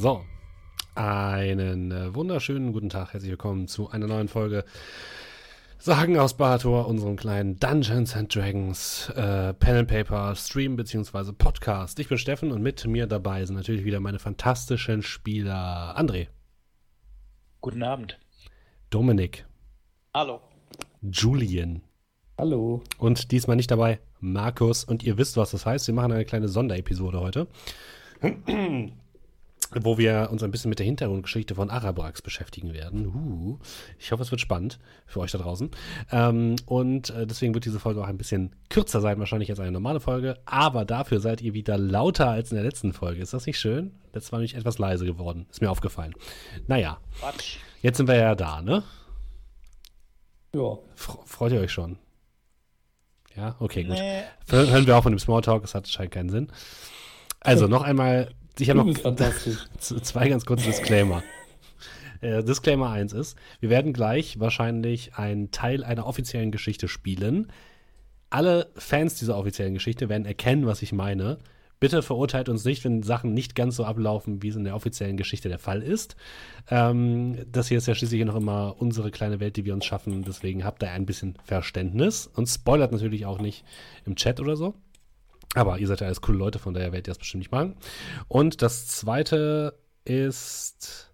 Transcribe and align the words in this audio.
So, 0.00 0.24
einen 0.94 1.90
äh, 1.90 2.14
wunderschönen 2.14 2.72
guten 2.72 2.88
Tag. 2.88 3.14
Herzlich 3.14 3.32
willkommen 3.32 3.66
zu 3.66 3.90
einer 3.90 4.06
neuen 4.06 4.28
Folge 4.28 4.64
Sagen 5.78 6.16
aus 6.16 6.36
Barator, 6.36 6.86
unserem 6.86 7.16
kleinen 7.16 7.58
Dungeons 7.58 8.14
and 8.14 8.32
Dragons 8.32 9.08
äh, 9.16 9.54
Pen 9.54 9.74
and 9.74 9.88
Paper 9.88 10.36
Stream 10.36 10.76
bzw. 10.76 11.32
Podcast. 11.32 11.98
Ich 11.98 12.08
bin 12.08 12.16
Steffen 12.16 12.52
und 12.52 12.62
mit 12.62 12.86
mir 12.86 13.08
dabei 13.08 13.44
sind 13.44 13.56
natürlich 13.56 13.84
wieder 13.84 13.98
meine 13.98 14.20
fantastischen 14.20 15.02
Spieler 15.02 15.98
André. 15.98 16.28
Guten 17.60 17.82
Abend. 17.82 18.20
Dominik. 18.90 19.46
Hallo. 20.14 20.40
Julian. 21.02 21.82
Hallo. 22.38 22.84
Und 22.98 23.32
diesmal 23.32 23.56
nicht 23.56 23.72
dabei 23.72 23.98
Markus. 24.20 24.84
Und 24.84 25.02
ihr 25.02 25.18
wisst, 25.18 25.36
was 25.36 25.50
das 25.50 25.66
heißt. 25.66 25.88
Wir 25.88 25.94
machen 25.94 26.12
eine 26.12 26.24
kleine 26.24 26.46
Sonderepisode 26.46 27.18
heute 27.18 27.48
wo 29.74 29.98
wir 29.98 30.28
uns 30.30 30.42
ein 30.42 30.50
bisschen 30.50 30.68
mit 30.68 30.78
der 30.78 30.86
Hintergrundgeschichte 30.86 31.54
von 31.54 31.70
Arabrax 31.70 32.22
beschäftigen 32.22 32.72
werden. 32.72 33.06
Uh, 33.06 33.58
ich 33.98 34.12
hoffe, 34.12 34.22
es 34.22 34.30
wird 34.30 34.40
spannend 34.40 34.78
für 35.06 35.20
euch 35.20 35.32
da 35.32 35.38
draußen. 35.38 35.70
Ähm, 36.10 36.56
und 36.66 37.10
äh, 37.10 37.26
deswegen 37.26 37.54
wird 37.54 37.64
diese 37.64 37.80
Folge 37.80 38.00
auch 38.00 38.06
ein 38.06 38.18
bisschen 38.18 38.54
kürzer 38.70 39.00
sein, 39.00 39.18
wahrscheinlich 39.18 39.50
als 39.50 39.60
eine 39.60 39.72
normale 39.72 40.00
Folge. 40.00 40.38
Aber 40.46 40.84
dafür 40.84 41.20
seid 41.20 41.40
ihr 41.42 41.54
wieder 41.54 41.76
lauter 41.76 42.30
als 42.30 42.50
in 42.50 42.56
der 42.56 42.64
letzten 42.64 42.92
Folge. 42.92 43.20
Ist 43.20 43.34
das 43.34 43.46
nicht 43.46 43.58
schön? 43.58 43.92
Letztes 44.12 44.32
war 44.32 44.38
nämlich 44.38 44.54
etwas 44.54 44.78
leise 44.78 45.04
geworden. 45.04 45.46
Ist 45.50 45.60
mir 45.60 45.70
aufgefallen. 45.70 46.14
Naja, 46.66 46.98
Quatsch. 47.20 47.58
jetzt 47.82 47.98
sind 47.98 48.08
wir 48.08 48.16
ja 48.16 48.34
da, 48.34 48.62
ne? 48.62 48.82
Ja. 50.54 50.78
Freut 50.94 51.52
ihr 51.52 51.60
euch 51.60 51.72
schon? 51.72 51.98
Ja, 53.36 53.54
okay, 53.60 53.84
gut. 53.84 53.94
Nee. 53.94 54.22
Hören 54.48 54.86
wir 54.86 54.96
auch 54.96 55.02
von 55.02 55.12
dem 55.12 55.18
Smalltalk, 55.18 55.62
es 55.62 55.74
hat 55.74 55.86
scheint 55.86 56.10
keinen 56.10 56.30
Sinn. 56.30 56.50
Also 57.40 57.66
noch 57.68 57.82
einmal 57.82 58.30
ich 58.60 58.70
habe 58.70 58.84
noch 58.84 59.16
zwei 59.78 60.28
ganz 60.28 60.44
kurze 60.44 60.66
Disclaimer. 60.66 61.22
Äh, 62.20 62.42
Disclaimer 62.42 62.90
1 62.90 63.12
ist, 63.12 63.38
wir 63.60 63.70
werden 63.70 63.92
gleich 63.92 64.40
wahrscheinlich 64.40 65.14
einen 65.14 65.52
Teil 65.52 65.84
einer 65.84 66.04
offiziellen 66.04 66.50
Geschichte 66.50 66.88
spielen. 66.88 67.52
Alle 68.28 68.72
Fans 68.74 69.14
dieser 69.14 69.38
offiziellen 69.38 69.74
Geschichte 69.74 70.08
werden 70.08 70.26
erkennen, 70.26 70.66
was 70.66 70.82
ich 70.82 70.92
meine. 70.92 71.38
Bitte 71.80 72.02
verurteilt 72.02 72.48
uns 72.48 72.64
nicht, 72.64 72.84
wenn 72.84 73.04
Sachen 73.04 73.34
nicht 73.34 73.54
ganz 73.54 73.76
so 73.76 73.84
ablaufen, 73.84 74.42
wie 74.42 74.48
es 74.48 74.56
in 74.56 74.64
der 74.64 74.74
offiziellen 74.74 75.16
Geschichte 75.16 75.48
der 75.48 75.60
Fall 75.60 75.80
ist. 75.80 76.16
Ähm, 76.70 77.36
das 77.52 77.68
hier 77.68 77.78
ist 77.78 77.86
ja 77.86 77.94
schließlich 77.94 78.24
noch 78.24 78.34
immer 78.34 78.74
unsere 78.78 79.12
kleine 79.12 79.38
Welt, 79.38 79.56
die 79.56 79.64
wir 79.64 79.74
uns 79.74 79.84
schaffen. 79.84 80.24
Deswegen 80.24 80.64
habt 80.64 80.82
ihr 80.82 80.90
ein 80.90 81.06
bisschen 81.06 81.36
Verständnis 81.44 82.26
und 82.26 82.48
spoilert 82.48 82.90
natürlich 82.90 83.26
auch 83.26 83.38
nicht 83.38 83.64
im 84.06 84.16
Chat 84.16 84.40
oder 84.40 84.56
so. 84.56 84.74
Aber 85.54 85.78
ihr 85.78 85.86
seid 85.86 86.00
ja 86.00 86.06
alles 86.06 86.20
coole 86.20 86.38
Leute, 86.38 86.58
von 86.58 86.74
daher 86.74 86.92
werdet 86.92 87.08
ihr 87.08 87.12
das 87.12 87.18
bestimmt 87.18 87.40
nicht 87.40 87.52
machen. 87.52 87.76
Und 88.28 88.62
das 88.62 88.86
zweite 88.88 89.78
ist. 90.04 91.12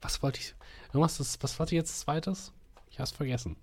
Was 0.00 0.22
wollte 0.22 0.40
ich. 0.40 0.54
Irgendwas, 0.88 1.18
das, 1.18 1.38
was 1.40 1.58
wollte 1.58 1.74
ich 1.74 1.80
jetzt 1.80 2.00
zweites? 2.00 2.52
Ich 2.90 3.00
hab's 3.00 3.10
vergessen. 3.10 3.56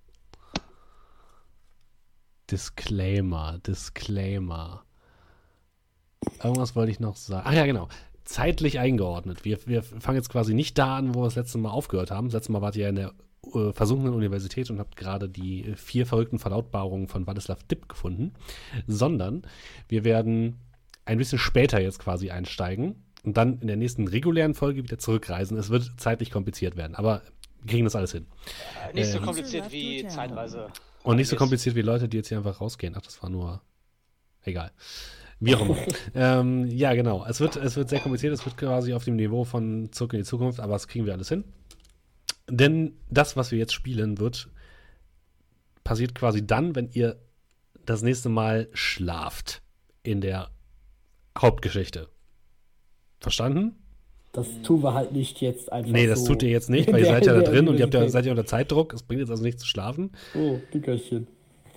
Disclaimer, 2.52 3.60
Disclaimer. 3.66 4.86
Irgendwas 6.44 6.76
wollte 6.76 6.92
ich 6.92 7.00
noch 7.00 7.16
sagen. 7.16 7.44
Ach 7.48 7.54
ja, 7.54 7.66
genau. 7.66 7.88
Zeitlich 8.24 8.80
eingeordnet. 8.80 9.46
Wir, 9.46 9.66
wir 9.66 9.84
fangen 9.84 10.18
jetzt 10.18 10.30
quasi 10.30 10.54
nicht 10.54 10.78
da 10.78 10.98
an, 10.98 11.16
wo 11.16 11.22
wir 11.22 11.26
das 11.26 11.36
letzte 11.36 11.58
Mal 11.58 11.70
aufgehört 11.70 12.12
haben. 12.12 12.28
Das 12.28 12.34
letzte 12.34 12.52
Mal 12.52 12.62
wart 12.62 12.76
ihr 12.76 12.84
ja 12.84 12.90
in 12.90 12.96
der 12.96 13.14
äh, 13.54 13.74
versunkenen 13.74 14.14
Universität 14.14 14.70
und 14.70 14.80
habt 14.80 14.96
gerade 14.96 15.30
die 15.30 15.74
vier 15.76 16.06
verrückten 16.06 16.40
Verlautbarungen 16.40 17.08
von 17.08 17.26
Wladislav 17.26 17.64
Dipp 17.64 17.90
gefunden, 17.90 18.34
sondern 18.88 19.44
wir 19.88 20.04
werden 20.04 20.60
ein 21.06 21.18
bisschen 21.18 21.40
später 21.40 21.80
jetzt 21.80 22.00
quasi 22.00 22.32
einsteigen 22.32 23.04
und 23.24 23.38
dann 23.38 23.60
in 23.60 23.68
der 23.68 23.76
nächsten 23.76 24.08
regulären 24.08 24.54
Folge 24.54 24.84
wieder 24.84 24.98
zurückreisen. 24.98 25.58
Es 25.58 25.70
wird 25.70 25.92
zeitlich 25.98 26.32
kompliziert 26.32 26.78
werden, 26.78 26.96
aber 26.96 27.22
wir 27.62 27.72
kriegen 27.72 27.86
das 27.86 27.96
alles 27.96 28.12
hin. 28.12 28.28
Äh, 28.92 28.94
nicht 28.94 29.12
so 29.12 29.18
ähm, 29.18 29.26
kompliziert 29.26 29.72
wie 29.72 30.08
Zeitreise. 30.08 30.68
Und 31.04 31.18
nicht 31.18 31.28
so 31.28 31.36
kompliziert 31.36 31.76
wie 31.76 31.82
Leute, 31.82 32.08
die 32.08 32.18
jetzt 32.18 32.30
hier 32.30 32.38
einfach 32.38 32.62
rausgehen. 32.62 32.96
Ach, 32.98 33.02
das 33.02 33.22
war 33.22 33.30
nur. 33.30 33.62
Egal. 34.44 34.72
Wie 35.40 35.56
auch 35.56 35.62
immer. 35.62 35.78
ähm, 36.16 36.68
ja, 36.68 36.94
genau. 36.94 37.26
Es 37.28 37.40
wird, 37.40 37.56
es 37.56 37.76
wird 37.76 37.90
sehr 37.90 38.00
kompliziert. 38.00 38.34
Es 38.34 38.46
wird 38.46 38.58
quasi 38.58 38.94
auf 38.94 39.04
dem 39.04 39.16
Niveau 39.16 39.44
von 39.44 39.92
Zurück 39.92 40.14
in 40.14 40.20
die 40.20 40.26
Zukunft, 40.26 40.60
aber 40.60 40.74
das 40.74 40.88
kriegen 40.88 41.06
wir 41.06 41.14
alles 41.14 41.30
hin. 41.30 41.44
Denn 42.50 42.94
das, 43.10 43.36
was 43.36 43.52
wir 43.52 43.58
jetzt 43.58 43.74
spielen, 43.74 44.20
wird 44.20 44.50
passiert 45.84 46.16
quasi 46.16 46.46
dann, 46.46 46.76
wenn 46.76 46.90
ihr 46.92 47.20
das 47.86 48.02
nächste 48.02 48.30
Mal 48.30 48.70
schlaft 48.74 49.62
in 50.04 50.22
der 50.22 50.50
Hauptgeschichte. 51.38 52.10
Verstanden? 53.20 53.76
Das 54.34 54.48
tun 54.64 54.84
wir 54.84 54.94
halt 54.94 55.14
nicht 55.14 55.40
jetzt 55.40 55.72
einfach. 55.72 55.92
Nee, 55.92 56.08
das 56.08 56.22
so 56.22 56.34
tut 56.34 56.44
ihr 56.44 56.50
jetzt 56.50 56.70
nicht, 56.70 56.92
weil 56.92 57.00
ihr 57.00 57.06
seid 57.06 57.26
ja 57.26 57.34
da 57.34 57.42
drin 57.42 57.70
und 57.70 57.78
ihr 57.78 57.84
habt 57.84 57.94
ja, 57.94 58.08
seid 58.10 58.26
ja 58.26 58.32
unter 58.32 58.46
Zeitdruck. 58.46 58.94
Es 58.94 59.04
bringt 59.04 59.22
jetzt 59.22 59.30
also 59.30 59.44
nicht 59.44 59.60
zu 59.60 59.66
schlafen. 59.66 60.12
Oh, 60.36 60.60
Dickerchen. 60.74 61.28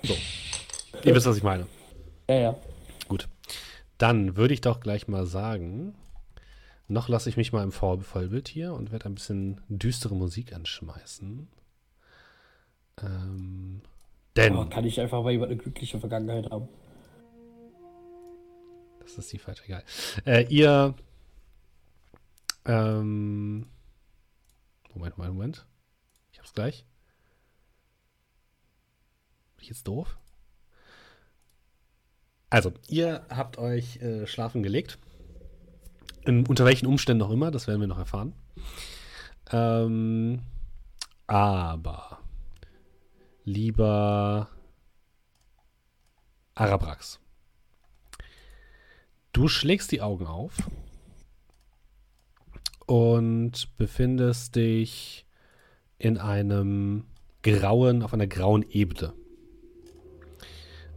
So. 0.03 0.13
Ihr 1.05 1.15
wisst, 1.15 1.25
was 1.25 1.37
ich 1.37 1.43
meine. 1.43 1.67
Ja, 2.29 2.35
ja. 2.35 2.55
Gut. 3.07 3.29
Dann 3.97 4.35
würde 4.35 4.53
ich 4.53 4.61
doch 4.61 4.81
gleich 4.81 5.07
mal 5.07 5.25
sagen, 5.25 5.95
noch 6.89 7.07
lasse 7.07 7.29
ich 7.29 7.37
mich 7.37 7.53
mal 7.53 7.63
im 7.63 7.71
Vollbild 7.71 8.47
hier 8.47 8.73
und 8.73 8.91
werde 8.91 9.05
ein 9.05 9.15
bisschen 9.15 9.61
düstere 9.69 10.15
Musik 10.15 10.53
anschmeißen. 10.53 11.47
Ähm, 13.01 13.81
denn. 14.35 14.55
Oh, 14.55 14.65
kann 14.65 14.85
ich 14.85 14.99
einfach 14.99 15.21
mal 15.23 15.31
jemand 15.31 15.51
eine 15.51 15.61
glückliche 15.61 15.99
Vergangenheit 15.99 16.49
haben? 16.49 16.67
Das 19.01 19.17
ist 19.17 19.31
die 19.31 19.37
falsche, 19.37 19.63
egal. 19.65 19.83
Äh, 20.25 20.45
ihr. 20.49 20.95
Ähm, 22.65 23.67
Moment, 24.93 25.17
Moment, 25.17 25.35
Moment. 25.35 25.65
Ich 26.31 26.39
hab's 26.39 26.53
gleich. 26.53 26.85
Bin 29.57 29.63
ich 29.63 29.69
jetzt 29.69 29.87
doof? 29.87 30.17
Also, 32.49 32.73
ihr 32.87 33.25
habt 33.29 33.59
euch 33.59 33.97
äh, 33.97 34.25
schlafen 34.25 34.63
gelegt. 34.63 34.97
In, 36.25 36.45
unter 36.45 36.65
welchen 36.65 36.85
Umständen 36.85 37.23
auch 37.23 37.31
immer, 37.31 37.51
das 37.51 37.67
werden 37.67 37.81
wir 37.81 37.87
noch 37.87 37.97
erfahren. 37.97 38.33
Ähm, 39.51 40.41
aber 41.27 42.19
lieber 43.43 44.49
Arabrax, 46.55 47.19
du 49.33 49.47
schlägst 49.47 49.91
die 49.91 50.01
Augen 50.01 50.27
auf 50.27 50.53
und 52.85 53.75
befindest 53.77 54.55
dich 54.55 55.25
in 55.97 56.17
einem 56.17 57.05
grauen, 57.43 58.03
auf 58.03 58.13
einer 58.13 58.27
grauen 58.27 58.65
Ebene. 58.69 59.13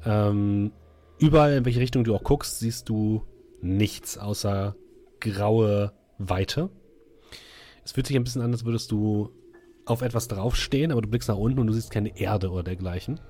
Ähm, 0.04 0.72
überall, 1.18 1.52
in 1.58 1.64
welche 1.64 1.80
Richtung 1.80 2.04
du 2.04 2.14
auch 2.14 2.24
guckst, 2.24 2.58
siehst 2.58 2.88
du 2.88 3.24
nichts 3.60 4.18
außer 4.18 4.74
graue 5.22 5.92
Weite. 6.18 6.70
Es 7.84 7.92
fühlt 7.92 8.06
sich 8.06 8.16
ein 8.16 8.24
bisschen 8.24 8.42
an, 8.42 8.52
als 8.52 8.64
würdest 8.64 8.90
du 8.90 9.30
auf 9.84 10.02
etwas 10.02 10.28
draufstehen, 10.28 10.92
aber 10.92 11.02
du 11.02 11.08
blickst 11.08 11.28
nach 11.28 11.36
unten 11.36 11.58
und 11.58 11.66
du 11.66 11.72
siehst 11.72 11.90
keine 11.90 12.16
Erde 12.18 12.50
oder 12.50 12.62
dergleichen. 12.62 13.20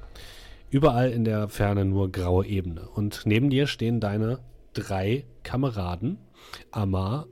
Überall 0.70 1.10
in 1.10 1.24
der 1.24 1.48
Ferne 1.48 1.84
nur 1.84 2.10
graue 2.10 2.46
Ebene. 2.46 2.88
Und 2.88 3.22
neben 3.24 3.50
dir 3.50 3.66
stehen 3.66 4.00
deine 4.00 4.40
drei 4.72 5.26
Kameraden. 5.42 6.18
Amar, 6.70 7.26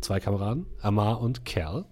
zwei 0.00 0.20
Kameraden, 0.20 0.66
Amar 0.80 1.20
und 1.20 1.44
Kerl. 1.44 1.86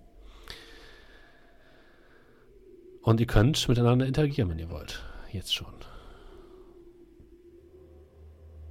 Und 3.02 3.20
ihr 3.20 3.26
könnt 3.26 3.66
miteinander 3.68 4.06
interagieren, 4.06 4.50
wenn 4.50 4.58
ihr 4.58 4.70
wollt. 4.70 5.02
Jetzt 5.32 5.54
schon. 5.54 5.72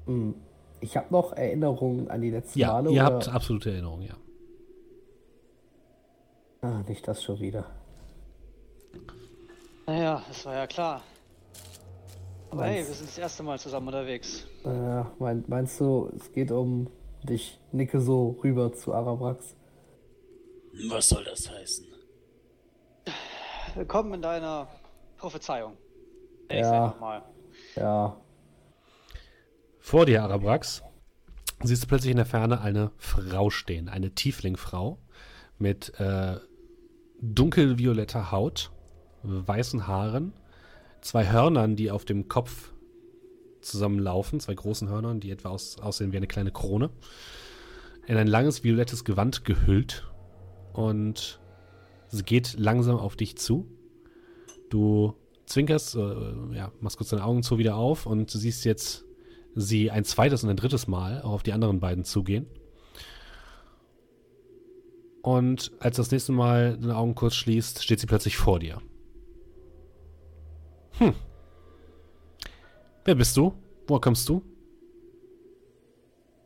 Mhm. 0.05 0.46
Ich 0.79 0.95
habe 0.95 1.07
noch 1.09 1.33
Erinnerungen 1.33 2.09
an 2.09 2.21
die 2.21 2.29
letzten 2.29 2.59
ja, 2.59 2.73
Male. 2.73 2.91
Ihr 2.91 3.01
oder? 3.01 3.15
habt 3.15 3.29
absolute 3.29 3.71
Erinnerungen, 3.71 4.07
ja. 4.07 4.15
Ah, 6.61 6.83
nicht 6.87 7.07
das 7.07 7.23
schon 7.23 7.39
wieder. 7.39 7.65
Naja, 9.85 10.21
das 10.27 10.45
war 10.45 10.55
ja 10.55 10.67
klar. 10.67 11.01
Aber 12.49 12.61
meinst, 12.61 12.77
hey, 12.77 12.87
wir 12.87 12.93
sind 12.93 13.09
das 13.09 13.17
erste 13.17 13.43
Mal 13.43 13.59
zusammen 13.59 13.87
unterwegs. 13.87 14.47
Äh, 14.63 15.03
mein, 15.19 15.43
meinst 15.47 15.79
du, 15.79 16.11
es 16.15 16.31
geht 16.31 16.51
um 16.51 16.89
dich? 17.23 17.59
Nicke 17.71 17.99
so 17.99 18.37
rüber 18.43 18.73
zu 18.73 18.93
Arabrax. 18.93 19.55
Was 20.89 21.09
soll 21.09 21.23
das 21.23 21.49
heißen? 21.49 21.85
Willkommen 23.75 24.15
in 24.15 24.21
deiner 24.21 24.67
Prophezeiung. 25.17 25.73
Ich 26.49 26.59
ja. 26.59 26.95
Mal. 26.99 27.23
Ja. 27.75 28.17
Vor 29.87 30.05
dir, 30.05 30.21
Arabrax, 30.21 30.83
siehst 31.63 31.83
du 31.83 31.87
plötzlich 31.87 32.11
in 32.11 32.17
der 32.17 32.25
Ferne 32.25 32.59
eine 32.59 32.91
Frau 32.97 33.49
stehen, 33.49 33.87
eine 33.87 34.11
Tieflingfrau 34.11 34.97
mit 35.59 35.97
äh, 35.97 36.35
dunkelvioletter 37.21 38.29
Haut, 38.29 38.73
weißen 39.23 39.87
Haaren, 39.87 40.33
zwei 40.99 41.31
Hörnern, 41.31 41.77
die 41.77 41.89
auf 41.89 42.03
dem 42.03 42.27
Kopf 42.27 42.73
zusammenlaufen, 43.61 44.41
zwei 44.41 44.55
großen 44.55 44.89
Hörnern, 44.89 45.21
die 45.21 45.31
etwa 45.31 45.51
aus, 45.51 45.79
aussehen 45.79 46.11
wie 46.11 46.17
eine 46.17 46.27
kleine 46.27 46.51
Krone. 46.51 46.89
in 48.07 48.17
ein 48.17 48.27
langes 48.27 48.65
violettes 48.65 49.05
Gewand 49.05 49.45
gehüllt 49.45 50.05
und 50.73 51.39
sie 52.09 52.23
geht 52.23 52.59
langsam 52.59 52.97
auf 52.97 53.15
dich 53.15 53.37
zu. 53.37 53.65
Du 54.69 55.13
zwinkerst, 55.45 55.95
äh, 55.95 56.55
ja, 56.55 56.73
machst 56.81 56.97
kurz 56.97 57.11
deine 57.11 57.23
Augen 57.23 57.41
zu 57.41 57.57
wieder 57.57 57.77
auf 57.77 58.05
und 58.05 58.33
du 58.33 58.37
siehst 58.37 58.65
jetzt 58.65 59.06
sie 59.57 59.89
ein 59.89 60.05
zweites 60.05 60.43
und 60.43 60.51
ein 60.51 60.55
drittes 60.55 60.87
Mal 60.87 61.21
auch 61.21 61.31
auf 61.31 61.43
die 61.43 61.51
anderen 61.51 61.79
beiden 61.79 62.03
zugehen. 62.03 62.47
Und 65.23 65.71
als 65.79 65.97
das 65.97 66.11
nächste 66.11 66.31
Mal 66.31 66.77
deine 66.77 66.95
Augen 66.95 67.15
kurz 67.15 67.35
schließt, 67.35 67.83
steht 67.83 67.99
sie 67.99 68.05
plötzlich 68.05 68.37
vor 68.37 68.59
dir. 68.59 68.81
Hm. 70.99 71.13
Wer 73.03 73.15
bist 73.15 73.35
du? 73.35 73.53
Woher 73.87 73.99
kommst 73.99 74.29
du? 74.29 74.43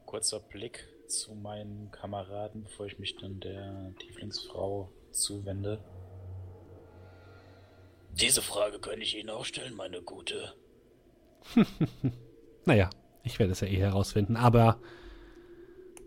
Kurzer 0.05 0.39
Blick 0.39 0.87
zu 1.07 1.35
meinen 1.35 1.91
Kameraden, 1.91 2.63
bevor 2.63 2.85
ich 2.85 2.97
mich 2.97 3.17
dann 3.17 3.39
der 3.39 3.93
Tieflingsfrau 3.99 4.91
zuwende. 5.11 5.83
Diese 8.13 8.41
Frage 8.41 8.79
könnte 8.79 9.03
ich 9.03 9.17
Ihnen 9.17 9.29
auch 9.29 9.45
stellen, 9.45 9.75
meine 9.75 10.01
Gute. 10.01 10.53
naja, 12.65 12.89
ich 13.23 13.39
werde 13.39 13.51
es 13.51 13.61
ja 13.61 13.67
eh 13.67 13.77
herausfinden, 13.77 14.35
aber 14.35 14.79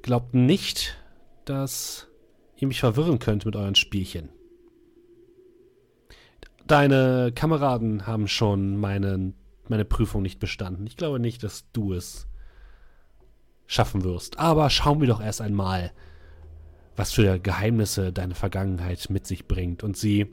glaubt 0.02 0.34
nicht, 0.34 0.96
dass 1.44 2.08
ihr 2.56 2.68
mich 2.68 2.80
verwirren 2.80 3.18
könnt 3.18 3.46
mit 3.46 3.56
euren 3.56 3.74
Spielchen. 3.74 4.28
Deine 6.66 7.32
Kameraden 7.34 8.06
haben 8.06 8.26
schon 8.26 8.76
meine, 8.76 9.34
meine 9.68 9.84
Prüfung 9.84 10.22
nicht 10.22 10.40
bestanden. 10.40 10.86
Ich 10.86 10.96
glaube 10.96 11.20
nicht, 11.20 11.42
dass 11.42 11.70
du 11.72 11.92
es 11.92 12.26
schaffen 13.66 14.04
wirst. 14.04 14.38
Aber 14.38 14.70
schauen 14.70 15.00
wir 15.00 15.08
doch 15.08 15.20
erst 15.20 15.40
einmal, 15.40 15.92
was 16.96 17.12
für 17.12 17.38
Geheimnisse 17.38 18.12
deine 18.12 18.34
Vergangenheit 18.34 19.10
mit 19.10 19.26
sich 19.26 19.46
bringt. 19.46 19.82
Und 19.82 19.96
sie 19.96 20.32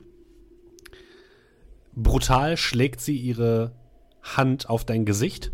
brutal 1.94 2.56
schlägt 2.56 3.00
sie 3.00 3.16
ihre 3.16 3.72
Hand 4.22 4.70
auf 4.70 4.84
dein 4.84 5.04
Gesicht. 5.04 5.52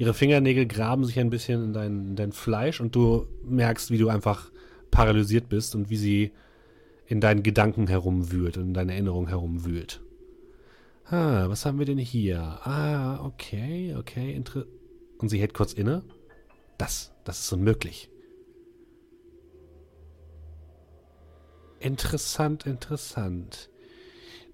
Ihre 0.00 0.14
Fingernägel 0.14 0.64
graben 0.64 1.04
sich 1.04 1.20
ein 1.20 1.28
bisschen 1.28 1.62
in 1.62 1.72
dein, 1.74 2.08
in 2.08 2.16
dein 2.16 2.32
Fleisch 2.32 2.80
und 2.80 2.94
du 2.96 3.26
merkst, 3.44 3.90
wie 3.90 3.98
du 3.98 4.08
einfach 4.08 4.50
paralysiert 4.90 5.50
bist 5.50 5.74
und 5.74 5.90
wie 5.90 5.98
sie 5.98 6.32
in 7.06 7.20
deinen 7.20 7.42
Gedanken 7.42 7.86
herumwühlt 7.86 8.56
und 8.56 8.68
in 8.68 8.72
deine 8.72 8.94
Erinnerung 8.94 9.28
herumwühlt. 9.28 10.00
Ah, 11.04 11.50
was 11.50 11.66
haben 11.66 11.78
wir 11.78 11.84
denn 11.84 11.98
hier? 11.98 12.40
Ah, 12.40 13.22
okay, 13.26 13.94
okay. 13.94 14.32
Inter 14.32 14.64
und 15.18 15.28
sie 15.28 15.38
hält 15.38 15.52
kurz 15.52 15.74
inne. 15.74 16.02
Das, 16.78 17.12
das 17.24 17.40
ist 17.40 17.52
unmöglich. 17.52 18.08
Interessant, 21.78 22.64
interessant. 22.64 23.68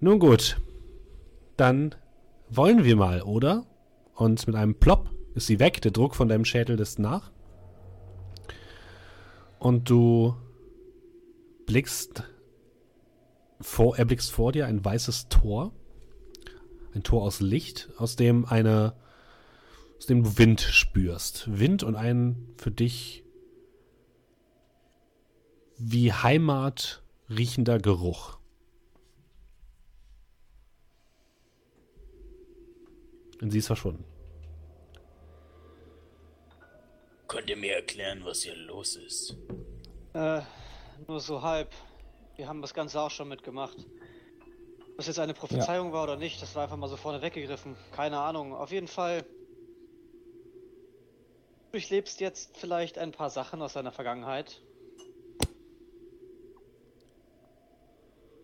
Nun 0.01 0.19
gut, 0.19 0.59
dann 1.55 1.95
wollen 2.49 2.83
wir 2.83 2.97
mal, 2.97 3.21
oder? 3.21 3.65
Und 4.13 4.45
mit 4.45 4.57
einem 4.57 4.75
Plop 4.75 5.09
ist 5.37 5.47
sie 5.47 5.59
weg, 5.59 5.81
der 5.81 5.91
Druck 5.91 6.15
von 6.15 6.27
deinem 6.27 6.45
Schädel 6.45 6.77
lässt 6.77 6.97
nach. 6.97 7.31
Und 9.59 9.89
du 9.89 10.35
blickst 11.67 12.23
vor, 13.61 13.97
erblickst 13.97 14.31
vor 14.31 14.51
dir 14.51 14.65
ein 14.65 14.83
weißes 14.83 15.29
Tor. 15.29 15.73
Ein 16.93 17.03
Tor 17.03 17.21
aus 17.21 17.39
Licht, 17.39 17.89
aus 17.97 18.15
dem 18.15 18.45
eine, 18.45 18.95
aus 19.97 20.07
dem 20.07 20.23
du 20.23 20.37
Wind 20.39 20.61
spürst. 20.61 21.47
Wind 21.47 21.83
und 21.83 21.95
ein 21.95 22.55
für 22.57 22.71
dich 22.71 23.23
wie 25.77 26.11
Heimat 26.11 27.03
riechender 27.29 27.77
Geruch. 27.77 28.39
Und 33.39 33.51
sie 33.51 33.59
ist 33.59 33.67
verschwunden. 33.67 34.06
Könnt 37.27 37.49
ihr 37.49 37.57
mir 37.57 37.75
erklären, 37.75 38.21
was 38.23 38.43
hier 38.43 38.55
los 38.55 38.95
ist? 38.95 39.35
Äh, 40.13 40.41
nur 41.07 41.19
so 41.19 41.41
halb. 41.41 41.69
Wir 42.37 42.47
haben 42.47 42.61
das 42.61 42.73
Ganze 42.73 43.01
auch 43.01 43.11
schon 43.11 43.27
mitgemacht. 43.27 43.77
Ob 44.93 44.99
es 44.99 45.07
jetzt 45.07 45.19
eine 45.19 45.33
Prophezeiung 45.33 45.87
ja. 45.87 45.93
war 45.93 46.03
oder 46.03 46.15
nicht, 46.15 46.41
das 46.41 46.55
war 46.55 46.63
einfach 46.63 46.77
mal 46.77 46.87
so 46.87 46.95
vorne 46.95 47.21
weggegriffen. 47.21 47.75
Keine 47.91 48.19
Ahnung. 48.19 48.55
Auf 48.55 48.71
jeden 48.71 48.87
Fall. 48.87 49.23
Du 51.65 51.71
durchlebst 51.73 52.21
jetzt 52.21 52.57
vielleicht 52.57 52.97
ein 52.97 53.11
paar 53.11 53.29
Sachen 53.29 53.61
aus 53.61 53.73
deiner 53.73 53.91
Vergangenheit. 53.91 54.61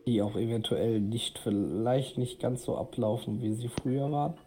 Die 0.05 0.21
auch 0.21 0.35
eventuell 0.35 0.99
nicht, 0.99 1.39
vielleicht 1.39 2.17
nicht 2.17 2.41
ganz 2.41 2.65
so 2.65 2.77
ablaufen, 2.77 3.41
wie 3.41 3.53
sie 3.53 3.69
früher 3.69 4.11
waren. 4.11 4.37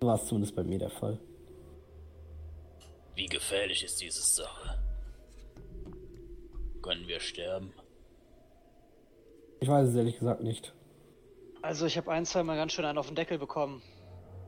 War 0.00 0.16
es 0.16 0.26
zumindest 0.26 0.56
bei 0.56 0.64
mir 0.64 0.80
der 0.80 0.90
Fall. 0.90 1.20
Wie 3.14 3.26
gefährlich 3.26 3.84
ist 3.84 4.00
diese 4.00 4.22
Sache? 4.22 4.78
Können 6.82 7.06
wir 7.06 7.20
sterben? 7.20 7.72
Ich 9.60 9.68
weiß 9.68 9.88
es 9.88 9.94
ehrlich 9.94 10.18
gesagt 10.18 10.42
nicht. 10.42 10.74
Also 11.60 11.86
ich 11.86 11.96
habe 11.96 12.10
ein, 12.10 12.24
zwei 12.24 12.42
Mal 12.42 12.56
ganz 12.56 12.72
schön 12.72 12.84
einen 12.84 12.98
auf 12.98 13.06
den 13.06 13.14
Deckel 13.14 13.38
bekommen. 13.38 13.82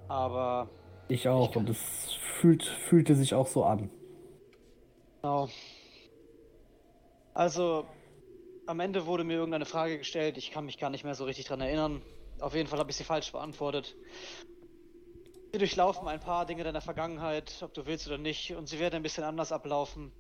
Aber. 0.09 0.69
Ich 1.09 1.29
auch 1.29 1.51
ich 1.51 1.57
und 1.57 1.69
es 1.71 2.13
fühlt, 2.41 2.65
fühlte 2.65 3.15
sich 3.15 3.35
auch 3.35 3.47
so 3.47 3.65
an. 3.65 3.91
Genau. 5.23 5.49
Also, 7.33 7.87
am 8.67 8.81
Ende 8.81 9.07
wurde 9.07 9.25
mir 9.25 9.35
irgendeine 9.35 9.67
Frage 9.67 9.99
gestellt. 9.99 10.37
Ich 10.39 10.51
kann 10.51 10.65
mich 10.65 10.79
gar 10.79 10.91
nicht 10.91 11.05
mehr 11.05 11.15
so 11.15 11.25
richtig 11.25 11.47
dran 11.47 11.61
erinnern. 11.61 12.03
Auf 12.41 12.55
jeden 12.55 12.69
Fall 12.69 12.79
habe 12.79 12.91
ich 12.91 12.97
sie 12.97 13.05
falsch 13.05 13.31
beantwortet. 13.33 13.95
Wir 15.55 15.61
durchlaufen 15.61 16.09
ein 16.09 16.19
paar 16.19 16.47
Dinge 16.47 16.65
deiner 16.65 16.81
Vergangenheit, 16.81 17.63
ob 17.63 17.73
du 17.75 17.87
willst 17.87 18.09
oder 18.09 18.19
nicht, 18.19 18.57
und 18.57 18.69
sie 18.69 18.81
werden 18.81 18.97
ein 18.97 19.05
bisschen 19.05 19.23
anders 19.23 19.53
ablaufen. 19.53 20.11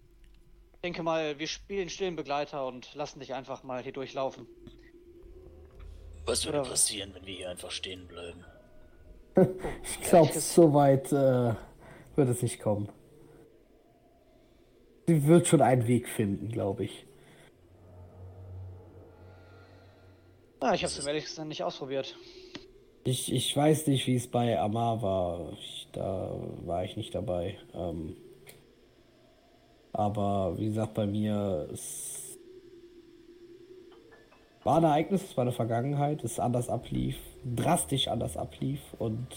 Ich 0.74 0.80
denke 0.82 1.02
mal, 1.02 1.40
wir 1.40 1.48
spielen 1.48 1.88
stillen 1.88 2.14
Begleiter 2.14 2.64
und 2.68 2.94
lassen 2.94 3.18
dich 3.18 3.34
einfach 3.34 3.64
mal 3.64 3.82
hier 3.82 3.90
durchlaufen. 3.90 4.46
Was 6.24 6.46
würde 6.46 6.62
passieren, 6.62 7.12
wenn 7.14 7.26
wir 7.26 7.34
hier 7.34 7.50
einfach 7.50 7.72
stehen 7.72 8.06
bleiben? 8.06 8.44
ich 9.82 10.02
glaube, 10.02 10.38
so 10.38 10.72
weit 10.72 11.10
äh, 11.10 11.56
wird 12.14 12.28
es 12.28 12.40
nicht 12.40 12.60
kommen. 12.60 12.88
Sie 15.08 15.26
wird 15.26 15.48
schon 15.48 15.62
einen 15.62 15.88
Weg 15.88 16.08
finden, 16.08 16.48
glaube 16.48 16.84
ich. 16.84 17.06
Na, 20.60 20.74
ich 20.74 20.84
habe 20.84 20.92
es 20.92 21.04
ehrlich 21.04 21.24
gesagt 21.24 21.48
nicht 21.48 21.64
ausprobiert. 21.64 22.16
Ich, 23.04 23.32
ich 23.32 23.54
weiß 23.54 23.86
nicht, 23.86 24.06
wie 24.06 24.16
es 24.16 24.26
bei 24.26 24.58
Amar 24.58 25.02
war. 25.02 25.52
Ich, 25.60 25.88
da 25.92 26.30
war 26.64 26.84
ich 26.84 26.96
nicht 26.96 27.14
dabei. 27.14 27.58
Ähm, 27.74 28.16
aber 29.92 30.58
wie 30.58 30.66
gesagt, 30.66 30.94
bei 30.94 31.06
mir 31.06 31.68
es 31.72 32.38
war 34.64 34.78
ein 34.78 34.84
Ereignis, 34.84 35.22
es 35.22 35.36
war 35.36 35.42
eine 35.42 35.52
Vergangenheit, 35.52 36.24
es 36.24 36.40
anders 36.40 36.68
ablief, 36.70 37.16
drastisch 37.44 38.08
anders 38.08 38.36
ablief 38.36 38.80
und 38.98 39.28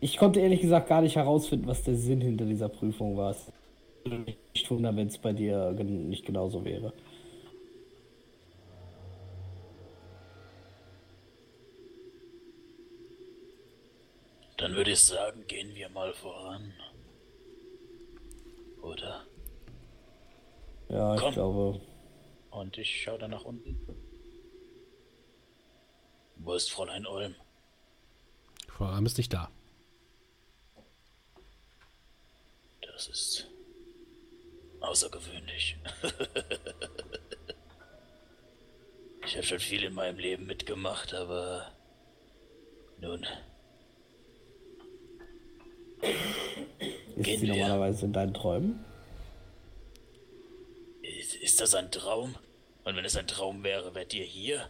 ich 0.00 0.16
konnte 0.18 0.40
ehrlich 0.40 0.60
gesagt 0.60 0.88
gar 0.88 1.00
nicht 1.00 1.16
herausfinden, 1.16 1.66
was 1.66 1.82
der 1.82 1.96
Sinn 1.96 2.20
hinter 2.20 2.44
dieser 2.44 2.68
Prüfung 2.68 3.16
war. 3.16 3.32
Es 3.32 3.50
würde 4.04 4.18
mich 4.18 4.36
nicht 4.54 4.70
wundern, 4.70 4.96
wenn 4.96 5.08
es 5.08 5.18
bei 5.18 5.32
dir 5.32 5.72
nicht 5.72 6.24
genauso 6.24 6.64
wäre. 6.64 6.92
Dann 14.58 14.74
würde 14.88 14.94
ich 14.94 15.04
sagen, 15.04 15.46
gehen 15.46 15.74
wir 15.74 15.90
mal 15.90 16.14
voran. 16.14 16.72
Oder? 18.80 19.26
Ja, 20.88 21.14
ich 21.14 21.20
Komm. 21.20 21.34
glaube. 21.34 21.80
Und 22.50 22.78
ich 22.78 23.02
schaue 23.02 23.18
dann 23.18 23.32
nach 23.32 23.44
unten. 23.44 23.76
Wo 26.36 26.54
ist 26.54 26.70
Fräulein 26.70 27.06
Olm? 27.06 27.34
Frau 28.66 28.86
Olm 28.86 29.04
ist 29.04 29.18
nicht 29.18 29.30
da. 29.30 29.50
Das 32.80 33.08
ist 33.08 33.46
außergewöhnlich. 34.80 35.76
ich 39.26 39.36
habe 39.36 39.46
schon 39.46 39.60
viel 39.60 39.84
in 39.84 39.92
meinem 39.92 40.18
Leben 40.18 40.46
mitgemacht, 40.46 41.12
aber 41.12 41.74
nun, 43.00 43.26
Ist 47.16 47.40
sie 47.40 47.46
normalerweise 47.46 48.06
in 48.06 48.12
deinen 48.12 48.34
Träumen? 48.34 48.84
Ist, 51.02 51.34
ist 51.34 51.60
das 51.60 51.74
ein 51.74 51.90
Traum? 51.90 52.34
Und 52.84 52.96
wenn 52.96 53.04
es 53.04 53.16
ein 53.16 53.26
Traum 53.26 53.64
wäre, 53.64 53.94
wärt 53.94 54.14
ihr 54.14 54.24
hier? 54.24 54.68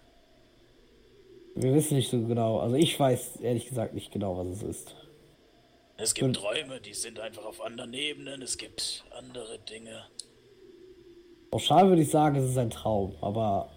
Wir 1.54 1.74
wissen 1.74 1.96
nicht 1.96 2.10
so 2.10 2.20
genau. 2.20 2.58
Also 2.58 2.76
ich 2.76 2.98
weiß 2.98 3.36
ehrlich 3.42 3.66
gesagt 3.68 3.94
nicht 3.94 4.12
genau, 4.12 4.36
was 4.38 4.48
es 4.48 4.62
ist. 4.62 4.94
Es 5.96 6.14
gibt 6.14 6.36
Träume, 6.36 6.80
die 6.80 6.94
sind 6.94 7.18
einfach 7.18 7.44
auf 7.44 7.60
anderen 7.60 7.92
Ebenen. 7.92 8.40
Es 8.42 8.56
gibt 8.56 9.04
andere 9.16 9.58
Dinge. 9.58 10.04
Pauschal 11.50 11.88
würde 11.88 12.02
ich 12.02 12.10
sagen, 12.10 12.36
es 12.36 12.50
ist 12.50 12.58
ein 12.58 12.70
Traum, 12.70 13.16
aber 13.20 13.70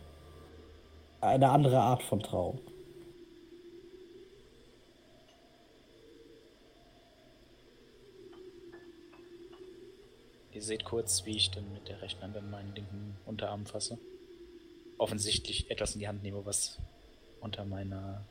eine 1.22 1.50
andere 1.50 1.80
Art 1.80 2.04
von 2.04 2.22
Traum. 2.22 2.60
Ihr 10.54 10.62
seht 10.62 10.84
kurz, 10.84 11.26
wie 11.26 11.38
ich 11.38 11.52
dann 11.52 11.72
mit 11.74 11.88
der 11.88 12.02
rechten 12.02 12.22
Hand 12.22 12.36
an 12.36 12.50
meinen 12.50 12.76
linken 12.76 13.18
Unterarm 13.26 13.66
fasse. 13.66 13.98
Offensichtlich 14.98 15.72
etwas 15.72 15.94
in 15.94 16.00
die 16.00 16.08
Hand 16.08 16.24
nehme, 16.24 16.46
was 16.46 16.78
unter 17.40 17.64
meiner, 17.66 18.26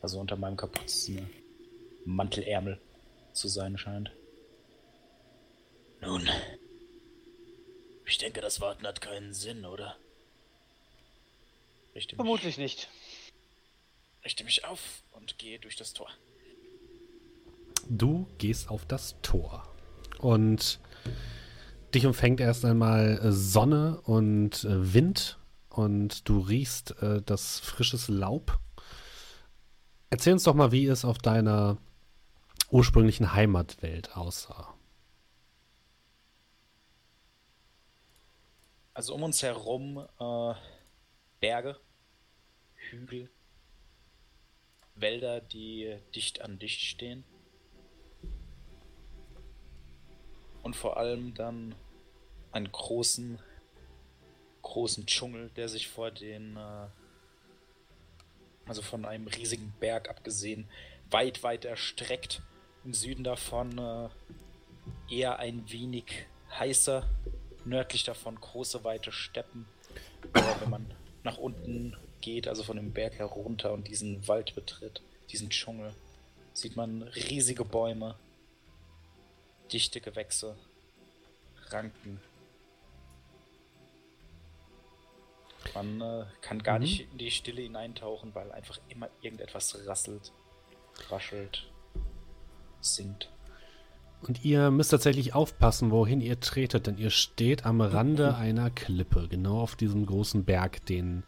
also 0.00 0.20
unter 0.20 0.36
meinem 0.36 0.56
Kapuzen 0.56 1.28
Mantelärmel 2.04 2.80
zu 3.32 3.48
sein 3.48 3.76
scheint. 3.76 4.10
Nun, 6.00 6.28
ich 8.06 8.18
denke, 8.18 8.40
das 8.40 8.60
Warten 8.60 8.86
hat 8.86 9.00
keinen 9.00 9.34
Sinn, 9.34 9.66
oder? 9.66 9.96
Richte 11.94 12.16
Vermutlich 12.16 12.56
mich, 12.56 12.76
nicht. 12.76 12.88
Richte 14.24 14.44
mich 14.44 14.64
auf 14.64 15.02
und 15.12 15.38
gehe 15.38 15.58
durch 15.58 15.76
das 15.76 15.92
Tor. 15.92 16.08
Du 17.88 18.28
gehst 18.38 18.70
auf 18.70 18.86
das 18.86 19.16
Tor. 19.22 19.66
Und 20.18 20.78
dich 21.94 22.06
umfängt 22.06 22.40
erst 22.40 22.64
einmal 22.64 23.18
äh, 23.18 23.32
Sonne 23.32 24.00
und 24.02 24.64
äh, 24.64 24.94
Wind 24.94 25.38
und 25.68 26.28
du 26.28 26.40
riechst 26.40 27.00
äh, 27.02 27.22
das 27.22 27.60
frisches 27.60 28.08
Laub. 28.08 28.58
Erzähl 30.10 30.32
uns 30.32 30.44
doch 30.44 30.54
mal, 30.54 30.72
wie 30.72 30.86
es 30.86 31.04
auf 31.04 31.18
deiner 31.18 31.78
ursprünglichen 32.70 33.32
Heimatwelt 33.34 34.16
aussah. 34.16 34.74
Also 38.94 39.14
um 39.14 39.22
uns 39.22 39.42
herum 39.42 40.04
äh, 40.18 40.54
Berge, 41.40 41.76
Hügel, 42.74 43.30
Wälder, 44.96 45.40
die 45.40 45.96
dicht 46.14 46.42
an 46.42 46.58
dicht 46.58 46.80
stehen. 46.80 47.24
Und 50.68 50.76
vor 50.76 50.98
allem 50.98 51.32
dann 51.32 51.74
einen 52.52 52.70
großen, 52.70 53.38
großen 54.60 55.06
Dschungel, 55.06 55.48
der 55.56 55.70
sich 55.70 55.88
vor 55.88 56.10
den, 56.10 56.58
äh, 56.58 56.88
also 58.66 58.82
von 58.82 59.06
einem 59.06 59.28
riesigen 59.28 59.72
Berg 59.80 60.10
abgesehen, 60.10 60.68
weit, 61.10 61.42
weit 61.42 61.64
erstreckt. 61.64 62.42
Im 62.84 62.92
Süden 62.92 63.24
davon 63.24 63.78
äh, 63.78 64.10
eher 65.10 65.38
ein 65.38 65.64
wenig 65.72 66.26
heißer, 66.58 67.08
nördlich 67.64 68.04
davon 68.04 68.38
große, 68.38 68.84
weite 68.84 69.10
Steppen. 69.10 69.64
Aber 70.34 70.60
wenn 70.60 70.68
man 70.68 70.90
nach 71.24 71.38
unten 71.38 71.96
geht, 72.20 72.46
also 72.46 72.62
von 72.62 72.76
dem 72.76 72.92
Berg 72.92 73.14
herunter 73.14 73.72
und 73.72 73.88
diesen 73.88 74.28
Wald 74.28 74.54
betritt, 74.54 75.00
diesen 75.30 75.48
Dschungel, 75.48 75.94
sieht 76.52 76.76
man 76.76 77.04
riesige 77.04 77.64
Bäume, 77.64 78.16
dichte 79.72 80.00
Gewächse, 80.00 80.56
Ranken. 81.70 82.20
Man 85.74 86.00
äh, 86.00 86.24
kann 86.40 86.62
gar 86.62 86.76
mhm. 86.76 86.84
nicht 86.84 87.12
in 87.12 87.18
die 87.18 87.30
Stille 87.30 87.62
hineintauchen, 87.62 88.34
weil 88.34 88.50
einfach 88.52 88.78
immer 88.88 89.08
irgendetwas 89.20 89.86
rasselt, 89.86 90.32
raschelt, 91.10 91.70
singt. 92.80 93.30
Und 94.20 94.44
ihr 94.44 94.70
müsst 94.70 94.90
tatsächlich 94.90 95.34
aufpassen, 95.34 95.90
wohin 95.90 96.20
ihr 96.20 96.40
tretet, 96.40 96.86
denn 96.86 96.98
ihr 96.98 97.10
steht 97.10 97.64
am 97.64 97.80
Rande 97.80 98.34
einer 98.34 98.70
Klippe, 98.70 99.28
genau 99.28 99.60
auf 99.60 99.76
diesem 99.76 100.06
großen 100.06 100.44
Berg, 100.44 100.84
den 100.86 101.22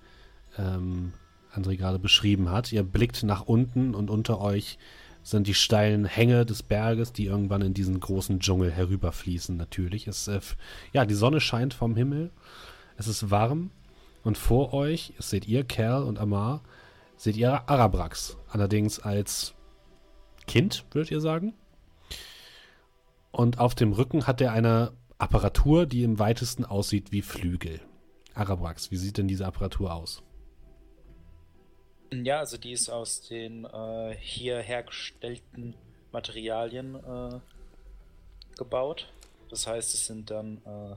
ähm, 0.59 1.12
André 1.54 1.76
gerade 1.76 2.00
beschrieben 2.00 2.50
hat. 2.50 2.73
Ihr 2.73 2.82
blickt 2.82 3.23
nach 3.23 3.42
unten 3.42 3.94
und 3.94 4.11
unter 4.11 4.40
euch 4.40 4.78
sind 5.23 5.47
die 5.47 5.55
steilen 5.55 6.05
Hänge 6.05 6.47
des 6.47 6.62
Berges, 6.62 7.12
die 7.12 7.27
irgendwann 7.27 7.62
in 7.62 7.75
diesen 7.75 8.00
großen 8.00 8.41
Dschungel 8.41 8.71
herüberfließen. 8.71 9.57
Natürlich. 9.57 10.07
Es, 10.07 10.29
äh, 10.29 10.41
ja, 10.93 11.05
die 11.05 11.15
Sonne 11.15 11.41
scheint 11.41 11.75
vom 11.75 11.97
Himmel. 11.97 12.31
Es 12.97 13.07
ist 13.07 13.31
warm. 13.31 13.71
Und 14.23 14.37
vor 14.37 14.75
euch, 14.75 15.15
seht 15.19 15.49
ihr, 15.49 15.65
Kerl 15.65 16.03
und 16.03 16.19
Amar, 16.19 16.62
seht 17.17 17.37
ihr 17.37 17.69
Arabrax. 17.69 18.37
Allerdings 18.49 18.99
als 18.99 19.55
Kind, 20.47 20.85
würdet 20.91 21.11
ihr 21.11 21.21
sagen. 21.21 21.55
Und 23.31 23.59
auf 23.59 23.75
dem 23.75 23.93
Rücken 23.93 24.27
hat 24.27 24.41
er 24.41 24.53
eine 24.53 24.93
Apparatur, 25.19 25.87
die 25.87 26.03
im 26.03 26.19
weitesten 26.19 26.65
aussieht 26.65 27.12
wie 27.12 27.23
Flügel. 27.23 27.81
Arabrax, 28.35 28.91
wie 28.91 28.97
sieht 28.97 29.19
denn 29.19 29.29
diese 29.29 29.47
Apparatur 29.47 29.95
aus? 29.95 30.23
Ja, 32.12 32.40
also 32.40 32.57
die 32.57 32.73
ist 32.73 32.88
aus 32.88 33.23
den 33.23 33.64
äh, 33.64 34.17
hier 34.19 34.59
hergestellten 34.59 35.76
Materialien 36.11 36.97
äh, 36.97 37.40
gebaut. 38.57 39.12
Das 39.49 39.69
heißt, 39.69 39.95
es 39.95 40.07
sind 40.07 40.31
dann 40.31 40.61
äh, 40.64 40.97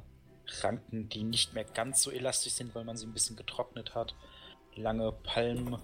Ranken, 0.61 1.09
die 1.09 1.23
nicht 1.23 1.53
mehr 1.53 1.65
ganz 1.65 2.01
so 2.01 2.11
elastisch 2.11 2.53
sind, 2.53 2.73
weil 2.73 2.83
man 2.83 2.97
sie 2.97 3.05
ein 3.05 3.13
bisschen 3.13 3.35
getrocknet 3.35 3.93
hat. 3.93 4.15
Lange 4.75 5.11
Palmblätter, 5.11 5.81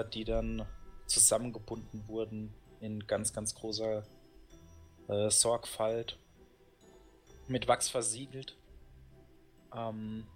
äh, 0.00 0.10
die 0.10 0.24
dann 0.24 0.66
zusammengebunden 1.06 2.08
wurden 2.08 2.52
in 2.80 3.06
ganz, 3.06 3.32
ganz 3.32 3.54
großer 3.54 4.04
äh, 5.08 5.30
Sorgfalt. 5.30 6.18
Mit 7.46 7.68
Wachs 7.68 7.88
versiegelt. 7.88 8.56
Ähm, 9.74 10.26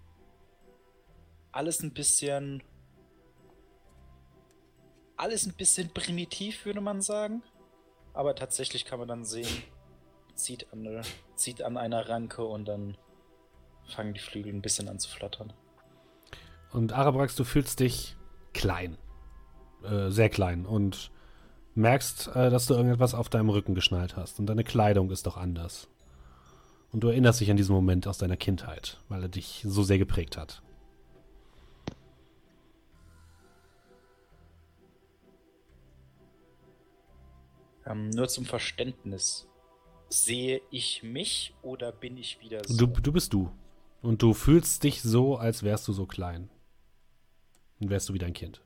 alles 1.51 1.83
ein 1.83 1.93
bisschen 1.93 2.63
alles 5.17 5.45
ein 5.45 5.53
bisschen 5.53 5.89
primitiv, 5.89 6.65
würde 6.65 6.81
man 6.81 7.01
sagen. 7.01 7.43
Aber 8.13 8.35
tatsächlich 8.35 8.85
kann 8.85 8.99
man 8.99 9.07
dann 9.07 9.25
sehen, 9.25 9.63
zieht 10.35 10.71
an, 10.71 11.01
zieht 11.35 11.61
an 11.63 11.77
einer 11.77 12.09
Ranke 12.09 12.43
und 12.43 12.65
dann 12.65 12.97
fangen 13.87 14.13
die 14.13 14.19
Flügel 14.19 14.53
ein 14.53 14.61
bisschen 14.61 14.87
an 14.87 14.99
zu 14.99 15.09
flattern. 15.09 15.53
Und 16.71 16.93
Arabrax, 16.93 17.35
du 17.35 17.43
fühlst 17.43 17.79
dich 17.79 18.15
klein. 18.53 18.97
Äh, 19.83 20.09
sehr 20.09 20.29
klein. 20.29 20.65
Und 20.65 21.11
merkst, 21.75 22.29
äh, 22.35 22.49
dass 22.49 22.67
du 22.67 22.73
irgendetwas 22.73 23.13
auf 23.13 23.29
deinem 23.29 23.49
Rücken 23.49 23.75
geschnallt 23.75 24.15
hast. 24.15 24.39
Und 24.39 24.47
deine 24.47 24.63
Kleidung 24.63 25.11
ist 25.11 25.25
doch 25.25 25.37
anders. 25.37 25.87
Und 26.91 27.03
du 27.03 27.07
erinnerst 27.07 27.41
dich 27.41 27.49
an 27.49 27.57
diesen 27.57 27.73
Moment 27.73 28.07
aus 28.07 28.19
deiner 28.19 28.37
Kindheit, 28.37 28.99
weil 29.09 29.23
er 29.23 29.29
dich 29.29 29.63
so 29.67 29.83
sehr 29.83 29.97
geprägt 29.97 30.37
hat. 30.37 30.61
Ähm, 37.85 38.09
nur 38.09 38.27
zum 38.27 38.45
Verständnis. 38.45 39.47
Sehe 40.09 40.61
ich 40.69 41.03
mich 41.03 41.55
oder 41.61 41.91
bin 41.91 42.17
ich 42.17 42.39
wieder 42.39 42.61
so? 42.65 42.85
Du, 42.85 43.01
du 43.01 43.11
bist 43.11 43.33
du. 43.33 43.51
Und 44.01 44.21
du 44.21 44.33
fühlst 44.33 44.83
dich 44.83 45.01
so, 45.01 45.37
als 45.37 45.63
wärst 45.63 45.87
du 45.87 45.93
so 45.93 46.05
klein. 46.05 46.49
Und 47.79 47.89
wärst 47.89 48.09
du 48.09 48.13
wieder 48.13 48.27
ein 48.27 48.33
Kind. 48.33 48.61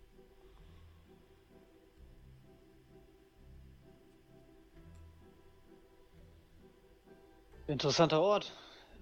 Interessanter 7.67 8.21
Ort. 8.21 8.51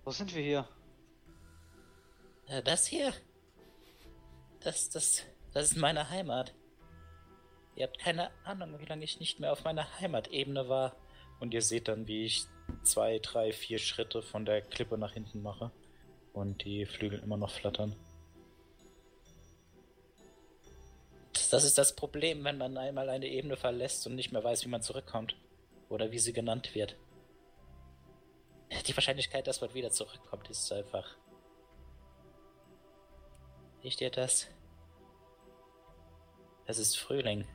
Wo 0.03 0.11
sind 0.11 0.33
wir 0.35 0.41
hier? 0.41 0.67
Äh, 2.47 2.61
das 2.63 2.85
hier? 2.87 3.13
Das, 4.59 4.89
das, 4.89 5.23
das 5.53 5.71
ist 5.71 5.77
meine 5.77 6.09
Heimat. 6.09 6.53
Ihr 7.75 7.87
habt 7.87 7.99
keine 7.99 8.31
Ahnung, 8.45 8.79
wie 8.79 8.85
lange 8.85 9.03
ich 9.03 9.19
nicht 9.19 9.39
mehr 9.39 9.51
auf 9.51 9.63
meiner 9.63 9.99
Heimatebene 9.99 10.69
war. 10.69 10.95
Und 11.39 11.53
ihr 11.53 11.61
seht 11.61 11.89
dann, 11.89 12.07
wie 12.07 12.25
ich 12.25 12.45
zwei, 12.83 13.19
drei, 13.19 13.51
vier 13.51 13.79
Schritte 13.79 14.21
von 14.21 14.45
der 14.45 14.61
Klippe 14.61 14.97
nach 14.97 15.13
hinten 15.13 15.41
mache. 15.41 15.71
Und 16.31 16.63
die 16.63 16.85
Flügel 16.85 17.19
immer 17.19 17.37
noch 17.37 17.51
flattern. 17.51 17.95
Das 21.51 21.63
ist 21.63 21.77
das 21.77 21.95
Problem, 21.95 22.43
wenn 22.43 22.57
man 22.57 22.77
einmal 22.77 23.09
eine 23.09 23.27
Ebene 23.27 23.57
verlässt 23.57 24.07
und 24.07 24.15
nicht 24.15 24.31
mehr 24.31 24.43
weiß, 24.43 24.65
wie 24.65 24.69
man 24.69 24.81
zurückkommt. 24.81 25.35
Oder 25.89 26.11
wie 26.11 26.19
sie 26.19 26.33
genannt 26.33 26.73
wird. 26.75 26.95
Die 28.87 28.95
Wahrscheinlichkeit, 28.95 29.47
dass 29.47 29.61
man 29.61 29.73
wieder 29.73 29.91
zurückkommt, 29.91 30.49
ist 30.49 30.71
einfach. 30.71 31.15
Riecht 33.83 34.01
ihr 34.01 34.09
das? 34.09 34.47
Es 36.65 36.79
ist 36.79 36.97
Frühling. 36.97 37.45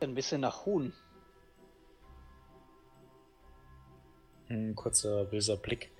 Ein 0.00 0.14
bisschen 0.14 0.40
nach 0.40 0.64
Huhn. 0.64 0.92
Ein 4.48 4.74
kurzer 4.74 5.24
böser 5.24 5.56
Blick. 5.56 5.90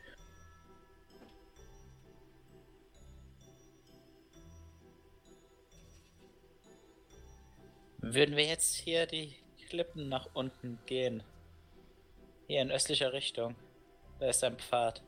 Würden 7.99 8.37
wir 8.37 8.45
jetzt 8.45 8.75
hier 8.76 9.07
die 9.07 9.35
Klippen 9.69 10.09
nach 10.09 10.28
unten 10.33 10.78
gehen? 10.87 11.23
Hier 12.47 12.62
in 12.62 12.71
östlicher 12.71 13.12
Richtung. 13.12 13.57
Da 14.19 14.28
ist 14.28 14.43
ein 14.45 14.59
Pfad. 14.59 15.02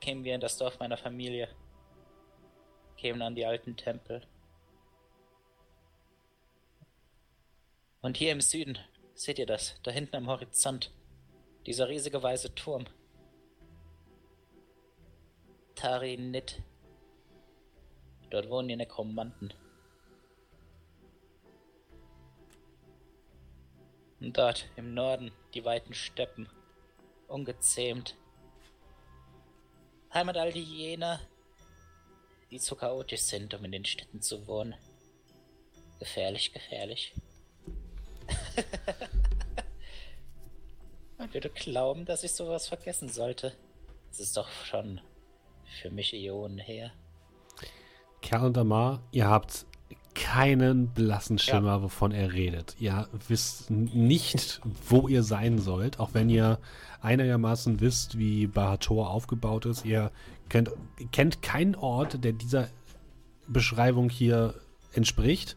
Kämen 0.00 0.22
wir 0.22 0.34
in 0.34 0.40
das 0.40 0.58
Dorf 0.58 0.78
meiner 0.78 0.98
Familie. 0.98 1.48
Kämen 2.96 3.22
an 3.22 3.34
die 3.34 3.46
alten 3.46 3.76
Tempel. 3.76 4.22
Und 8.04 8.18
hier 8.18 8.32
im 8.32 8.42
Süden, 8.42 8.78
seht 9.14 9.38
ihr 9.38 9.46
das? 9.46 9.80
Da 9.82 9.90
hinten 9.90 10.16
am 10.16 10.26
Horizont. 10.26 10.92
Dieser 11.64 11.88
riesige 11.88 12.22
weiße 12.22 12.54
Turm. 12.54 12.84
Tari 15.74 16.18
Nit. 16.18 16.60
Dort 18.28 18.50
wohnen 18.50 18.68
die 18.68 18.76
Nekromanten. 18.76 19.54
Und 24.20 24.36
dort 24.36 24.68
im 24.76 24.92
Norden 24.92 25.32
die 25.54 25.64
weiten 25.64 25.94
Steppen. 25.94 26.46
Ungezähmt. 27.26 28.18
Heimat 30.12 30.36
all 30.36 30.52
die 30.52 30.62
jener, 30.62 31.20
die 32.50 32.58
zu 32.58 32.76
chaotisch 32.76 33.22
sind, 33.22 33.54
um 33.54 33.64
in 33.64 33.72
den 33.72 33.86
Städten 33.86 34.20
zu 34.20 34.46
wohnen. 34.46 34.74
Gefährlich, 36.00 36.52
gefährlich. 36.52 37.14
Man 41.18 41.32
würde 41.34 41.50
glauben, 41.50 42.04
dass 42.04 42.24
ich 42.24 42.32
sowas 42.32 42.68
vergessen 42.68 43.08
sollte. 43.08 43.52
Es 44.10 44.20
ist 44.20 44.36
doch 44.36 44.48
schon 44.64 45.00
für 45.80 45.90
mich 45.90 46.14
Ionen 46.14 46.58
her. 46.58 46.92
Kerl 48.20 48.46
und 48.46 48.58
Amar, 48.58 49.02
ihr 49.10 49.28
habt 49.28 49.66
keinen 50.14 50.88
blassen 50.88 51.38
Schimmer, 51.38 51.76
ja. 51.76 51.82
wovon 51.82 52.12
er 52.12 52.32
redet. 52.32 52.76
Ihr 52.78 53.08
wisst 53.28 53.70
nicht, 53.70 54.60
wo 54.88 55.08
ihr 55.08 55.22
sein 55.22 55.58
sollt, 55.58 55.98
auch 55.98 56.14
wenn 56.14 56.30
ihr 56.30 56.58
einigermaßen 57.00 57.80
wisst, 57.80 58.16
wie 58.18 58.46
Bahator 58.46 59.10
aufgebaut 59.10 59.66
ist. 59.66 59.84
Ihr 59.84 60.10
kennt, 60.48 60.70
kennt 61.12 61.42
keinen 61.42 61.74
Ort, 61.74 62.24
der 62.24 62.32
dieser 62.32 62.68
Beschreibung 63.46 64.08
hier 64.08 64.54
entspricht. 64.92 65.56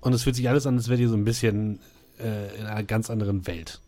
Und 0.00 0.12
es 0.12 0.22
fühlt 0.22 0.36
sich 0.36 0.48
alles 0.48 0.66
an, 0.66 0.76
als 0.76 0.88
wärt 0.88 1.00
ihr 1.00 1.08
so 1.08 1.16
ein 1.16 1.24
bisschen 1.24 1.80
äh, 2.18 2.56
in 2.56 2.66
einer 2.66 2.84
ganz 2.84 3.10
anderen 3.10 3.46
Welt. 3.46 3.80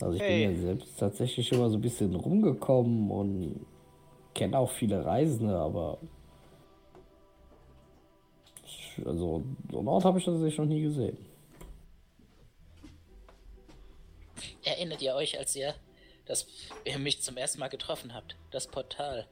Also 0.00 0.14
ich 0.14 0.22
hey. 0.22 0.46
bin 0.46 0.56
ja 0.56 0.62
selbst 0.62 0.98
tatsächlich 0.98 1.52
immer 1.52 1.68
so 1.68 1.76
ein 1.76 1.82
bisschen 1.82 2.14
rumgekommen 2.14 3.10
und 3.10 3.66
kenne 4.34 4.58
auch 4.58 4.70
viele 4.70 5.04
Reisende, 5.04 5.56
aber 5.56 5.98
also 9.04 9.44
so 9.70 9.78
einen 9.78 9.88
Ort 9.88 10.04
habe 10.04 10.18
ich 10.18 10.24
tatsächlich 10.24 10.58
noch 10.58 10.66
nie 10.66 10.82
gesehen. 10.82 11.18
Erinnert 14.62 15.02
ihr 15.02 15.14
euch, 15.14 15.38
als 15.38 15.56
ihr, 15.56 15.74
dass 16.26 16.46
ihr 16.84 16.98
mich 16.98 17.22
zum 17.22 17.36
ersten 17.36 17.60
Mal 17.60 17.68
getroffen 17.68 18.14
habt? 18.14 18.36
Das 18.50 18.66
Portal, 18.66 19.26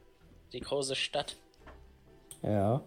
die 0.53 0.61
große 0.61 0.95
Stadt. 0.95 1.35
Ja. 2.41 2.83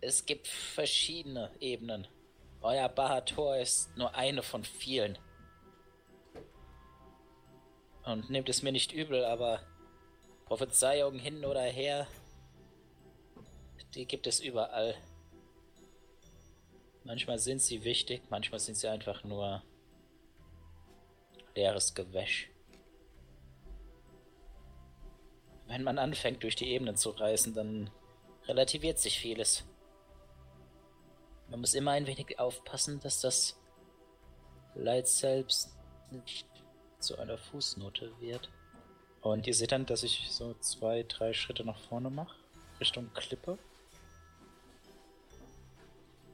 Es 0.00 0.26
gibt 0.26 0.46
verschiedene 0.46 1.50
Ebenen. 1.60 2.06
Euer 2.60 2.88
Bahator 2.88 3.56
ist 3.56 3.96
nur 3.96 4.14
eine 4.14 4.42
von 4.42 4.64
vielen. 4.64 5.18
Und 8.04 8.30
nehmt 8.30 8.48
es 8.48 8.62
mir 8.62 8.72
nicht 8.72 8.92
übel, 8.92 9.24
aber 9.24 9.60
Prophezeiungen 10.44 11.18
hin 11.18 11.44
oder 11.44 11.62
her, 11.62 12.06
die 13.94 14.06
gibt 14.06 14.26
es 14.26 14.40
überall. 14.40 14.94
Manchmal 17.02 17.38
sind 17.38 17.60
sie 17.60 17.84
wichtig, 17.84 18.22
manchmal 18.30 18.60
sind 18.60 18.76
sie 18.76 18.88
einfach 18.88 19.24
nur 19.24 19.62
leeres 21.54 21.94
Gewäsch. 21.94 22.48
Wenn 25.66 25.82
man 25.82 25.98
anfängt, 25.98 26.42
durch 26.42 26.56
die 26.56 26.70
Ebenen 26.70 26.96
zu 26.96 27.10
reisen, 27.10 27.54
dann 27.54 27.90
relativiert 28.46 28.98
sich 28.98 29.18
vieles. 29.18 29.64
Man 31.50 31.60
muss 31.60 31.74
immer 31.74 31.92
ein 31.92 32.06
wenig 32.06 32.38
aufpassen, 32.38 33.00
dass 33.00 33.20
das 33.20 33.58
Leid 34.74 35.08
selbst 35.08 35.76
nicht 36.10 36.46
zu 36.98 37.18
einer 37.18 37.38
Fußnote 37.38 38.12
wird. 38.20 38.50
Und 39.20 39.46
ihr 39.46 39.54
seht 39.54 39.72
dann, 39.72 39.86
dass 39.86 40.02
ich 40.02 40.28
so 40.30 40.54
zwei, 40.54 41.02
drei 41.02 41.32
Schritte 41.32 41.64
nach 41.64 41.78
vorne 41.78 42.10
mache, 42.10 42.36
Richtung 42.80 43.12
Klippe. 43.14 43.58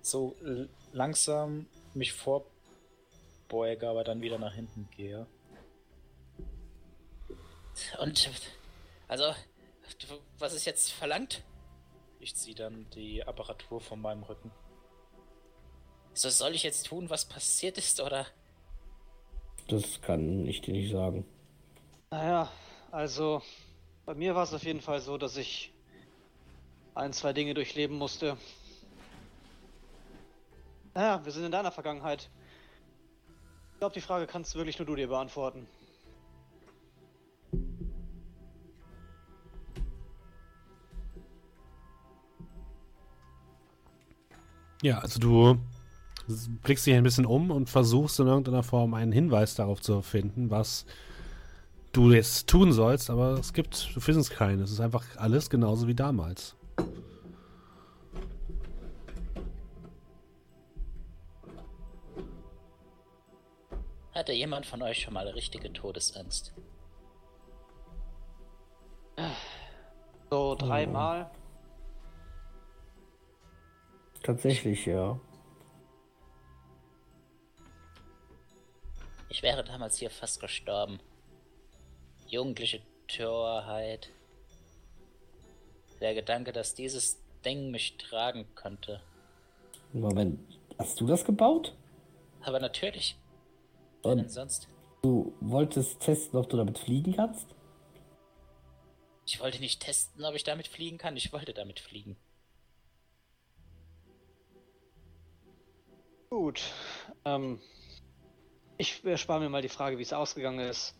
So 0.03 0.37
langsam 0.93 1.67
mich 1.95 2.13
vorbeuge, 2.13 3.89
aber 3.89 4.05
dann 4.05 4.21
wieder 4.21 4.39
nach 4.39 4.55
hinten 4.55 4.89
gehe. 4.95 5.27
Und, 8.01 8.31
also, 9.13 9.35
was 10.39 10.55
ist 10.55 10.65
jetzt 10.65 10.91
verlangt? 10.91 11.45
Ich 12.19 12.35
ziehe 12.35 12.55
dann 12.55 12.89
die 12.95 13.23
Apparatur 13.23 13.79
von 13.79 14.01
meinem 14.01 14.23
Rücken. 14.23 14.51
So 16.15 16.31
soll 16.31 16.55
ich 16.55 16.63
jetzt 16.63 16.87
tun, 16.87 17.11
was 17.11 17.27
passiert 17.27 17.77
ist, 17.77 18.01
oder? 18.01 18.27
Das 19.69 20.01
kann 20.01 20.47
ich 20.47 20.63
dir 20.63 20.73
nicht 20.73 20.91
sagen. 20.91 21.27
Naja, 22.11 22.51
also 22.91 23.43
bei 24.07 24.15
mir 24.15 24.35
war 24.35 24.45
es 24.45 24.55
auf 24.55 24.65
jeden 24.65 24.81
Fall 24.81 25.03
so, 25.03 25.19
dass 25.19 25.37
ich 25.37 25.75
ein, 26.95 27.13
zwei 27.13 27.35
Dinge 27.35 27.53
durchleben 27.53 27.99
musste. 27.99 28.39
Naja, 30.95 31.23
wir 31.23 31.33
sind 31.33 31.45
in 31.45 31.53
deiner 31.53 31.71
Vergangenheit. 31.71 32.31
Ich 33.75 33.79
glaube, 33.79 33.93
die 33.93 34.01
Frage 34.01 34.27
kannst 34.27 34.55
wirklich 34.55 34.79
nur 34.79 34.87
du 34.87 34.97
dir 34.97 35.09
beantworten. 35.09 35.69
Ja, 44.83 44.99
also 44.99 45.21
du 45.21 45.59
blickst 46.63 46.87
dich 46.87 46.95
ein 46.95 47.05
bisschen 47.05 47.25
um 47.25 47.51
und 47.51 47.71
versuchst 47.71 48.19
in 48.19 48.27
irgendeiner 48.27 48.65
Form 48.65 48.95
einen 48.95 49.13
Hinweis 49.13 49.55
darauf 49.55 49.81
zu 49.81 50.03
finden, 50.03 50.51
was 50.51 50.87
du 51.93 52.11
jetzt 52.11 52.49
tun 52.49 52.73
sollst, 52.73 53.09
aber 53.09 53.35
es 53.35 53.53
gibt, 53.53 53.95
du 53.95 54.01
findest 54.01 54.31
keinen. 54.31 54.61
Es 54.61 54.73
ist 54.73 54.81
einfach 54.81 55.05
alles 55.17 55.51
genauso 55.51 55.87
wie 55.87 55.95
damals. 55.95 56.57
Hatte 64.13 64.33
jemand 64.33 64.67
von 64.67 64.83
euch 64.83 65.01
schon 65.01 65.15
mal 65.15 65.29
richtige 65.29 65.73
Todesangst? 65.73 66.53
So 70.31 70.57
dreimal. 70.57 71.31
Tatsächlich, 74.23 74.87
ja. 74.87 75.19
Ich 79.29 79.43
wäre 79.43 79.65
damals 79.65 79.99
hier 79.99 80.11
fast 80.11 80.41
gestorben. 80.41 81.01
Jugendliche 82.29 82.81
Torheit. 83.09 84.11
Der 86.01 86.15
Gedanke, 86.15 86.53
dass 86.53 86.75
dieses 86.75 87.19
Ding 87.45 87.71
mich 87.71 87.97
tragen 87.97 88.47
könnte. 88.55 89.01
Moment, 89.93 90.39
hast 90.79 91.01
du 91.01 91.07
das 91.07 91.25
gebaut? 91.25 91.75
Aber 92.43 92.61
natürlich. 92.61 93.17
Und 94.03 94.19
denn 94.19 94.29
sonst? 94.29 94.69
Du 95.03 95.35
wolltest 95.41 96.01
testen, 96.01 96.39
ob 96.39 96.49
du 96.49 96.57
damit 96.57 96.79
fliegen 96.79 97.17
kannst? 97.17 97.47
Ich 99.27 99.41
wollte 99.41 99.61
nicht 99.61 99.81
testen, 99.81 100.25
ob 100.25 100.35
ich 100.35 100.45
damit 100.45 100.69
fliegen 100.69 100.99
kann. 100.99 101.17
Ich 101.17 101.33
wollte 101.33 101.53
damit 101.53 101.81
fliegen. 101.81 102.17
Gut. 106.33 106.63
Ähm, 107.27 107.61
ich 108.79 109.05
erspare 109.05 109.39
mir 109.39 109.51
mal 109.51 109.61
die 109.61 109.69
Frage, 109.69 109.99
wie 109.99 110.03
es 110.03 110.15
ausgegangen 110.15 110.61
ist. 110.61 110.95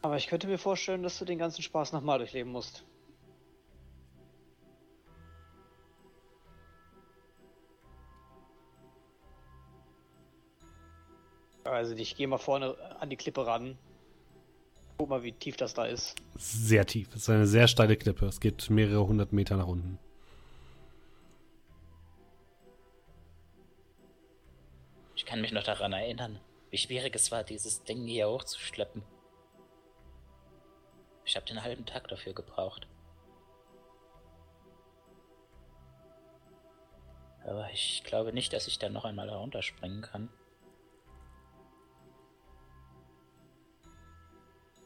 Aber 0.00 0.16
ich 0.16 0.28
könnte 0.28 0.46
mir 0.46 0.56
vorstellen, 0.56 1.02
dass 1.02 1.18
du 1.18 1.26
den 1.26 1.36
ganzen 1.36 1.60
Spaß 1.60 1.92
nochmal 1.92 2.16
durchleben 2.16 2.50
musst. 2.50 2.86
Also 11.64 11.94
ich 11.96 12.16
gehe 12.16 12.28
mal 12.28 12.38
vorne 12.38 12.78
an 12.98 13.10
die 13.10 13.18
Klippe 13.18 13.46
ran. 13.46 13.76
Guck 14.96 15.10
mal, 15.10 15.22
wie 15.22 15.32
tief 15.32 15.58
das 15.58 15.74
da 15.74 15.84
ist. 15.84 16.14
Sehr 16.36 16.86
tief. 16.86 17.08
Es 17.14 17.24
ist 17.24 17.28
eine 17.28 17.46
sehr 17.46 17.68
steile 17.68 17.98
Klippe. 17.98 18.24
Es 18.24 18.40
geht 18.40 18.70
mehrere 18.70 19.06
hundert 19.06 19.34
Meter 19.34 19.58
nach 19.58 19.66
unten. 19.66 19.98
Ich 25.20 25.26
kann 25.26 25.42
mich 25.42 25.52
noch 25.52 25.62
daran 25.62 25.92
erinnern. 25.92 26.40
wie 26.70 26.78
schwierig 26.78 27.14
es 27.14 27.30
war, 27.30 27.44
dieses 27.44 27.84
Ding 27.84 28.06
hier 28.06 28.30
hochzuschleppen. 28.30 29.02
Ich 31.26 31.36
habe 31.36 31.44
den 31.44 31.62
halben 31.62 31.84
Tag 31.84 32.08
dafür 32.08 32.32
gebraucht. 32.32 32.88
Aber 37.44 37.70
ich 37.70 38.02
glaube 38.02 38.32
nicht, 38.32 38.54
dass 38.54 38.66
ich 38.66 38.78
dann 38.78 38.94
noch 38.94 39.04
einmal 39.04 39.28
herunterspringen 39.28 40.00
kann. 40.00 40.30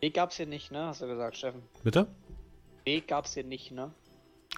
Weg 0.01 0.15
gab's 0.15 0.37
hier 0.37 0.47
nicht, 0.47 0.73
ne? 0.73 0.87
Hast 0.87 1.01
du 1.01 1.07
gesagt, 1.07 1.37
Steffen? 1.37 1.63
Bitte? 1.85 2.09
Weg 2.83 3.07
gab's 3.07 3.35
hier 3.35 3.45
nicht, 3.45 3.71
ne? 3.71 3.95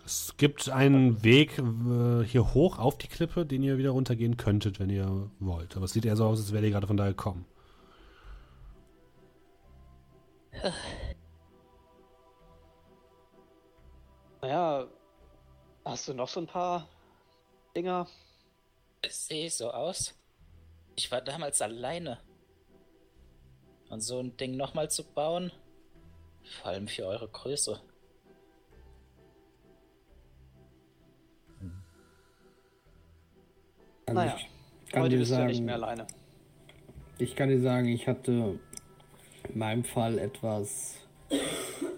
Es 0.05 0.37
gibt 0.37 0.69
einen 0.69 1.25
Weg 1.25 1.59
äh, 1.59 2.25
hier 2.25 2.55
hoch 2.55 2.79
auf 2.79 2.99
die 2.99 3.09
Klippe, 3.09 3.45
den 3.47 3.63
ihr 3.63 3.79
wieder 3.79 3.91
runtergehen 3.91 4.37
könntet, 4.37 4.79
wenn 4.79 4.91
ihr 4.91 5.31
wollt. 5.41 5.77
Aber 5.77 5.87
es 5.87 5.93
sieht 5.93 6.05
eher 6.05 6.17
so 6.17 6.27
aus, 6.27 6.39
als 6.39 6.53
wäre 6.53 6.65
ihr 6.65 6.71
gerade 6.71 6.87
von 6.87 6.97
da 6.97 7.09
gekommen. 7.09 7.45
Naja, 14.43 14.87
hast 15.85 16.09
du 16.09 16.15
noch 16.15 16.29
so 16.29 16.41
ein 16.41 16.47
paar 16.47 16.89
Dinger? 17.75 18.07
Es 19.03 19.27
sehe 19.27 19.51
so 19.51 19.71
aus. 19.73 20.15
Ich 20.95 21.11
war 21.11 21.21
damals 21.21 21.61
alleine. 21.61 22.21
Und 23.89 24.01
so 24.01 24.21
ein 24.21 24.37
Ding 24.37 24.57
nochmal 24.57 24.91
zu 24.91 25.05
bauen, 25.05 25.53
vor 26.61 26.71
allem 26.71 26.89
für 26.89 27.07
eure 27.07 27.29
Größe. 27.29 27.81
Also 34.07 34.21
Naja, 34.21 34.37
ich 34.85 34.92
kann 34.92 35.03
heute 35.03 35.14
dir 35.14 35.19
bist 35.19 35.33
du 35.33 35.35
ja 35.37 35.47
nicht 35.47 35.57
sagen, 35.57 35.66
mehr 35.66 35.75
alleine. 35.75 36.07
ich 37.19 37.35
kann 37.35 37.49
dir 37.49 37.61
sagen, 37.61 37.88
ich 37.88 38.07
hatte 38.07 38.59
in 39.49 39.59
meinem 39.59 39.85
Fall 39.85 40.19
etwas, 40.19 40.97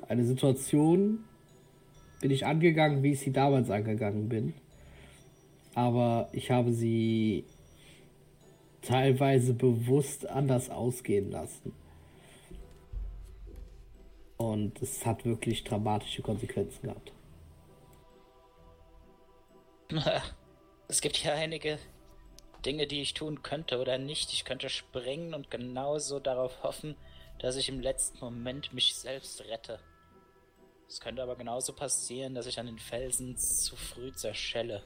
eine 0.09 0.25
Situation, 0.25 1.25
bin 2.21 2.31
ich 2.31 2.47
angegangen, 2.47 3.03
wie 3.03 3.13
ich 3.13 3.21
sie 3.21 3.33
damals 3.33 3.71
angegangen 3.71 4.29
bin. 4.29 4.55
Aber 5.75 6.29
ich 6.33 6.51
habe 6.51 6.73
sie 6.73 7.45
teilweise 8.83 9.53
bewusst 9.53 10.27
anders 10.29 10.71
ausgehen 10.71 11.31
lassen. 11.31 11.73
Und 14.39 14.81
es 14.81 15.05
hat 15.05 15.25
wirklich 15.27 15.63
dramatische 15.65 16.23
Konsequenzen 16.23 16.83
gehabt. 16.83 17.13
Es 20.91 21.03
gibt 21.03 21.23
ja 21.23 21.35
einige 21.35 21.79
Dinge, 22.69 22.87
die 22.87 23.01
ich 23.01 23.15
tun 23.15 23.43
könnte 23.43 23.81
oder 23.81 23.97
nicht. 23.97 24.31
Ich 24.35 24.45
könnte 24.45 24.69
springen 24.69 25.33
und 25.33 25.51
genauso 25.51 26.21
darauf 26.21 26.63
hoffen, 26.63 26.97
dass 27.39 27.57
ich 27.57 27.71
im 27.71 27.81
letzten 27.81 28.19
Moment 28.19 28.75
mich 28.75 28.95
selbst 28.95 29.41
rette. 29.47 29.81
Es 30.87 31.01
könnte 31.01 31.23
aber 31.23 31.35
genauso 31.37 31.73
passieren, 31.73 32.35
dass 32.35 32.45
ich 32.45 32.61
an 32.61 32.67
den 32.67 32.79
Felsen 32.79 33.39
zu 33.39 33.75
früh 33.75 34.13
zerschelle. 34.13 34.83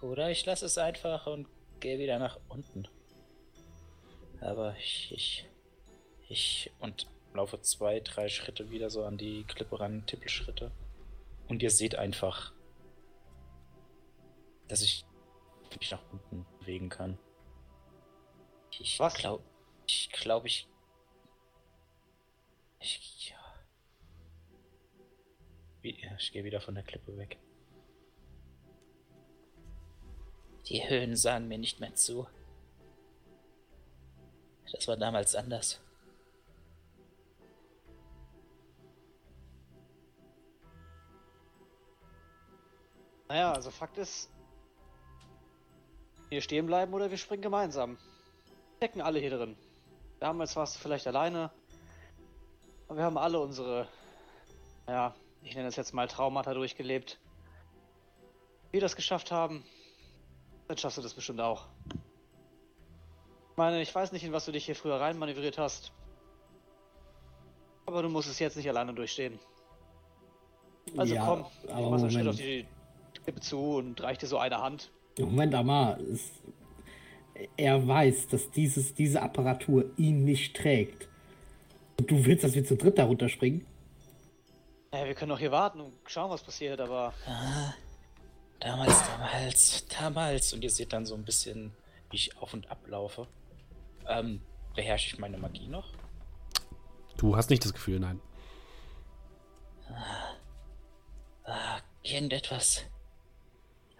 Oder 0.00 0.32
ich 0.32 0.44
lasse 0.46 0.66
es 0.66 0.78
einfach 0.78 1.28
und 1.28 1.46
gehe 1.78 2.00
wieder 2.00 2.18
nach 2.18 2.40
unten. 2.48 2.88
Aber 4.40 4.74
ich, 4.76 5.12
ich, 5.12 5.46
ich 6.28 6.72
und 6.80 7.06
laufe 7.34 7.60
zwei, 7.60 8.00
drei 8.00 8.28
Schritte 8.28 8.72
wieder 8.72 8.90
so 8.90 9.04
an 9.04 9.16
die 9.16 9.44
Klippe 9.44 9.78
ran, 9.78 10.06
Tippelschritte. 10.06 10.72
Und 11.46 11.62
ihr 11.62 11.70
seht 11.70 11.94
einfach, 11.94 12.52
dass 14.66 14.82
ich 14.82 15.04
mich 15.78 15.92
nach 15.92 16.02
unten 16.10 16.46
bewegen 16.60 16.88
kann. 16.88 17.18
Ich 18.70 18.98
Was? 19.00 19.14
glaube, 19.14 19.42
ich 19.86 20.10
glaube, 20.12 20.46
ich, 20.46 20.68
ich, 22.78 23.30
ja. 23.30 23.36
Wie, 25.82 26.00
ich 26.18 26.32
gehe 26.32 26.44
wieder 26.44 26.60
von 26.60 26.74
der 26.74 26.84
Klippe 26.84 27.16
weg. 27.16 27.38
Die 30.66 30.88
Höhen 30.88 31.16
sagen 31.16 31.48
mir 31.48 31.58
nicht 31.58 31.80
mehr 31.80 31.94
zu. 31.94 32.28
Das 34.70 34.86
war 34.86 34.96
damals 34.96 35.34
anders. 35.34 35.80
Naja, 43.28 43.52
also 43.52 43.70
Fakt 43.70 43.98
ist, 43.98 44.30
wir 46.30 46.40
stehen 46.40 46.66
bleiben 46.66 46.94
oder 46.94 47.10
wir 47.10 47.18
springen 47.18 47.42
gemeinsam. 47.42 47.96
Wir 47.96 48.76
stecken 48.86 49.00
alle 49.02 49.18
hier 49.18 49.30
drin. 49.30 49.56
Damals 50.20 50.54
warst 50.56 50.76
du 50.76 50.78
vielleicht 50.78 51.06
alleine, 51.06 51.50
aber 52.88 52.98
wir 52.98 53.04
haben 53.04 53.18
alle 53.18 53.40
unsere, 53.40 53.88
ja, 54.86 55.14
ich 55.42 55.54
nenne 55.54 55.68
es 55.68 55.76
jetzt 55.76 55.92
mal 55.92 56.06
Traumata 56.08 56.54
durchgelebt. 56.54 57.18
Wie 58.70 58.74
wir 58.74 58.80
das 58.80 58.96
geschafft 58.96 59.32
haben, 59.32 59.64
dann 60.68 60.78
schaffst 60.78 60.98
du 60.98 61.02
das 61.02 61.14
bestimmt 61.14 61.40
auch. 61.40 61.66
Ich 63.50 63.56
meine, 63.56 63.82
ich 63.82 63.92
weiß 63.92 64.12
nicht, 64.12 64.24
in 64.24 64.32
was 64.32 64.44
du 64.44 64.52
dich 64.52 64.64
hier 64.64 64.76
früher 64.76 65.00
reinmanövriert 65.00 65.58
hast. 65.58 65.92
Aber 67.86 68.02
du 68.02 68.08
musst 68.08 68.30
es 68.30 68.38
jetzt 68.38 68.56
nicht 68.56 68.68
alleine 68.68 68.94
durchstehen. 68.94 69.40
Also 70.96 71.14
Ja, 71.14 71.24
komm, 71.24 71.46
ich 71.64 71.68
mach 71.68 71.98
einen 71.98 72.10
Schritt 72.10 72.28
auf 72.28 72.36
die 72.36 72.66
Klippe 73.24 73.40
zu 73.40 73.76
und 73.76 74.00
reich 74.00 74.18
dir 74.18 74.28
so 74.28 74.38
eine 74.38 74.62
Hand. 74.62 74.90
Moment 75.18 75.54
einmal. 75.54 76.02
Er 77.56 77.86
weiß, 77.86 78.28
dass 78.28 78.50
dieses, 78.50 78.94
diese 78.94 79.22
Apparatur 79.22 79.86
ihn 79.96 80.24
nicht 80.24 80.56
trägt. 80.56 81.08
Und 81.98 82.10
du 82.10 82.24
willst, 82.24 82.44
dass 82.44 82.54
wir 82.54 82.64
zu 82.64 82.76
dritt 82.76 82.98
darunter 82.98 83.28
springen? 83.28 83.66
Ja, 84.92 85.04
wir 85.04 85.14
können 85.14 85.30
doch 85.30 85.38
hier 85.38 85.52
warten 85.52 85.80
und 85.80 85.92
schauen, 86.06 86.30
was 86.30 86.42
passiert, 86.42 86.80
aber 86.80 87.14
Damals, 88.60 89.02
damals, 89.06 89.86
damals. 89.88 90.52
Und 90.52 90.62
ihr 90.62 90.70
seht 90.70 90.92
dann 90.92 91.06
so 91.06 91.14
ein 91.14 91.24
bisschen, 91.24 91.72
wie 92.10 92.16
ich 92.16 92.36
auf 92.36 92.52
und 92.52 92.70
ab 92.70 92.86
laufe. 92.86 93.26
Ähm, 94.06 94.42
beherrsche 94.74 95.14
ich 95.14 95.18
meine 95.18 95.38
Magie 95.38 95.66
noch? 95.66 95.94
Du 97.16 97.36
hast 97.36 97.48
nicht 97.48 97.64
das 97.64 97.72
Gefühl, 97.72 98.00
nein. 98.00 98.20
Ah, 101.44 101.78
irgendetwas. 102.02 102.84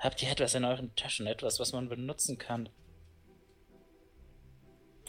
Habt 0.01 0.23
ihr 0.23 0.31
etwas 0.31 0.55
in 0.55 0.65
euren 0.65 0.97
Taschen? 0.97 1.27
Etwas, 1.27 1.61
was 1.61 1.73
man 1.73 1.91
benutzen 1.91 2.39
kann? 2.39 2.71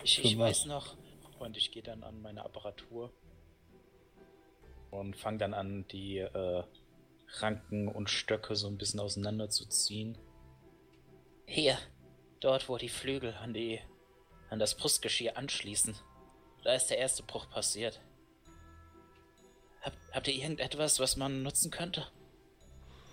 Ich, 0.04 0.23
ich 0.23 0.38
weiß 0.38 0.65
noch. 0.65 0.97
Und 1.39 1.56
ich 1.56 1.71
gehe 1.71 1.82
dann 1.82 2.04
an 2.04 2.21
meine 2.21 2.43
Apparatur. 2.43 3.13
Und 4.89 5.15
fange 5.15 5.38
dann 5.38 5.54
an, 5.54 5.88
die 5.88 6.17
äh, 6.17 6.63
Ranken 7.39 7.88
und 7.88 8.10
Stöcke 8.10 8.58
so 8.58 8.67
ein 8.67 8.77
bisschen 8.77 8.99
auseinanderzuziehen. 8.99 10.17
Hier, 11.45 11.77
dort, 12.41 12.67
wo 12.67 12.77
die 12.77 12.89
Flügel 12.89 13.34
an 13.36 13.54
die 13.54 13.80
an 14.49 14.60
das 14.60 14.75
Brustgeschirr 14.75 15.38
anschließen. 15.38 15.95
Da 16.65 16.75
ist 16.75 16.88
der 16.88 16.97
erste 16.97 17.23
Bruch 17.23 17.49
passiert. 17.49 18.01
Hab, 19.82 19.93
habt 20.12 20.27
ihr 20.27 20.36
irgendetwas, 20.36 20.99
was 20.99 21.15
man 21.15 21.43
nutzen 21.43 21.71
könnte? 21.71 22.06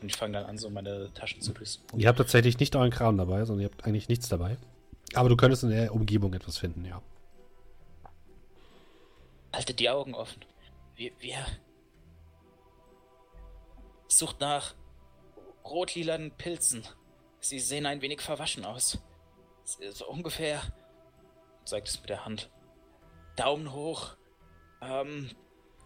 Und 0.01 0.09
ich 0.09 0.17
fange 0.17 0.35
dann 0.35 0.47
an, 0.47 0.59
so 0.59 0.71
meine 0.71 1.13
Taschen 1.15 1.41
zu 1.41 1.53
durchsuchen. 1.53 1.99
Ihr 1.99 2.09
habt 2.09 2.19
tatsächlich 2.19 2.59
nicht 2.59 2.77
euren 2.77 2.91
Kram 2.91 3.17
dabei, 3.17 3.45
sondern 3.45 3.63
ihr 3.63 3.71
habt 3.71 3.85
eigentlich 3.85 4.09
nichts 4.09 4.29
dabei. 4.29 4.57
Aber 5.15 5.29
du 5.29 5.37
könntest 5.37 5.63
in 5.65 5.71
der 5.71 5.93
Umgebung 5.95 6.35
etwas 6.35 6.59
finden, 6.59 6.85
ja. 6.85 7.03
Haltet 9.53 9.81
die 9.81 9.89
Augen 9.91 10.15
offen. 10.15 10.45
Wir, 10.95 11.13
wir. 11.21 11.39
Sucht 14.09 14.41
nach 14.41 14.75
rotlilanen 15.65 16.31
Pilzen. 16.33 16.85
Sie 17.41 17.59
sehen 17.59 17.87
ein 17.87 18.03
wenig 18.03 18.21
verwaschen 18.21 18.65
aus. 18.65 18.99
So 19.65 20.07
ungefähr. 20.09 20.63
Zeigt 21.65 21.89
es 21.89 22.01
mit 22.01 22.09
der 22.11 22.25
Hand. 22.25 22.51
Daumen 23.37 23.73
hoch. 23.73 24.17
Ähm. 24.81 25.31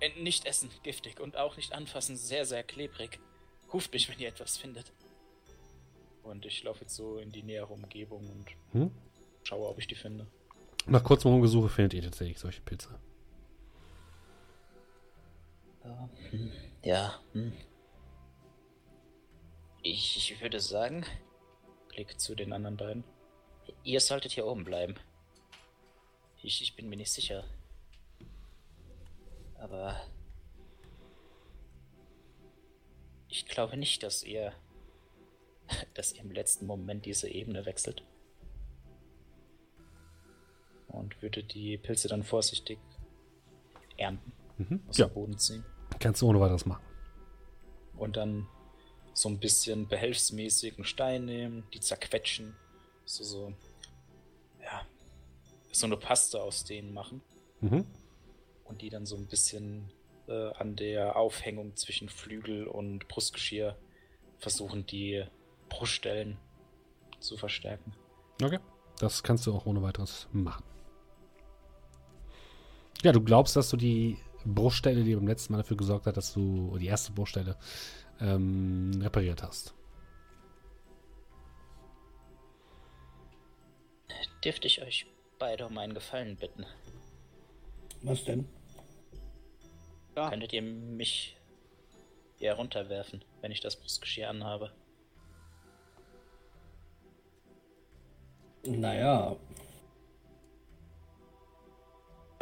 äh, 0.01 0.11
Nicht 0.20 0.46
essen, 0.46 0.70
giftig. 0.83 1.20
Und 1.20 1.37
auch 1.37 1.57
nicht 1.57 1.72
anfassen, 1.72 2.16
sehr, 2.16 2.44
sehr 2.44 2.62
klebrig. 2.62 3.20
Ruft 3.72 3.92
mich, 3.92 4.08
wenn 4.08 4.18
ihr 4.18 4.28
etwas 4.28 4.56
findet. 4.58 4.92
Und 6.22 6.46
ich 6.46 6.62
laufe 6.62 6.82
jetzt 6.82 6.94
so 6.94 7.18
in 7.18 7.32
die 7.32 7.42
nähere 7.42 7.72
Umgebung 7.72 8.28
und 8.28 8.46
Hm? 8.72 8.90
schaue, 9.44 9.68
ob 9.68 9.78
ich 9.78 9.87
die 9.87 9.94
finde. 9.94 10.26
Nach 10.87 11.02
kurzem 11.02 11.30
Rumgesuche 11.32 11.68
findet 11.68 11.94
ihr 11.94 12.02
tatsächlich 12.02 12.38
solche 12.38 12.61
Pilze. 12.61 12.88
Ja. 16.82 17.20
Hm. 17.32 17.52
Ich, 19.82 20.16
ich 20.16 20.40
würde 20.40 20.61
sagen, 20.61 21.04
Blick 21.88 22.20
zu 22.20 22.35
den 22.35 22.52
anderen 22.52 22.76
beiden. 22.76 23.04
Ihr 23.85 24.00
solltet 24.00 24.32
hier 24.32 24.46
oben 24.46 24.64
bleiben. 24.64 24.94
Ich, 26.42 26.62
ich 26.62 26.74
bin 26.76 26.88
mir 26.88 26.96
nicht 26.96 27.12
sicher. 27.12 27.44
Aber 29.58 30.00
ich 33.32 33.46
glaube 33.46 33.76
nicht, 33.78 34.02
dass 34.02 34.22
ihr, 34.22 34.52
dass 35.94 36.12
ihr 36.12 36.20
im 36.20 36.30
letzten 36.30 36.66
Moment 36.66 37.06
diese 37.06 37.28
Ebene 37.28 37.64
wechselt. 37.66 38.04
und 40.88 41.22
würde 41.22 41.42
die 41.42 41.78
Pilze 41.78 42.06
dann 42.08 42.22
vorsichtig 42.22 42.78
ernten, 43.96 44.30
Mhm. 44.58 44.82
aus 44.88 44.98
Ja, 44.98 45.06
dem 45.06 45.14
Boden 45.14 45.38
ziehen 45.38 45.64
kannst 45.98 46.20
du 46.20 46.28
ohne 46.28 46.38
weiteres 46.38 46.66
machen. 46.66 46.84
und 47.96 48.16
dann 48.18 48.46
so 49.14 49.28
ein 49.30 49.38
bisschen 49.38 49.88
behelfsmäßig 49.88 50.74
einen 50.76 50.84
Stein 50.84 51.24
nehmen, 51.24 51.64
die 51.72 51.80
zerquetschen, 51.80 52.54
so 53.06 53.24
so 53.24 53.54
ja 54.62 54.86
so 55.72 55.86
eine 55.86 55.96
Paste 55.96 56.42
aus 56.42 56.64
denen 56.64 56.92
machen 56.92 57.22
Mhm. 57.62 57.86
und 58.64 58.82
die 58.82 58.90
dann 58.90 59.06
so 59.06 59.16
ein 59.16 59.26
bisschen 59.26 59.90
äh, 60.28 60.52
an 60.52 60.76
der 60.76 61.16
Aufhängung 61.16 61.76
zwischen 61.76 62.08
Flügel 62.08 62.66
und 62.66 63.08
Brustgeschirr 63.08 63.76
versuchen, 64.38 64.87
die 64.87 65.24
Bruststellen 65.68 66.38
zu 67.20 67.37
verstärken. 67.37 67.94
Okay. 68.42 68.58
Das 68.98 69.22
kannst 69.22 69.46
du 69.46 69.54
auch 69.54 69.66
ohne 69.66 69.82
weiteres 69.82 70.28
machen. 70.32 70.64
Ja, 73.02 73.12
du 73.12 73.20
glaubst, 73.20 73.56
dass 73.56 73.70
du 73.70 73.76
die 73.76 74.18
Bruchstelle, 74.44 75.02
die 75.02 75.14
beim 75.14 75.26
letzten 75.26 75.52
Mal 75.52 75.58
dafür 75.58 75.76
gesorgt 75.76 76.06
hat, 76.06 76.16
dass 76.16 76.32
du 76.32 76.76
die 76.78 76.87
erste 76.87 77.12
Bruchstelle 77.12 77.56
ähm, 78.20 78.92
repariert 79.02 79.42
hast. 79.42 79.74
Dürfte 84.44 84.66
ich 84.66 84.82
euch 84.82 85.06
beide 85.38 85.66
um 85.66 85.78
einen 85.78 85.94
Gefallen 85.94 86.37
bitten? 86.37 86.66
Was 88.02 88.24
denn? 88.24 88.48
Ja, 90.16 90.29
Könntet 90.31 90.53
ihr 90.53 90.62
mich 90.62 91.37
eher 92.38 92.55
runterwerfen, 92.55 93.25
wenn 93.40 93.53
ich 93.53 93.61
das 93.61 93.77
Brustgeschirr 93.77 94.29
anhabe? 94.29 94.72
Naja, 98.64 99.37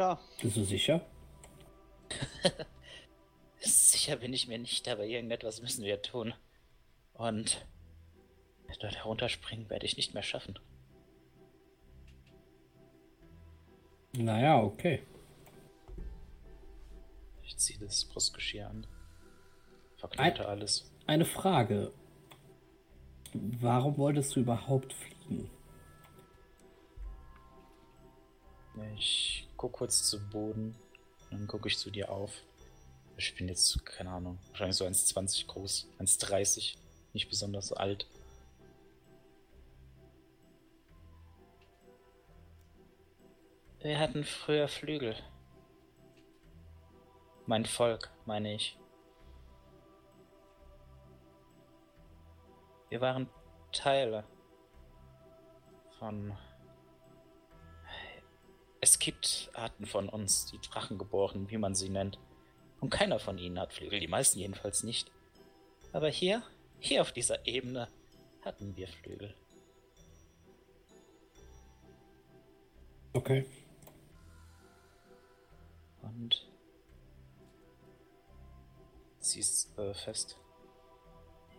ja, 0.01 0.19
bist 0.41 0.57
du 0.57 0.63
sicher? 0.63 1.05
Sicher 3.59 4.15
bin 4.15 4.33
ich 4.33 4.47
mir 4.47 4.57
nicht, 4.57 4.87
aber 4.87 5.05
irgendetwas 5.05 5.61
müssen 5.61 5.85
wir 5.85 6.01
tun. 6.01 6.33
Und 7.13 7.63
dort 8.79 8.95
herunterspringen 8.95 9.69
werde 9.69 9.85
ich 9.85 9.97
nicht 9.97 10.15
mehr 10.15 10.23
schaffen. 10.23 10.57
Naja, 14.13 14.59
okay. 14.63 15.03
Ich 17.51 17.57
ziehe 17.57 17.79
das 17.79 18.05
Brustgeschirr 18.05 18.69
an. 18.69 18.87
Verkleide 19.97 20.47
alles. 20.47 20.89
Eine 21.05 21.25
Frage. 21.25 21.91
Warum 23.33 23.97
wolltest 23.97 24.33
du 24.33 24.39
überhaupt 24.39 24.93
fliegen? 24.93 25.51
Ich 28.95 29.49
gucke 29.57 29.79
kurz 29.79 30.09
zu 30.09 30.25
Boden, 30.29 30.77
dann 31.29 31.45
gucke 31.45 31.67
ich 31.67 31.77
zu 31.77 31.91
dir 31.91 32.09
auf. 32.09 32.31
Ich 33.17 33.35
bin 33.35 33.49
jetzt, 33.49 33.85
keine 33.85 34.11
Ahnung, 34.11 34.39
wahrscheinlich 34.51 34.77
so 34.77 34.85
1,20 34.85 35.47
groß, 35.47 35.89
1,30, 35.99 36.77
nicht 37.11 37.27
besonders 37.27 37.73
alt. 37.73 38.07
Wir 43.81 43.99
hatten 43.99 44.23
früher 44.23 44.69
Flügel. 44.69 45.17
Mein 47.45 47.65
Volk, 47.65 48.11
meine 48.25 48.53
ich. 48.53 48.77
Wir 52.89 53.01
waren 53.01 53.29
Teile 53.71 54.23
von. 55.97 56.37
Es 58.79 58.99
gibt 58.99 59.49
Arten 59.53 59.85
von 59.85 60.09
uns, 60.09 60.45
die 60.47 60.59
Drachengeborenen, 60.59 61.49
wie 61.49 61.57
man 61.57 61.75
sie 61.75 61.89
nennt. 61.89 62.19
Und 62.79 62.89
keiner 62.89 63.19
von 63.19 63.37
ihnen 63.37 63.59
hat 63.59 63.73
Flügel, 63.73 63.99
die 63.99 64.07
meisten 64.07 64.39
jedenfalls 64.39 64.83
nicht. 64.83 65.11
Aber 65.93 66.09
hier, 66.09 66.43
hier 66.79 67.01
auf 67.01 67.11
dieser 67.11 67.45
Ebene, 67.45 67.87
hatten 68.43 68.75
wir 68.75 68.87
Flügel. 68.87 69.35
Okay. 73.13 73.45
Und 76.01 76.50
sie 79.31 79.39
ist 79.39 79.77
äh, 79.77 79.93
fest. 79.93 80.37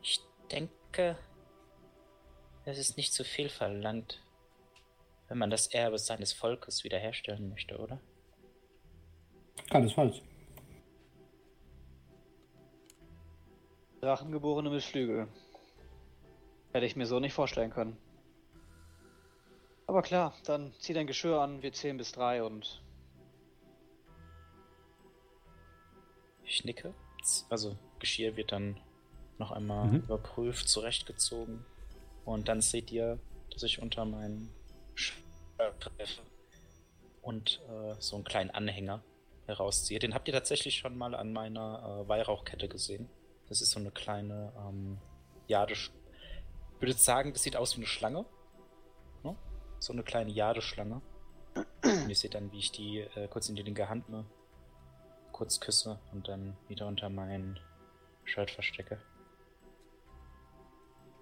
Ich 0.02 0.20
denke, 0.50 1.16
es 2.64 2.78
ist 2.78 2.96
nicht 2.96 3.12
zu 3.12 3.24
viel 3.24 3.48
verlangt, 3.48 4.22
wenn 5.28 5.38
man 5.38 5.50
das 5.50 5.66
Erbe 5.68 5.98
seines 5.98 6.32
Volkes 6.32 6.84
wiederherstellen 6.84 7.48
möchte, 7.48 7.78
oder? 7.78 8.00
Keinesfalls. 9.70 10.20
Drachengeborene 14.00 14.70
mit 14.70 14.82
Flügel. 14.82 15.28
Hätte 16.72 16.86
ich 16.86 16.96
mir 16.96 17.06
so 17.06 17.20
nicht 17.20 17.34
vorstellen 17.34 17.70
können. 17.70 17.96
Aber 19.86 20.02
klar, 20.02 20.34
dann 20.44 20.72
zieh 20.78 20.94
dein 20.94 21.06
Geschirr 21.06 21.40
an, 21.40 21.62
wir 21.62 21.72
zählen 21.72 21.96
bis 21.96 22.12
drei 22.12 22.42
und 22.42 22.82
Ich 26.44 26.64
nicke. 26.64 26.92
Also 27.50 27.76
Geschirr 27.98 28.36
wird 28.36 28.52
dann 28.52 28.78
noch 29.38 29.50
einmal 29.52 29.88
Mhm. 29.88 29.96
überprüft, 30.00 30.68
zurechtgezogen. 30.68 31.64
Und 32.24 32.48
dann 32.48 32.60
seht 32.60 32.92
ihr, 32.92 33.18
dass 33.50 33.62
ich 33.62 33.80
unter 33.82 34.04
meinen 34.04 34.48
Shirt 34.94 35.16
treffe 35.80 36.22
und 37.22 37.60
äh, 37.68 37.94
so 37.98 38.16
einen 38.16 38.24
kleinen 38.24 38.50
Anhänger 38.50 39.02
herausziehe. 39.46 39.98
Den 39.98 40.14
habt 40.14 40.28
ihr 40.28 40.34
tatsächlich 40.34 40.76
schon 40.78 40.96
mal 40.96 41.14
an 41.14 41.32
meiner 41.32 42.02
äh, 42.04 42.08
Weihrauchkette 42.08 42.68
gesehen. 42.68 43.08
Das 43.48 43.60
ist 43.60 43.70
so 43.70 43.80
eine 43.80 43.90
kleine 43.90 44.52
ähm, 44.56 44.98
Jade. 45.48 45.72
Ich 45.74 45.90
würde 46.80 46.92
sagen, 46.94 47.32
das 47.32 47.42
sieht 47.42 47.56
aus 47.56 47.74
wie 47.74 47.80
eine 47.80 47.86
Schlange. 47.86 48.24
Ne? 49.24 49.36
So 49.80 49.92
eine 49.92 50.02
kleine 50.02 50.30
Jadeschlange. 50.30 51.00
Und 51.84 52.08
ihr 52.08 52.16
seht 52.16 52.34
dann, 52.34 52.50
wie 52.52 52.58
ich 52.58 52.72
die 52.72 53.00
äh, 53.00 53.28
kurz 53.28 53.48
in 53.48 53.56
die 53.56 53.62
linke 53.62 53.88
Hand 53.88 54.08
nehme 54.08 54.24
kurz 55.42 55.58
küsse 55.58 55.98
und 56.12 56.28
dann 56.28 56.56
wieder 56.68 56.86
unter 56.86 57.08
mein 57.08 57.58
Shirt 58.22 58.48
verstecke. 58.48 59.00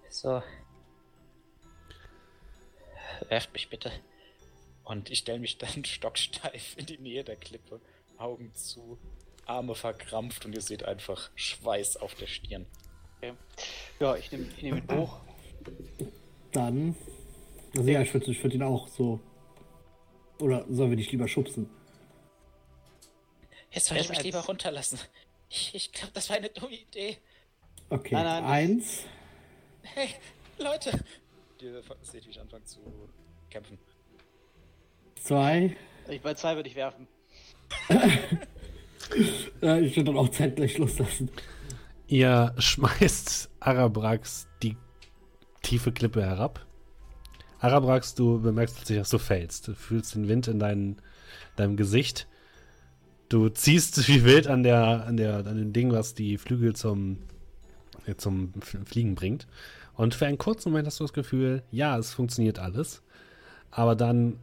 So. 0.09 0.43
Werft 3.29 3.51
mich 3.51 3.67
bitte. 3.71 3.91
Und 4.83 5.09
ich 5.09 5.19
stelle 5.19 5.39
mich 5.39 5.57
dann 5.57 5.83
stocksteif 5.85 6.77
in 6.77 6.85
die 6.85 6.99
Nähe 6.99 7.23
der 7.23 7.35
Klippe, 7.35 7.81
Augen 8.19 8.53
zu, 8.53 8.99
Arme 9.47 9.73
verkrampft 9.73 10.45
und 10.45 10.53
ihr 10.53 10.61
seht 10.61 10.83
einfach 10.85 11.31
Schweiß 11.33 11.97
auf 11.97 12.13
der 12.13 12.27
Stirn. 12.27 12.67
okay. 13.17 13.33
Ja, 13.99 14.15
ich 14.17 14.31
nehme 14.31 14.45
ich 14.55 14.61
nehm 14.61 14.77
ihn 14.77 14.97
hoch. 14.99 15.19
Dann. 16.51 16.95
Also 17.75 17.89
ja, 17.89 18.03
ich 18.03 18.13
würde 18.13 18.29
ich 18.29 18.43
würd 18.43 18.53
ihn 18.53 18.61
auch 18.61 18.87
so. 18.87 19.19
Oder 20.39 20.63
sollen 20.69 20.91
wir 20.91 20.97
dich 20.97 21.11
lieber 21.11 21.27
schubsen? 21.27 21.71
Jetzt 23.71 23.87
soll 23.87 23.97
ich 23.97 24.09
mich 24.09 24.23
lieber 24.23 24.39
runterlassen. 24.39 24.99
Ich, 25.49 25.73
ich 25.73 25.91
glaube, 25.91 26.11
das 26.13 26.29
war 26.29 26.37
eine 26.37 26.49
dumme 26.49 26.73
Idee. 26.75 27.17
Okay. 27.89 28.13
Nein, 28.13 28.25
nein. 28.25 28.43
Eins, 28.45 29.03
Hey, 29.83 30.09
Leute. 30.59 31.03
Ihr 31.59 31.81
seht, 32.03 32.25
wie 32.25 32.29
ich 32.29 32.39
anfange 32.39 32.63
zu 32.65 32.79
kämpfen. 33.49 33.77
zwei. 35.15 35.75
Ich 36.07 36.21
bei 36.21 36.33
zwei 36.35 36.55
würde 36.55 36.69
ich 36.69 36.75
werfen. 36.75 37.07
Ich 39.13 39.51
würde 39.97 40.03
dann 40.05 40.17
auch 40.17 40.29
zeitgleich 40.29 40.77
loslassen. 40.77 41.29
Ihr 42.07 42.53
schmeißt 42.57 43.49
Arabrax 43.59 44.47
die 44.63 44.77
tiefe 45.63 45.91
Klippe 45.91 46.21
herab. 46.21 46.65
Arabrax, 47.59 48.15
du 48.15 48.39
bemerkst 48.41 48.77
plötzlich, 48.77 48.99
dass 48.99 49.09
du 49.09 49.17
fällst. 49.17 49.67
Du 49.67 49.75
fühlst 49.75 50.15
den 50.15 50.29
Wind 50.29 50.47
in 50.47 50.59
dein, 50.59 51.01
deinem 51.57 51.75
Gesicht. 51.75 52.27
Du 53.31 53.47
ziehst 53.47 54.09
wie 54.09 54.25
wild 54.25 54.47
an 54.47 54.61
der, 54.61 55.05
an 55.07 55.15
der, 55.15 55.37
an 55.37 55.57
dem 55.57 55.71
Ding, 55.71 55.93
was 55.93 56.13
die 56.13 56.37
Flügel 56.37 56.75
zum, 56.75 57.19
äh, 58.05 58.15
zum 58.15 58.51
Fliegen 58.61 59.15
bringt. 59.15 59.47
Und 59.93 60.15
für 60.15 60.25
einen 60.25 60.37
kurzen 60.37 60.69
Moment 60.71 60.85
hast 60.87 60.99
du 60.99 61.05
das 61.05 61.13
Gefühl, 61.13 61.63
ja, 61.71 61.97
es 61.97 62.13
funktioniert 62.13 62.59
alles. 62.59 63.01
Aber 63.69 63.95
dann 63.95 64.37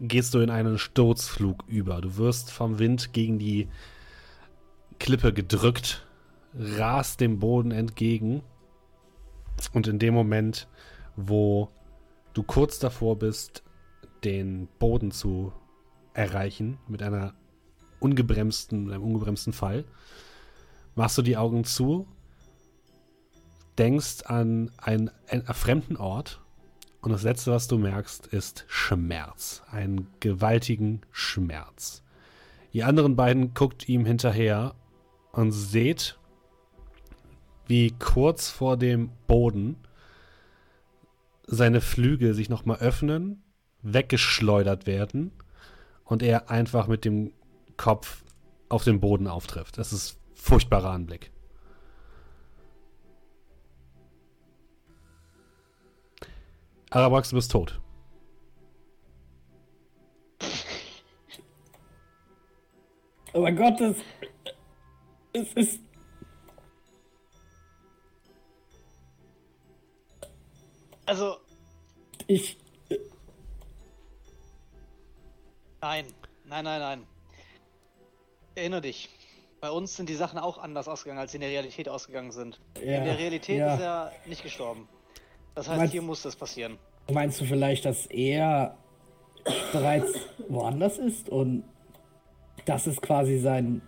gehst 0.00 0.34
du 0.34 0.40
in 0.40 0.50
einen 0.50 0.76
Sturzflug 0.76 1.62
über. 1.68 2.00
Du 2.00 2.16
wirst 2.16 2.50
vom 2.50 2.80
Wind 2.80 3.12
gegen 3.12 3.38
die 3.38 3.68
Klippe 4.98 5.32
gedrückt, 5.32 6.04
rast 6.52 7.20
dem 7.20 7.38
Boden 7.38 7.70
entgegen. 7.70 8.42
Und 9.72 9.86
in 9.86 10.00
dem 10.00 10.14
Moment, 10.14 10.66
wo 11.14 11.68
du 12.34 12.42
kurz 12.42 12.80
davor 12.80 13.20
bist, 13.20 13.62
den 14.24 14.66
Boden 14.80 15.12
zu 15.12 15.52
erreichen, 16.12 16.78
mit 16.88 17.04
einer 17.04 17.34
ungebremsten, 18.00 18.84
mit 18.84 18.94
einem 18.94 19.04
ungebremsten 19.04 19.52
Fall, 19.52 19.84
machst 20.94 21.16
du 21.16 21.22
die 21.22 21.36
Augen 21.36 21.64
zu, 21.64 22.06
denkst 23.78 24.24
an 24.24 24.70
einen, 24.78 25.10
einen 25.28 25.46
fremden 25.46 25.96
Ort 25.96 26.40
Und 27.02 27.12
das 27.12 27.22
Letzte, 27.22 27.52
was 27.52 27.66
du 27.66 27.78
merkst, 27.78 28.26
ist 28.26 28.64
Schmerz. 28.68 29.62
Einen 29.70 30.08
gewaltigen 30.20 31.00
Schmerz. 31.10 32.02
Die 32.72 32.84
anderen 32.84 33.16
beiden 33.16 33.54
guckt 33.54 33.88
ihm 33.88 34.04
hinterher 34.04 34.74
und 35.32 35.52
seht, 35.52 36.18
wie 37.66 37.92
kurz 37.98 38.50
vor 38.50 38.76
dem 38.76 39.10
Boden 39.26 39.76
seine 41.46 41.80
Flügel 41.80 42.34
sich 42.34 42.48
nochmal 42.48 42.78
öffnen, 42.78 43.42
weggeschleudert 43.82 44.86
werden 44.86 45.32
und 46.04 46.22
er 46.22 46.50
einfach 46.50 46.86
mit 46.86 47.04
dem 47.04 47.32
Kopf 47.80 48.24
auf 48.68 48.84
den 48.84 49.00
Boden 49.00 49.26
auftrifft. 49.26 49.78
Das 49.78 49.90
ist 49.90 50.20
furchtbarer 50.34 50.90
Anblick. 50.90 51.32
Arabax, 56.90 57.30
du 57.30 57.36
bist 57.36 57.50
tot. 57.50 57.80
Oh 63.32 63.42
mein 63.42 63.54
Gott, 63.54 63.80
das. 63.80 63.96
Es 65.32 65.52
ist. 65.52 65.80
Also. 71.06 71.36
Ich. 72.26 72.58
Nein, 75.80 76.06
nein, 76.48 76.64
nein, 76.64 76.80
nein. 76.80 77.06
Erinnere 78.54 78.82
dich. 78.82 79.08
Bei 79.60 79.70
uns 79.70 79.96
sind 79.96 80.08
die 80.08 80.14
Sachen 80.14 80.38
auch 80.38 80.58
anders 80.58 80.88
ausgegangen, 80.88 81.20
als 81.20 81.32
sie 81.32 81.36
in 81.36 81.42
der 81.42 81.50
Realität 81.50 81.88
ausgegangen 81.88 82.32
sind. 82.32 82.58
Ja, 82.76 82.98
in 82.98 83.04
der 83.04 83.18
Realität 83.18 83.58
ja. 83.58 83.74
ist 83.74 83.80
er 83.80 84.12
nicht 84.26 84.42
gestorben. 84.42 84.88
Das 85.54 85.68
heißt, 85.68 85.78
Meinst- 85.78 85.92
hier 85.92 86.02
muss 86.02 86.22
das 86.22 86.36
passieren. 86.36 86.78
Meinst 87.10 87.40
du 87.40 87.44
vielleicht, 87.44 87.84
dass 87.84 88.06
er 88.06 88.76
bereits 89.72 90.12
woanders 90.48 90.98
ist 90.98 91.28
und 91.28 91.64
das 92.64 92.86
ist 92.86 93.02
quasi 93.02 93.38
sein 93.38 93.82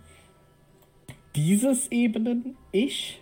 dieses 1.35 1.91
Ebenen 1.91 2.57
Ich? 2.71 3.21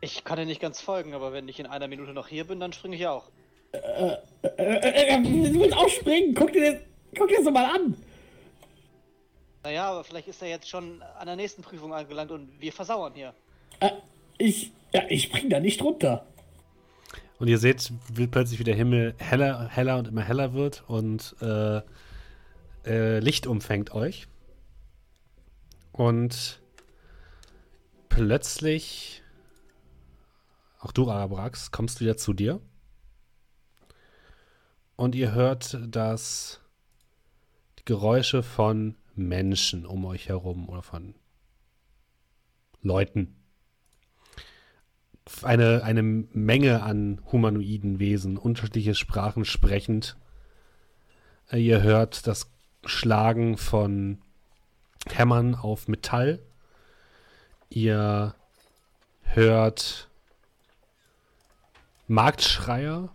Ich 0.00 0.22
kann 0.22 0.36
dir 0.38 0.46
nicht 0.46 0.60
ganz 0.60 0.80
folgen, 0.80 1.14
aber 1.14 1.32
wenn 1.32 1.48
ich 1.48 1.58
in 1.58 1.66
einer 1.66 1.88
Minute 1.88 2.12
noch 2.12 2.28
hier 2.28 2.46
bin, 2.46 2.60
dann 2.60 2.72
springe 2.72 2.96
ich 2.96 3.06
auch. 3.06 3.24
Äh, 3.72 4.16
äh, 4.42 5.16
äh, 5.16 5.22
du 5.22 5.60
willst 5.60 5.76
auch 5.76 5.88
springen. 5.88 6.34
Guck 6.34 6.52
dir 6.52 6.72
das, 6.72 6.82
guck 7.18 7.28
dir 7.28 7.36
das 7.36 7.44
doch 7.44 7.52
mal 7.52 7.64
an. 7.64 7.96
Naja, 9.66 9.90
aber 9.90 10.04
vielleicht 10.04 10.28
ist 10.28 10.40
er 10.42 10.48
jetzt 10.48 10.68
schon 10.68 11.02
an 11.18 11.26
der 11.26 11.34
nächsten 11.34 11.60
Prüfung 11.60 11.92
angelangt 11.92 12.30
und 12.30 12.48
wir 12.60 12.72
versauern 12.72 13.12
hier. 13.14 13.34
Äh, 13.80 13.90
ich, 14.38 14.70
ja, 14.92 15.02
ich 15.08 15.24
spring 15.24 15.50
da 15.50 15.58
nicht 15.58 15.82
runter. 15.82 16.24
Und 17.40 17.48
ihr 17.48 17.58
seht, 17.58 17.92
wie 18.08 18.28
plötzlich 18.28 18.60
wie 18.60 18.64
der 18.64 18.76
Himmel 18.76 19.16
heller, 19.18 19.66
heller 19.66 19.98
und 19.98 20.06
immer 20.06 20.22
heller 20.22 20.54
wird 20.54 20.84
und 20.86 21.34
äh, 21.40 21.80
äh, 22.84 23.18
Licht 23.18 23.48
umfängt 23.48 23.92
euch. 23.92 24.28
Und 25.90 26.60
plötzlich, 28.08 29.24
auch 30.78 30.92
du, 30.92 31.10
Arabrax, 31.10 31.72
kommst 31.72 32.00
wieder 32.00 32.16
zu 32.16 32.34
dir. 32.34 32.60
Und 34.94 35.16
ihr 35.16 35.32
hört 35.32 35.76
das 35.88 36.60
die 37.80 37.84
Geräusche 37.84 38.44
von 38.44 38.94
Menschen 39.16 39.86
um 39.86 40.04
euch 40.04 40.28
herum 40.28 40.68
oder 40.68 40.82
von 40.82 41.14
Leuten 42.82 43.36
eine, 45.42 45.82
eine 45.82 46.02
Menge 46.02 46.82
an 46.82 47.20
humanoiden 47.32 47.98
Wesen, 47.98 48.36
unterschiedliche 48.36 48.94
Sprachen 48.94 49.44
sprechend. 49.44 50.16
Äh, 51.50 51.58
Ihr 51.58 51.82
hört 51.82 52.26
das 52.26 52.50
Schlagen 52.84 53.56
von 53.56 54.18
Hämmern 55.10 55.54
auf 55.54 55.88
Metall. 55.88 56.40
Ihr 57.68 58.34
hört 59.22 60.08
Marktschreier. 62.06 63.12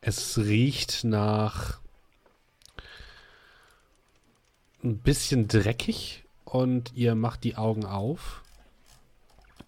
Es 0.00 0.38
riecht 0.38 1.04
nach 1.04 1.79
ein 4.82 4.98
bisschen 4.98 5.48
dreckig 5.48 6.24
und 6.44 6.92
ihr 6.94 7.14
macht 7.14 7.44
die 7.44 7.56
Augen 7.56 7.84
auf 7.84 8.42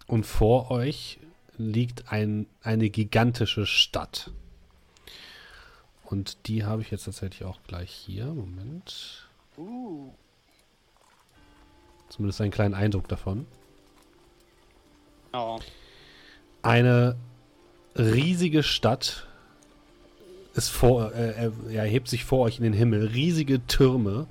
und 0.07 0.25
vor 0.25 0.71
euch 0.71 1.19
liegt 1.57 2.11
ein, 2.11 2.47
eine 2.61 2.89
gigantische 2.89 3.65
Stadt. 3.65 4.31
Und 6.03 6.47
die 6.47 6.63
habe 6.63 6.81
ich 6.81 6.91
jetzt 6.91 7.05
tatsächlich 7.05 7.43
auch 7.43 7.59
gleich 7.67 7.91
hier. 7.91 8.25
Moment. 8.25 9.27
Uh. 9.57 10.11
Zumindest 12.09 12.41
einen 12.41 12.51
kleinen 12.51 12.73
Eindruck 12.73 13.07
davon. 13.07 13.47
Oh. 15.31 15.59
Eine 16.61 17.15
riesige 17.95 18.61
Stadt 18.61 19.27
ist 20.53 20.69
vor, 20.69 21.13
äh, 21.13 21.51
ja, 21.69 21.83
hebt 21.83 22.07
sich 22.07 22.25
vor 22.25 22.41
euch 22.41 22.57
in 22.57 22.63
den 22.63 22.73
Himmel. 22.73 23.07
Riesige 23.07 23.65
Türme 23.65 24.27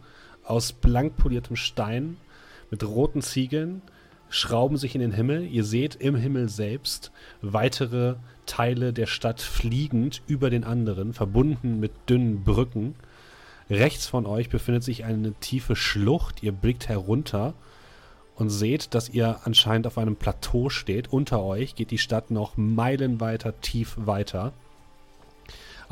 aus 0.53 0.75
blank 0.75 1.17
poliertem 1.17 1.57
Stein 1.57 2.19
mit 2.71 2.85
roten 2.85 3.23
Ziegeln 3.23 3.81
schrauben 4.29 4.77
sich 4.77 4.95
in 4.95 5.01
den 5.01 5.13
Himmel. 5.13 5.47
Ihr 5.47 5.65
seht 5.65 5.95
im 5.95 6.15
Himmel 6.15 6.51
selbst 6.51 7.11
weitere 7.41 8.17
Teile 8.45 8.93
der 8.93 9.07
Stadt 9.07 9.41
fliegend 9.41 10.21
über 10.27 10.51
den 10.51 10.65
anderen, 10.65 11.15
verbunden 11.15 11.81
mit 11.81 11.93
dünnen 12.07 12.45
Brücken. 12.45 12.95
Rechts 13.71 14.07
von 14.07 14.27
euch 14.27 14.51
befindet 14.51 14.85
sich 14.85 15.05
eine 15.05 15.33
tiefe 15.33 15.75
Schlucht. 15.75 16.43
Ihr 16.43 16.53
blickt 16.53 16.87
herunter 16.87 17.55
und 18.35 18.51
seht, 18.51 18.95
dass 18.95 19.09
ihr 19.09 19.41
anscheinend 19.45 19.87
auf 19.87 19.97
einem 19.97 20.17
Plateau 20.17 20.69
steht. 20.69 21.11
Unter 21.15 21.43
euch 21.43 21.77
geht 21.77 21.91
die 21.91 21.99
Stadt 21.99 22.31
noch 22.31 22.59
meilenweiter 22.59 23.59
tief 23.63 23.97
weiter. 23.97 24.53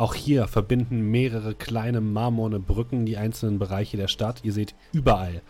Auch 0.00 0.14
hier 0.14 0.48
verbinden 0.48 1.10
mehrere 1.10 1.54
kleine 1.54 2.00
marmorne 2.00 2.58
Brücken 2.58 3.04
die 3.04 3.18
einzelnen 3.18 3.58
Bereiche 3.58 3.98
der 3.98 4.08
Stadt. 4.08 4.40
Ihr 4.42 4.54
seht 4.54 4.74
überall 4.92 5.42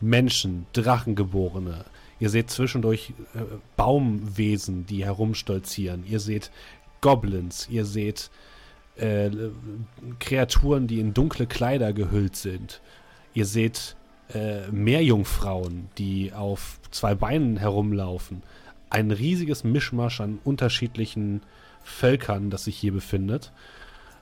Menschen, 0.00 0.66
Drachengeborene. 0.74 1.84
Ihr 2.20 2.30
seht 2.30 2.48
zwischendurch 2.48 3.14
äh, 3.34 3.40
Baumwesen, 3.76 4.86
die 4.86 5.04
herumstolzieren. 5.04 6.04
Ihr 6.06 6.20
seht 6.20 6.52
Goblins. 7.00 7.66
Ihr 7.68 7.84
seht 7.84 8.30
äh, 8.94 9.28
Kreaturen, 10.20 10.86
die 10.86 11.00
in 11.00 11.12
dunkle 11.12 11.48
Kleider 11.48 11.92
gehüllt 11.92 12.36
sind. 12.36 12.80
Ihr 13.34 13.44
seht 13.44 13.96
äh, 14.32 14.68
Meerjungfrauen, 14.70 15.88
die 15.98 16.32
auf 16.32 16.78
zwei 16.92 17.16
Beinen 17.16 17.56
herumlaufen. 17.56 18.44
Ein 18.88 19.10
riesiges 19.10 19.64
Mischmasch 19.64 20.20
an 20.20 20.38
unterschiedlichen 20.44 21.42
Völkern, 21.82 22.50
das 22.50 22.66
sich 22.66 22.76
hier 22.76 22.92
befindet. 22.92 23.50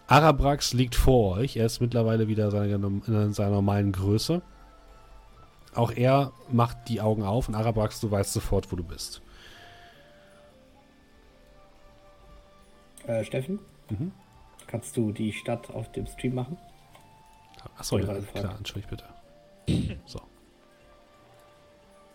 Arabrax 0.07 0.73
liegt 0.73 0.95
vor 0.95 1.37
euch. 1.39 1.57
Er 1.57 1.67
ist 1.67 1.81
mittlerweile 1.81 2.29
wieder 2.29 2.51
seine, 2.51 2.75
in 2.75 3.33
seiner 3.33 3.51
normalen 3.51 3.93
Größe. 3.93 4.43
Auch 5.75 5.91
er 5.91 6.33
macht 6.51 6.89
die 6.89 7.01
Augen 7.01 7.23
auf 7.23 7.49
und 7.49 7.55
Arabrax, 7.55 8.01
du 8.01 8.11
weißt 8.11 8.33
sofort, 8.33 8.71
wo 8.71 8.77
du 8.77 8.85
bist. 8.85 9.23
Äh, 13.07 13.25
Steffen? 13.25 13.59
Mhm. 13.91 14.13
Kannst 14.67 14.97
du 14.97 15.13
die 15.13 15.33
Stadt 15.33 15.71
auf 15.71 15.91
dem 15.93 16.07
Stream 16.07 16.35
machen? 16.37 16.59
Achso, 17.77 17.99
ja, 17.99 18.05
klar, 18.05 18.23
fragen. 18.23 18.59
entschuldigt 18.59 18.91
bitte. 18.91 19.05
So. 20.07 20.21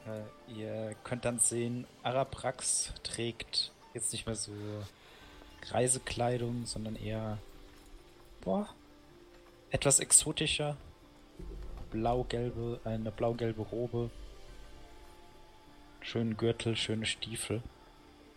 Äh, 0.05 0.53
ihr 0.53 0.95
könnt 1.03 1.25
dann 1.25 1.39
sehen, 1.39 1.85
Araprax 2.03 2.93
trägt 3.03 3.71
jetzt 3.93 4.11
nicht 4.13 4.25
mehr 4.25 4.35
so 4.35 4.51
Reisekleidung, 5.71 6.65
sondern 6.65 6.95
eher 6.95 7.39
boah, 8.41 8.67
etwas 9.71 9.99
exotischer. 9.99 10.77
Blau-gelbe, 11.91 12.79
eine 12.83 13.11
blau-gelbe 13.11 13.63
Robe. 13.63 14.11
Schönen 16.01 16.37
Gürtel, 16.37 16.75
schöne 16.75 17.05
Stiefel. 17.05 17.63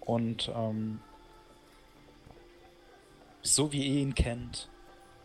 Und 0.00 0.50
ähm, 0.54 1.00
so 3.42 3.72
wie 3.72 3.86
ihr 3.86 4.00
ihn 4.00 4.14
kennt, 4.14 4.68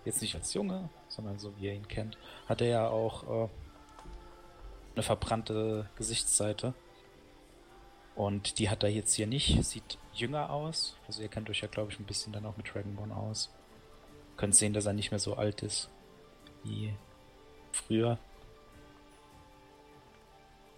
jetzt 0.03 0.21
nicht 0.21 0.35
als 0.35 0.53
Junge, 0.53 0.89
sondern 1.07 1.39
so 1.39 1.57
wie 1.57 1.67
ihr 1.67 1.73
ihn 1.73 1.87
kennt, 1.87 2.17
hat 2.47 2.61
er 2.61 2.67
ja 2.67 2.87
auch 2.89 3.45
äh, 3.45 3.49
eine 4.95 5.03
verbrannte 5.03 5.89
Gesichtsseite. 5.95 6.73
Und 8.15 8.59
die 8.59 8.69
hat 8.69 8.83
er 8.83 8.89
jetzt 8.89 9.13
hier 9.13 9.27
nicht. 9.27 9.63
Sieht 9.63 9.99
jünger 10.13 10.49
aus. 10.49 10.97
Also 11.07 11.21
ihr 11.21 11.29
kennt 11.29 11.49
euch 11.49 11.61
ja, 11.61 11.67
glaube 11.67 11.91
ich, 11.91 11.99
ein 11.99 12.05
bisschen 12.05 12.33
dann 12.33 12.45
auch 12.45 12.57
mit 12.57 12.73
Dragonborn 12.73 13.11
aus. 13.11 13.51
Könnt 14.37 14.55
sehen, 14.55 14.73
dass 14.73 14.85
er 14.85 14.93
nicht 14.93 15.11
mehr 15.11 15.19
so 15.19 15.35
alt 15.35 15.63
ist 15.63 15.89
wie 16.63 16.93
früher. 17.71 18.17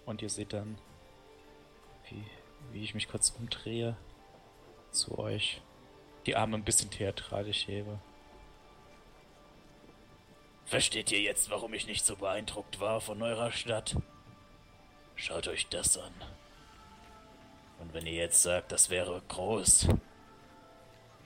Und 0.06 0.22
ihr 0.22 0.30
seht 0.30 0.52
dann, 0.52 0.78
wie, 2.08 2.24
wie 2.72 2.82
ich 2.82 2.94
mich 2.94 3.08
kurz 3.08 3.30
umdrehe 3.30 3.96
zu 4.90 5.18
euch. 5.18 5.60
die 6.26 6.36
Arme 6.36 6.56
ein 6.56 6.64
bisschen 6.64 6.90
theatralisch 6.90 7.66
hebe. 7.66 7.98
Versteht 10.66 11.10
ihr 11.10 11.20
jetzt, 11.20 11.50
warum 11.50 11.72
ich 11.72 11.86
nicht 11.86 12.04
so 12.04 12.16
beeindruckt 12.16 12.78
war 12.78 13.00
von 13.00 13.22
eurer 13.22 13.50
Stadt? 13.52 13.96
Schaut 15.16 15.48
euch 15.48 15.66
das 15.68 15.96
an. 15.96 16.12
Und 17.78 17.94
wenn 17.94 18.06
ihr 18.06 18.12
jetzt 18.12 18.42
sagt, 18.42 18.70
das 18.70 18.90
wäre 18.90 19.22
groß, 19.28 19.88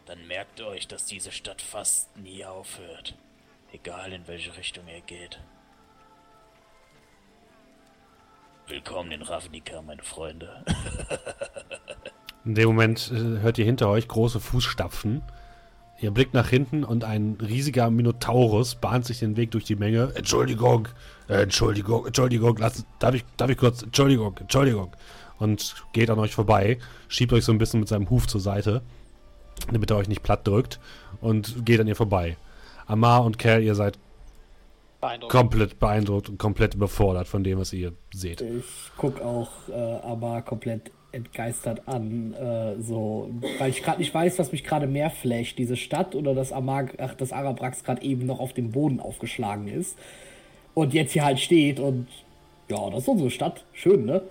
dann 0.06 0.26
merkt 0.26 0.60
euch, 0.60 0.86
dass 0.86 1.06
diese 1.06 1.32
Stadt 1.32 1.62
fast 1.62 2.16
nie 2.16 2.44
aufhört. 2.44 3.14
Egal 3.72 4.12
in 4.12 4.26
welche 4.26 4.56
Richtung 4.56 4.84
ihr 4.86 5.00
geht. 5.00 5.40
Willkommen 8.66 9.12
in 9.12 9.22
Ravnica, 9.22 9.82
meine 9.82 10.02
Freunde. 10.02 10.64
in 12.44 12.54
dem 12.54 12.68
Moment 12.68 13.10
äh, 13.12 13.40
hört 13.40 13.58
ihr 13.58 13.64
hinter 13.64 13.88
euch 13.88 14.08
große 14.08 14.40
Fußstapfen. 14.40 15.22
Ihr 16.00 16.10
blickt 16.10 16.34
nach 16.34 16.48
hinten 16.48 16.84
und 16.84 17.04
ein 17.04 17.38
riesiger 17.40 17.90
Minotaurus 17.90 18.74
bahnt 18.74 19.06
sich 19.06 19.20
den 19.20 19.36
Weg 19.36 19.52
durch 19.52 19.64
die 19.64 19.76
Menge. 19.76 20.12
Entschuldigung, 20.14 20.88
Entschuldigung, 21.28 22.06
Entschuldigung, 22.06 22.56
lass, 22.58 22.84
darf, 22.98 23.14
ich, 23.14 23.24
darf 23.36 23.50
ich 23.50 23.56
kurz, 23.56 23.82
Entschuldigung, 23.82 24.36
Entschuldigung. 24.38 24.94
Und 25.38 25.74
geht 25.92 26.10
an 26.10 26.18
euch 26.18 26.34
vorbei, 26.34 26.78
schiebt 27.08 27.32
euch 27.32 27.44
so 27.44 27.52
ein 27.52 27.58
bisschen 27.58 27.80
mit 27.80 27.88
seinem 27.88 28.10
Huf 28.10 28.26
zur 28.26 28.40
Seite, 28.40 28.82
damit 29.72 29.90
er 29.90 29.96
euch 29.96 30.08
nicht 30.08 30.22
platt 30.22 30.46
drückt 30.46 30.80
und 31.20 31.64
geht 31.64 31.80
an 31.80 31.86
ihr 31.86 31.96
vorbei. 31.96 32.36
Amar 32.86 33.24
und 33.24 33.38
Cal, 33.38 33.62
ihr 33.62 33.74
seid 33.74 33.98
beeindruckt. 35.00 35.32
komplett 35.32 35.78
beeindruckt 35.78 36.28
und 36.28 36.38
komplett 36.38 36.74
überfordert 36.74 37.28
von 37.28 37.44
dem, 37.44 37.58
was 37.58 37.72
ihr 37.72 37.92
seht. 38.12 38.40
Ich 38.40 38.90
guck 38.96 39.20
auch 39.20 39.50
äh, 39.68 39.72
Amar 40.02 40.42
komplett 40.42 40.90
entgeistert 41.12 41.82
an, 41.86 42.34
äh, 42.34 42.80
so, 42.82 43.30
weil 43.58 43.70
ich 43.70 43.82
gerade 43.82 44.00
nicht 44.00 44.12
weiß, 44.12 44.38
was 44.38 44.50
mich 44.50 44.64
gerade 44.64 44.86
mehr 44.86 45.10
flasht, 45.10 45.58
diese 45.58 45.76
Stadt 45.76 46.14
oder 46.14 46.34
dass 46.34 46.52
Amag, 46.52 46.94
ach, 46.98 47.14
dass 47.14 47.32
Arabrax 47.32 47.84
gerade 47.84 48.02
eben 48.02 48.26
noch 48.26 48.40
auf 48.40 48.52
dem 48.52 48.72
Boden 48.72 48.98
aufgeschlagen 48.98 49.68
ist 49.68 49.96
und 50.74 50.92
jetzt 50.92 51.12
hier 51.12 51.24
halt 51.24 51.38
steht 51.38 51.78
und 51.78 52.08
ja, 52.68 52.90
das 52.90 53.02
ist 53.02 53.08
unsere 53.08 53.30
Stadt, 53.30 53.64
schön, 53.72 54.04
ne? 54.06 54.22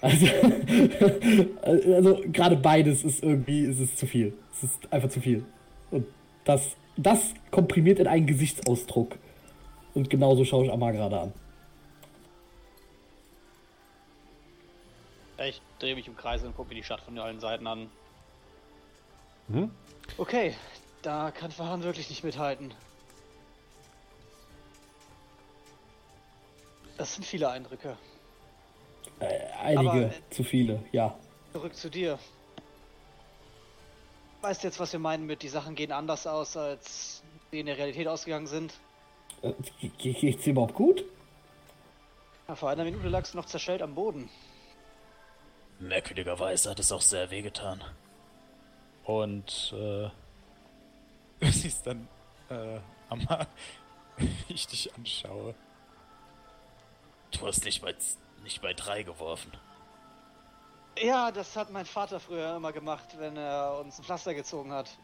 Also, 0.00 0.26
also 1.62 2.20
gerade 2.30 2.56
beides 2.56 3.04
ist 3.04 3.22
irgendwie, 3.22 3.60
ist 3.60 3.80
es 3.80 3.96
zu 3.96 4.06
viel. 4.06 4.34
Es 4.52 4.64
ist 4.64 4.92
einfach 4.92 5.08
zu 5.08 5.20
viel. 5.20 5.44
Und 5.90 6.06
das, 6.44 6.76
das 6.96 7.34
komprimiert 7.50 7.98
in 7.98 8.06
einen 8.06 8.26
Gesichtsausdruck. 8.26 9.16
Und 9.94 10.10
genauso 10.10 10.44
schaue 10.44 10.66
ich 10.66 10.72
Amar 10.72 10.92
gerade 10.92 11.20
an. 11.20 11.32
Ich 15.38 15.60
drehe 15.78 15.94
mich 15.94 16.06
im 16.06 16.16
Kreis 16.16 16.42
und 16.44 16.54
gucke 16.54 16.74
die 16.74 16.82
Stadt 16.82 17.00
von 17.00 17.18
allen 17.18 17.40
Seiten 17.40 17.66
an. 17.66 17.90
Hm? 19.48 19.70
Okay, 20.16 20.54
da 21.02 21.30
kann 21.30 21.50
Fahren 21.50 21.82
wirklich 21.82 22.08
nicht 22.08 22.24
mithalten. 22.24 22.72
Das 26.96 27.14
sind 27.14 27.24
viele 27.24 27.50
Eindrücke. 27.50 27.96
Äh, 29.20 29.38
einige, 29.62 29.90
Aber, 29.90 30.00
äh, 30.00 30.10
zu 30.30 30.44
viele, 30.44 30.84
ja. 30.92 31.16
Zurück 31.52 31.74
zu 31.74 31.90
dir. 31.90 32.18
Weißt 34.42 34.62
du 34.62 34.68
jetzt, 34.68 34.78
was 34.80 34.92
wir 34.92 35.00
meinen 35.00 35.26
mit, 35.26 35.42
die 35.42 35.48
Sachen 35.48 35.74
gehen 35.74 35.92
anders 35.92 36.26
aus, 36.26 36.56
als 36.56 37.22
sie 37.50 37.60
in 37.60 37.66
der 37.66 37.78
Realität 37.78 38.08
ausgegangen 38.08 38.46
sind? 38.46 38.74
Äh, 39.42 39.52
geht's 39.98 40.44
dir 40.44 40.50
überhaupt 40.50 40.74
gut? 40.74 41.04
Ja, 42.48 42.54
vor 42.54 42.68
einer 42.68 42.84
Minute 42.84 43.08
lagst 43.08 43.32
du 43.32 43.38
noch 43.38 43.46
zerschellt 43.46 43.80
am 43.80 43.94
Boden. 43.94 44.28
Merkwürdigerweise 45.78 46.70
hat 46.70 46.78
es 46.78 46.92
auch 46.92 47.00
sehr 47.00 47.30
wehgetan. 47.30 47.82
Und 49.04 49.72
äh, 49.74 50.08
du 51.40 51.50
siehst 51.52 51.86
dann 51.86 52.08
äh, 52.50 52.80
Amma, 53.08 53.46
wie 54.18 54.28
ich 54.54 54.66
dich 54.66 54.94
anschaue. 54.94 55.54
Du 57.30 57.46
hast 57.46 57.64
nicht 57.64 57.82
bei, 57.82 57.94
nicht 58.44 58.62
bei 58.62 58.72
drei 58.72 59.02
geworfen. 59.02 59.50
Ja, 61.02 61.32
das 61.32 61.56
hat 61.56 61.72
mein 61.72 61.86
Vater 61.86 62.20
früher 62.20 62.56
immer 62.56 62.72
gemacht, 62.72 63.16
wenn 63.18 63.36
er 63.36 63.80
uns 63.80 63.98
ein 63.98 64.04
Pflaster 64.04 64.32
gezogen 64.32 64.70
hat. 64.72 64.96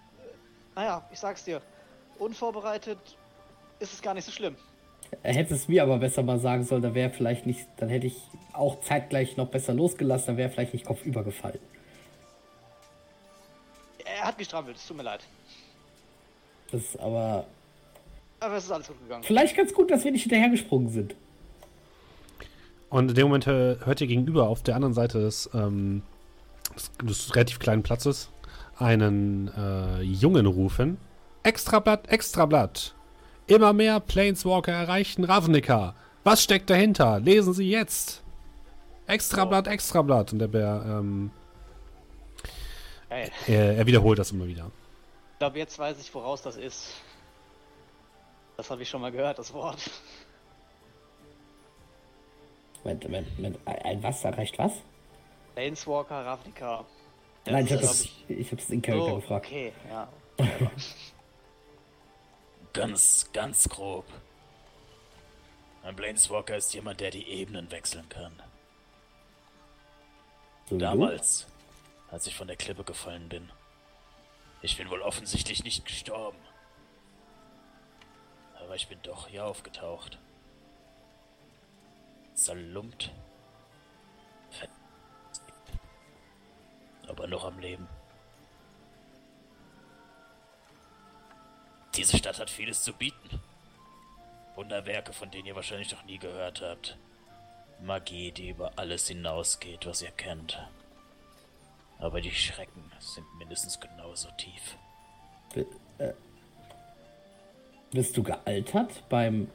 Naja, 0.76 1.04
ich 1.10 1.18
sag's 1.18 1.44
dir, 1.44 1.60
unvorbereitet 2.18 2.98
ist 3.80 3.92
es 3.92 4.00
gar 4.00 4.14
nicht 4.14 4.24
so 4.24 4.30
schlimm. 4.30 4.54
Er 5.24 5.34
hätte 5.34 5.54
es 5.54 5.66
mir 5.66 5.82
aber 5.82 5.98
besser 5.98 6.22
mal 6.22 6.38
sagen 6.38 6.62
sollen, 6.62 6.82
da 6.82 6.94
wäre 6.94 7.10
vielleicht 7.10 7.44
nicht, 7.44 7.66
dann 7.78 7.88
hätte 7.88 8.06
ich 8.06 8.16
auch 8.52 8.80
zeitgleich 8.82 9.36
noch 9.36 9.48
besser 9.48 9.74
losgelassen, 9.74 10.28
dann 10.28 10.36
wäre 10.36 10.50
vielleicht 10.50 10.72
nicht 10.72 10.86
kopfüber 10.86 11.24
gefallen. 11.24 11.58
Er 14.04 14.24
hat 14.24 14.38
gestrampelt, 14.38 14.76
es 14.76 14.86
tut 14.86 14.96
mir 14.96 15.02
leid. 15.02 15.24
Das 16.70 16.82
ist 16.82 17.00
aber. 17.00 17.46
Aber 18.38 18.54
es 18.54 18.64
ist 18.64 18.70
alles 18.70 18.86
gut 18.86 19.00
gegangen. 19.00 19.24
Vielleicht 19.24 19.56
ganz 19.56 19.74
gut, 19.74 19.90
dass 19.90 20.04
wir 20.04 20.12
nicht 20.12 20.22
hinterhergesprungen 20.22 20.88
sind. 20.88 21.14
Und 22.90 23.08
in 23.08 23.14
dem 23.14 23.28
Moment 23.28 23.46
hört 23.46 24.00
ihr 24.00 24.06
gegenüber 24.06 24.48
auf 24.48 24.62
der 24.62 24.74
anderen 24.74 24.94
Seite 24.94 25.20
des, 25.20 25.48
ähm, 25.54 26.02
des, 26.74 26.90
des 27.02 27.36
relativ 27.36 27.60
kleinen 27.60 27.82
Platzes 27.82 28.30
einen 28.76 29.48
äh, 29.56 30.00
Jungen 30.02 30.46
rufen. 30.46 30.98
Extrablatt, 31.42 32.08
Extrablatt. 32.08 32.94
Immer 33.46 33.72
mehr 33.72 34.00
Planeswalker 34.00 34.72
erreichen 34.72 35.24
Ravnica. 35.24 35.94
Was 36.24 36.42
steckt 36.42 36.68
dahinter? 36.70 37.20
Lesen 37.20 37.52
Sie 37.52 37.70
jetzt. 37.70 38.22
Extrablatt. 39.06 39.66
Extrablatt. 39.66 40.32
Und 40.32 40.38
der 40.38 40.48
Bär, 40.48 40.84
ähm, 40.86 41.30
hey. 43.08 43.30
er, 43.46 43.76
er, 43.76 43.86
wiederholt 43.86 44.18
das 44.18 44.30
immer 44.30 44.46
wieder. 44.46 44.70
Ich 45.32 45.38
glaube, 45.38 45.58
jetzt 45.58 45.78
weiß 45.78 46.00
ich, 46.00 46.14
woraus 46.14 46.42
das 46.42 46.56
ist. 46.56 46.94
Das 48.56 48.70
habe 48.70 48.82
ich 48.82 48.88
schon 48.88 49.00
mal 49.00 49.10
gehört, 49.10 49.38
das 49.38 49.52
Wort. 49.52 49.78
Moment, 52.84 53.04
Moment, 53.04 53.36
Moment. 53.36 53.58
Ein 53.66 54.02
was 54.02 54.24
erreicht 54.24 54.58
was? 54.58 54.72
Planeswalker, 55.54 56.24
Ravnica. 56.24 56.84
Nein, 57.46 57.66
ich 57.66 57.72
habe 57.72 57.82
es 57.82 58.04
ich... 58.28 58.52
Ich 58.52 58.70
in 58.70 58.82
Charakter 58.82 59.12
oh, 59.12 59.16
gefragt. 59.16 59.46
Okay, 59.46 59.72
ja. 59.88 60.08
Ganz, 62.72 63.28
ganz 63.32 63.68
grob. 63.68 64.04
Ein 65.82 65.96
Planeswalker 65.96 66.56
ist 66.56 66.72
jemand, 66.72 67.00
der 67.00 67.10
die 67.10 67.26
Ebenen 67.26 67.70
wechseln 67.72 68.08
kann. 68.08 68.32
So 70.68 70.78
Damals, 70.78 71.48
als 72.12 72.28
ich 72.28 72.36
von 72.36 72.46
der 72.46 72.56
Klippe 72.56 72.84
gefallen 72.84 73.28
bin. 73.28 73.50
Ich 74.62 74.76
bin 74.76 74.88
wohl 74.88 75.02
offensichtlich 75.02 75.64
nicht 75.64 75.84
gestorben. 75.84 76.38
Aber 78.62 78.76
ich 78.76 78.86
bin 78.86 78.98
doch 79.02 79.26
hier 79.26 79.46
aufgetaucht. 79.46 80.18
Zerlumpt. 82.40 83.12
Aber 87.06 87.26
noch 87.26 87.44
am 87.44 87.58
Leben. 87.58 87.86
Diese 91.94 92.16
Stadt 92.16 92.38
hat 92.38 92.48
vieles 92.48 92.82
zu 92.82 92.94
bieten. 92.94 93.40
Wunderwerke, 94.54 95.12
von 95.12 95.30
denen 95.30 95.46
ihr 95.46 95.54
wahrscheinlich 95.54 95.92
noch 95.92 96.04
nie 96.04 96.18
gehört 96.18 96.62
habt. 96.62 96.96
Magie, 97.82 98.32
die 98.32 98.50
über 98.50 98.72
alles 98.76 99.08
hinausgeht, 99.08 99.84
was 99.86 100.00
ihr 100.00 100.12
kennt. 100.12 100.58
Aber 101.98 102.22
die 102.22 102.30
Schrecken 102.30 102.90
sind 103.00 103.26
mindestens 103.38 103.78
genauso 103.78 104.30
tief. 104.38 104.76
B 105.52 105.66
äh, 105.98 106.14
bist 107.90 108.16
du 108.16 108.22
gealtert 108.22 109.06
beim 109.10 109.50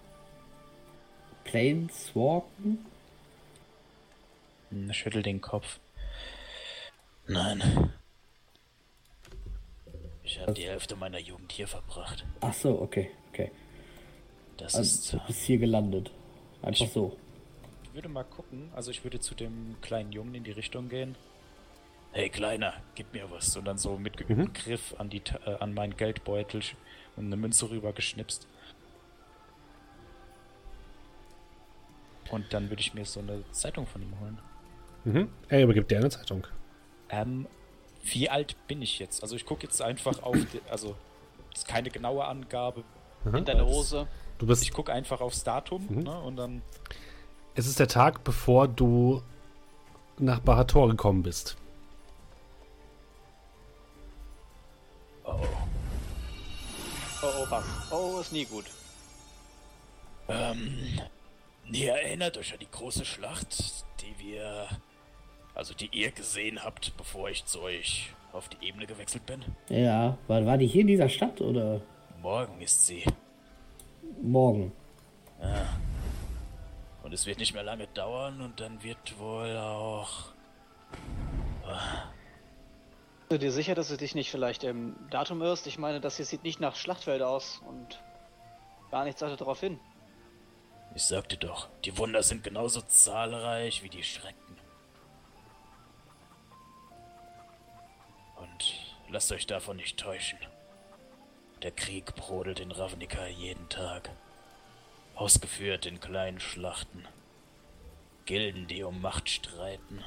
Planeswalken? 1.46 2.86
Hm, 4.70 4.93
schüttel 4.93 5.24
den 5.24 5.39
Kopf. 5.41 5.80
Nein. 7.28 7.91
Ich 10.24 10.39
habe 10.39 10.54
die 10.54 10.68
Hälfte 10.68 10.96
meiner 10.96 11.20
Jugend 11.20 11.52
hier 11.52 11.68
verbracht. 11.68 12.26
Ach 12.41 12.54
so, 12.54 12.82
okay, 12.82 13.12
okay. 13.30 13.52
Das 14.58 14.76
also, 14.76 14.89
ist. 14.89 15.14
Du 15.14 15.28
bist 15.28 15.43
hier 15.43 15.58
gelandet. 15.58 16.12
Einfach 16.62 16.86
ich 16.86 16.91
so. 16.91 17.16
Ich 17.84 17.93
würde 17.93 18.10
mal 18.10 18.24
gucken. 18.24 18.70
Also 18.76 18.91
ich 18.91 19.04
würde 19.04 19.20
zu 19.20 19.36
dem 19.36 19.78
kleinen 19.82 20.12
Jungen 20.12 20.36
in 20.36 20.43
die 20.43 20.52
Richtung 20.52 20.89
gehen. 20.89 21.16
Hey 22.12 22.30
Kleiner, 22.30 22.74
gib 22.96 23.14
mir 23.14 23.30
was. 23.30 23.56
Und 23.58 23.66
dann 23.66 23.78
so 23.78 23.98
mit 23.98 24.18
geübtem 24.18 24.46
mhm. 24.46 24.54
Griff 24.54 24.96
an, 24.98 25.10
die, 25.10 25.22
äh, 25.46 25.56
an 25.60 25.74
meinen 25.74 25.96
Geldbeutel 25.96 26.62
und 27.18 27.26
eine 27.26 27.38
Münze 27.38 27.70
rüber 27.70 27.93
geschnipst. 27.93 28.48
Und 32.32 32.53
dann 32.53 32.69
würde 32.69 32.82
ich 32.82 32.93
mir 32.93 33.05
so 33.05 33.19
eine 33.19 33.43
Zeitung 33.51 33.86
von 33.86 34.01
ihm 34.01 34.19
holen. 34.19 34.39
Mhm. 35.03 35.30
Er 35.49 35.63
übergibt 35.63 35.91
dir 35.91 35.97
eine 35.97 36.09
Zeitung. 36.09 36.47
Ähm, 37.09 37.47
wie 38.03 38.30
alt 38.30 38.55
bin 38.67 38.82
ich 38.82 38.99
jetzt? 38.99 39.23
Also 39.23 39.36
ich 39.36 39.45
gucke 39.45 39.63
jetzt 39.63 39.82
einfach 39.82 40.21
auf, 40.23 40.36
die, 40.36 40.61
also 40.69 40.95
das 41.51 41.61
ist 41.61 41.67
keine 41.67 41.89
genaue 41.89 42.26
Angabe. 42.26 42.84
Mhm. 43.23 43.36
In 43.36 43.45
deiner 43.45 43.65
Hose. 43.65 44.07
Du 44.38 44.45
bist 44.45 44.63
ich 44.63 44.73
gucke 44.73 44.91
einfach 44.91 45.21
aufs 45.21 45.43
Datum 45.43 45.88
mhm. 45.89 46.03
ne, 46.03 46.19
und 46.21 46.36
dann. 46.36 46.61
Es 47.55 47.67
ist 47.67 47.80
der 47.80 47.88
Tag, 47.88 48.23
bevor 48.23 48.67
du 48.67 49.21
nach 50.19 50.39
Bahator 50.39 50.89
gekommen 50.89 51.23
bist. 51.23 51.55
Oh, 55.23 55.39
oh, 57.23 57.45
was? 57.49 57.65
Oh, 57.91 58.19
ist 58.19 58.32
nie 58.34 58.45
gut. 58.45 58.65
Ähm, 60.28 60.99
ihr 61.72 61.93
erinnert 61.93 62.38
euch 62.38 62.53
an 62.53 62.59
die 62.59 62.70
große 62.70 63.05
Schlacht, 63.05 63.86
die 64.01 64.18
wir, 64.20 64.68
also 65.53 65.74
die 65.74 65.89
ihr 65.91 66.11
gesehen 66.11 66.63
habt, 66.63 66.95
bevor 66.97 67.30
ich 67.30 67.45
zu 67.45 67.61
euch 67.61 68.13
auf 68.34 68.49
die 68.49 68.68
Ebene 68.68 68.86
gewechselt 68.86 69.26
bin? 69.26 69.43
Ja, 69.70 70.18
war, 70.28 70.45
war 70.45 70.57
die 70.57 70.68
hier 70.68 70.82
in 70.82 70.88
dieser 70.88 71.09
Stadt 71.09 71.41
oder? 71.41 71.82
Morgen 72.22 72.61
ist 72.61 72.86
sie. 72.86 73.03
Morgen. 74.22 74.72
Ja. 75.41 75.80
Und 77.03 77.13
es 77.13 77.26
wird 77.26 77.38
nicht 77.39 77.53
mehr 77.53 77.63
lange 77.63 77.88
dauern 77.88 78.41
und 78.41 78.59
dann 78.59 78.84
wird 78.84 79.20
wohl 79.20 79.55
auch. 79.57 80.34
Bist 83.28 83.32
du 83.32 83.39
dir 83.39 83.51
sicher, 83.51 83.76
dass 83.76 83.89
du 83.89 83.97
dich 83.97 84.16
nicht 84.16 84.32
vielleicht 84.32 84.63
im 84.63 84.95
Datum 85.09 85.41
irrst? 85.41 85.68
Ich 85.68 85.78
meine, 85.78 85.99
das 85.99 86.18
hier 86.18 86.26
sieht 86.26 86.43
nicht 86.43 86.59
nach 86.59 86.76
Schlachtfeld 86.76 87.22
aus 87.22 87.61
und 87.68 88.01
gar 88.91 89.03
nichts 89.03 89.20
deutet 89.20 89.41
darauf 89.41 89.59
hin. 89.59 89.80
Ich 90.96 91.04
sagte 91.04 91.36
doch, 91.36 91.68
die 91.84 91.98
Wunder 91.98 92.24
sind 92.24 92.46
genauso 92.46 92.80
zahlreich 92.80 93.84
wie 93.84 93.89
die 93.89 94.04
Schrecken. 94.04 94.58
Und 98.38 98.74
lasst 99.10 99.30
euch 99.34 99.46
davon 99.46 99.76
nicht 99.76 100.00
täuschen. 100.00 100.39
Der 101.64 101.72
Krieg 101.72 102.16
brodelt 102.16 102.62
in 102.62 102.72
Ravnica 102.72 103.28
jeden 103.28 103.68
Tag. 103.68 104.10
Ausgeführt 105.16 105.86
in 105.86 106.00
kleinen 106.00 106.39
Schlachten. 106.39 107.06
Gilden, 108.26 108.68
die 108.68 108.84
um 108.84 109.02
Macht 109.02 109.30
streiten. 109.30 110.02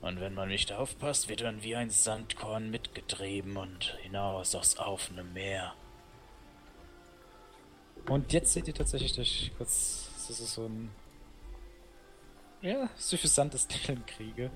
Und 0.00 0.20
wenn 0.20 0.34
man 0.34 0.48
nicht 0.48 0.72
aufpasst, 0.72 1.28
wird 1.28 1.42
man 1.42 1.64
wie 1.64 1.74
ein 1.74 1.90
Sandkorn 1.90 2.70
mitgetrieben 2.70 3.56
und 3.56 3.96
hinaus 4.02 4.54
aufs 4.54 4.78
offene 4.78 5.24
Meer. 5.24 5.74
Und 8.06 8.32
jetzt 8.32 8.52
seht 8.52 8.68
ihr 8.68 8.74
tatsächlich 8.74 9.12
durch 9.14 9.52
kurz, 9.58 10.10
das 10.28 10.40
ist 10.40 10.54
so 10.54 10.66
ein 10.66 10.90
ja, 12.62 12.88
suffisantes 12.96 13.64
Stellenkriege. 13.64 14.50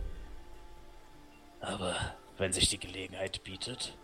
Aber 1.60 1.94
wenn 2.38 2.52
sich 2.52 2.68
die 2.68 2.78
Gelegenheit 2.78 3.44
bietet, 3.44 3.96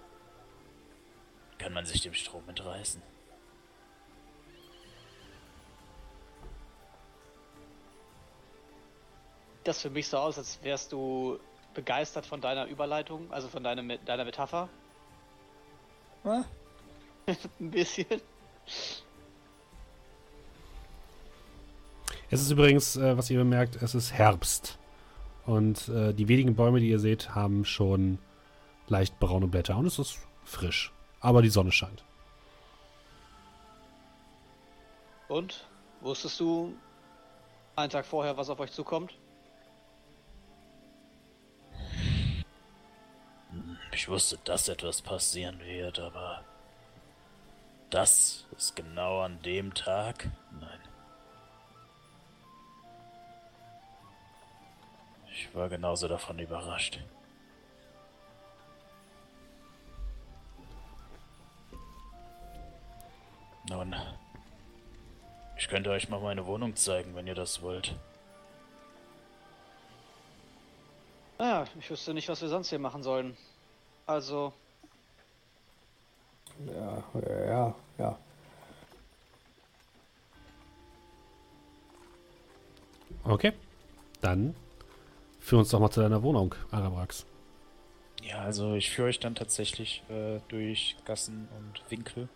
kann 1.58 1.72
man 1.72 1.84
sich 1.84 2.02
dem 2.02 2.14
Strom 2.14 2.48
entreißen. 2.48 3.02
Das 9.64 9.82
für 9.82 9.90
mich 9.90 10.08
so 10.08 10.18
aus, 10.18 10.38
als 10.38 10.62
wärst 10.62 10.92
du 10.92 11.38
begeistert 11.74 12.26
von 12.26 12.40
deiner 12.40 12.66
Überleitung, 12.66 13.30
also 13.32 13.48
von 13.48 13.62
deiner, 13.62 13.98
deiner 13.98 14.24
Metapher. 14.24 14.68
Ah, 16.24 16.44
Ein 17.60 17.70
bisschen. 17.70 18.20
Es 22.30 22.42
ist 22.42 22.50
übrigens, 22.50 22.96
äh, 22.96 23.16
was 23.16 23.30
ihr 23.30 23.38
bemerkt, 23.38 23.80
es 23.80 23.94
ist 23.94 24.12
Herbst. 24.12 24.78
Und 25.46 25.88
äh, 25.88 26.12
die 26.12 26.28
wenigen 26.28 26.54
Bäume, 26.54 26.78
die 26.78 26.90
ihr 26.90 26.98
seht, 26.98 27.34
haben 27.34 27.64
schon 27.64 28.18
leicht 28.86 29.18
braune 29.18 29.46
Blätter. 29.46 29.76
Und 29.78 29.86
es 29.86 29.98
ist 29.98 30.18
frisch. 30.44 30.92
Aber 31.20 31.40
die 31.40 31.48
Sonne 31.48 31.72
scheint. 31.72 32.04
Und? 35.28 35.66
Wusstest 36.00 36.38
du 36.38 36.74
einen 37.74 37.90
Tag 37.90 38.06
vorher, 38.06 38.36
was 38.36 38.50
auf 38.50 38.60
euch 38.60 38.72
zukommt? 38.72 39.16
Ich 43.92 44.08
wusste, 44.08 44.38
dass 44.44 44.68
etwas 44.68 45.02
passieren 45.02 45.58
wird, 45.60 45.98
aber 45.98 46.44
das 47.90 48.46
ist 48.56 48.76
genau 48.76 49.22
an 49.22 49.42
dem 49.42 49.74
Tag? 49.74 50.30
Nein. 50.60 50.77
Ich 55.38 55.54
war 55.54 55.68
genauso 55.68 56.08
davon 56.08 56.36
überrascht. 56.40 56.98
Nun, 63.68 63.94
ich 65.56 65.68
könnte 65.68 65.90
euch 65.90 66.08
mal 66.08 66.18
meine 66.18 66.44
Wohnung 66.46 66.74
zeigen, 66.74 67.14
wenn 67.14 67.28
ihr 67.28 67.36
das 67.36 67.62
wollt. 67.62 67.94
Naja, 71.38 71.66
ich 71.78 71.88
wüsste 71.88 72.14
nicht, 72.14 72.28
was 72.28 72.42
wir 72.42 72.48
sonst 72.48 72.70
hier 72.70 72.80
machen 72.80 73.04
sollen. 73.04 73.36
Also, 74.06 74.52
Ja, 76.66 77.04
ja, 77.14 77.44
ja, 77.44 77.74
ja. 77.98 78.18
Okay. 83.22 83.52
Dann 84.20 84.56
führ 85.48 85.60
uns 85.60 85.70
doch 85.70 85.80
mal 85.80 85.90
zu 85.90 86.02
deiner 86.02 86.22
Wohnung, 86.22 86.54
Arabrax. 86.70 87.24
ja, 88.22 88.40
also 88.40 88.74
ich 88.74 88.90
führe 88.90 89.08
euch 89.08 89.18
dann 89.18 89.34
tatsächlich 89.34 90.02
äh, 90.10 90.40
durch 90.48 90.96
Gassen 91.06 91.48
und 91.56 91.90
Winkel 91.90 92.28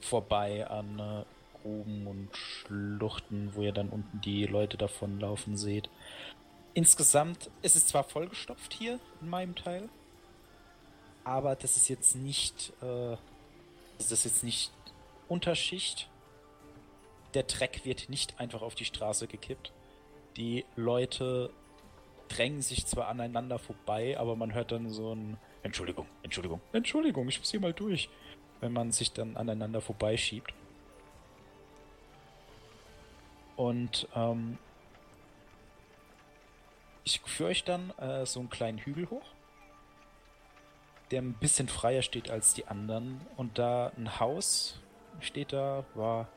vorbei 0.00 0.68
an 0.68 0.98
äh, 0.98 1.24
Gruben 1.62 2.06
und 2.06 2.28
Schluchten, 2.36 3.52
wo 3.54 3.62
ihr 3.62 3.72
dann 3.72 3.88
unten 3.88 4.20
die 4.20 4.44
Leute 4.44 4.76
davonlaufen 4.76 5.56
seht. 5.56 5.88
Insgesamt 6.74 7.50
ist 7.62 7.74
es 7.74 7.86
zwar 7.86 8.04
vollgestopft 8.04 8.74
hier 8.74 9.00
in 9.22 9.30
meinem 9.30 9.56
Teil, 9.56 9.88
aber 11.24 11.56
das 11.56 11.78
ist 11.78 11.88
jetzt 11.88 12.16
nicht, 12.16 12.74
äh, 12.82 13.16
das 13.96 14.12
ist 14.12 14.26
jetzt 14.26 14.44
nicht 14.44 14.72
Unterschicht. 15.26 16.10
Der 17.32 17.44
Dreck 17.44 17.86
wird 17.86 18.10
nicht 18.10 18.38
einfach 18.38 18.60
auf 18.60 18.74
die 18.74 18.84
Straße 18.84 19.26
gekippt. 19.26 19.72
Die 20.36 20.64
Leute 20.76 21.50
drängen 22.28 22.60
sich 22.60 22.86
zwar 22.86 23.08
aneinander 23.08 23.58
vorbei, 23.58 24.18
aber 24.18 24.36
man 24.36 24.52
hört 24.52 24.72
dann 24.72 24.90
so 24.90 25.14
ein 25.14 25.38
Entschuldigung, 25.62 26.06
Entschuldigung, 26.22 26.60
Entschuldigung, 26.72 27.28
ich 27.28 27.38
muss 27.38 27.50
hier 27.50 27.60
mal 27.60 27.72
durch, 27.72 28.08
wenn 28.60 28.72
man 28.72 28.92
sich 28.92 29.12
dann 29.12 29.36
aneinander 29.36 29.80
vorbeischiebt. 29.80 30.52
Und 33.56 34.06
ähm, 34.14 34.58
ich 37.04 37.20
führe 37.20 37.50
euch 37.50 37.64
dann 37.64 37.90
äh, 37.98 38.26
so 38.26 38.40
einen 38.40 38.50
kleinen 38.50 38.78
Hügel 38.78 39.08
hoch, 39.08 39.24
der 41.10 41.22
ein 41.22 41.34
bisschen 41.34 41.68
freier 41.68 42.02
steht 42.02 42.30
als 42.30 42.52
die 42.52 42.66
anderen. 42.66 43.20
Und 43.36 43.58
da 43.58 43.92
ein 43.96 44.20
Haus 44.20 44.78
steht 45.20 45.52
da, 45.52 45.84
war, 45.94 46.28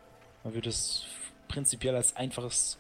man 0.44 0.54
würde 0.54 0.70
es 0.70 1.06
prinzipiell 1.50 1.96
als 1.96 2.16
einfaches, 2.16 2.78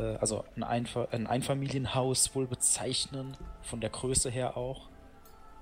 also 0.00 0.44
ein, 0.56 0.62
Einfa 0.62 1.08
ein 1.10 1.26
Einfamilienhaus 1.26 2.34
wohl 2.34 2.46
bezeichnen, 2.46 3.36
von 3.62 3.80
der 3.80 3.90
Größe 3.90 4.30
her 4.30 4.56
auch, 4.56 4.88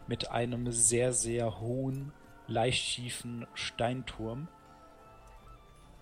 mit 0.07 0.31
einem 0.31 0.71
sehr, 0.73 1.13
sehr 1.13 1.61
hohen, 1.61 2.13
leicht 2.47 2.85
schiefen 2.85 3.47
Steinturm. 3.55 4.49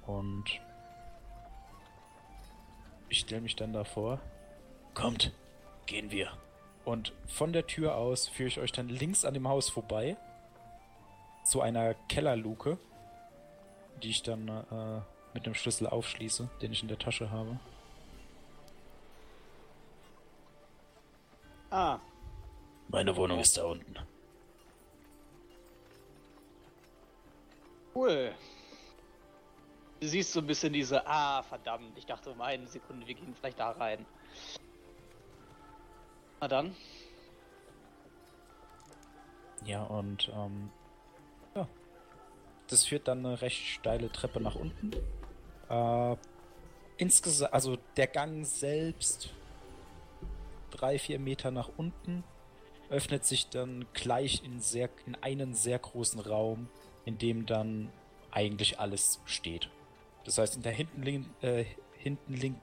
Und 0.06 0.44
ich 3.08 3.20
stelle 3.20 3.42
mich 3.42 3.56
dann 3.56 3.72
davor. 3.72 4.20
Kommt, 4.94 5.32
gehen 5.86 6.10
wir. 6.10 6.30
Und 6.84 7.12
von 7.26 7.52
der 7.52 7.66
Tür 7.66 7.96
aus 7.96 8.28
führe 8.28 8.48
ich 8.48 8.58
euch 8.58 8.72
dann 8.72 8.88
links 8.88 9.24
an 9.24 9.34
dem 9.34 9.48
Haus 9.48 9.68
vorbei 9.68 10.16
zu 11.44 11.60
einer 11.60 11.94
Kellerluke, 12.08 12.78
die 14.02 14.10
ich 14.10 14.22
dann 14.22 14.48
äh, 14.48 15.00
mit 15.34 15.44
einem 15.44 15.54
Schlüssel 15.54 15.86
aufschließe, 15.86 16.48
den 16.62 16.72
ich 16.72 16.82
in 16.82 16.88
der 16.88 16.98
Tasche 16.98 17.30
habe. 17.30 17.58
Ah, 21.70 21.98
Meine 22.88 23.14
Wohnung 23.16 23.40
ist 23.40 23.56
da 23.56 23.64
unten. 23.64 23.96
cool. 27.94 28.32
Du 30.00 30.06
siehst 30.06 30.32
so 30.32 30.38
ein 30.38 30.46
bisschen 30.46 30.72
diese, 30.72 31.04
ah, 31.04 31.42
verdammt, 31.42 31.98
ich 31.98 32.06
dachte 32.06 32.30
um 32.30 32.40
eine 32.40 32.68
Sekunde, 32.68 33.06
wir 33.08 33.14
gehen 33.14 33.34
vielleicht 33.34 33.58
da 33.58 33.70
rein. 33.70 34.06
Na 36.40 36.46
dann, 36.46 36.76
Ja, 39.64 39.82
und 39.84 40.30
ähm, 40.34 40.70
ja. 41.54 41.68
Das 42.68 42.86
führt 42.86 43.08
dann 43.08 43.24
eine 43.24 43.40
recht 43.40 43.66
steile 43.66 44.10
Treppe 44.10 44.40
nach 44.40 44.54
unten. 44.54 44.92
Äh, 45.68 46.16
insgesamt, 46.96 47.52
also 47.52 47.76
der 47.96 48.06
Gang 48.06 48.46
selbst 48.46 49.30
drei, 50.70 50.98
vier 50.98 51.18
Meter 51.18 51.50
nach 51.50 51.70
unten 51.76 52.24
öffnet 52.90 53.24
sich 53.24 53.48
dann 53.50 53.84
gleich 53.92 54.42
in, 54.44 54.60
sehr, 54.60 54.88
in 55.06 55.14
einen 55.16 55.54
sehr 55.54 55.78
großen 55.78 56.20
Raum, 56.20 56.68
in 57.04 57.18
dem 57.18 57.44
dann 57.44 57.90
eigentlich 58.30 58.80
alles 58.80 59.20
steht. 59.26 59.68
Das 60.24 60.38
heißt, 60.38 60.56
in 60.56 60.62
der 60.62 60.72
hinten, 60.72 61.02
lin- 61.02 61.30
äh, 61.42 61.64
hinten, 61.96 62.34
link, 62.34 62.58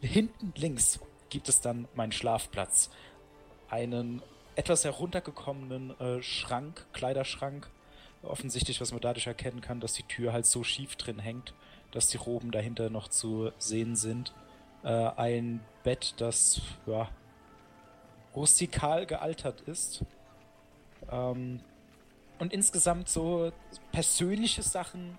hinten 0.00 0.52
links 0.56 1.00
gibt 1.30 1.48
es 1.48 1.60
dann 1.60 1.88
meinen 1.94 2.12
Schlafplatz. 2.12 2.90
Einen 3.70 4.22
etwas 4.54 4.84
heruntergekommenen 4.84 5.98
äh, 6.00 6.22
Schrank, 6.22 6.86
Kleiderschrank. 6.92 7.70
Offensichtlich, 8.22 8.80
was 8.80 8.92
man 8.92 9.00
dadurch 9.00 9.26
erkennen 9.26 9.60
kann, 9.60 9.80
dass 9.80 9.92
die 9.92 10.02
Tür 10.02 10.32
halt 10.32 10.44
so 10.44 10.64
schief 10.64 10.96
drin 10.96 11.18
hängt, 11.20 11.54
dass 11.92 12.08
die 12.08 12.16
Roben 12.16 12.50
dahinter 12.50 12.90
noch 12.90 13.08
zu 13.08 13.52
sehen 13.58 13.94
sind. 13.94 14.34
Äh, 14.84 15.10
ein 15.16 15.60
Bett, 15.82 16.14
das 16.18 16.60
ja, 16.86 17.08
rustikal 18.34 19.06
gealtert 19.06 19.62
ist. 19.62 20.04
Ähm, 21.10 21.60
und 22.38 22.52
insgesamt 22.52 23.08
so 23.08 23.52
persönliche 23.90 24.62
Sachen 24.62 25.18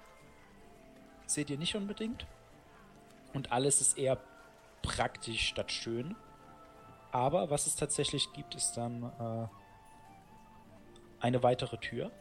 seht 1.25 1.49
ihr 1.49 1.57
nicht 1.57 1.75
unbedingt. 1.75 2.25
Und 3.33 3.51
alles 3.51 3.81
ist 3.81 3.97
eher 3.97 4.17
praktisch 4.81 5.47
statt 5.47 5.71
schön. 5.71 6.15
Aber 7.11 7.49
was 7.49 7.67
es 7.67 7.75
tatsächlich 7.75 8.31
gibt, 8.33 8.55
ist 8.55 8.73
dann 8.73 9.03
äh, 9.03 9.47
eine 11.19 11.43
weitere 11.43 11.77
Tür. 11.77 12.11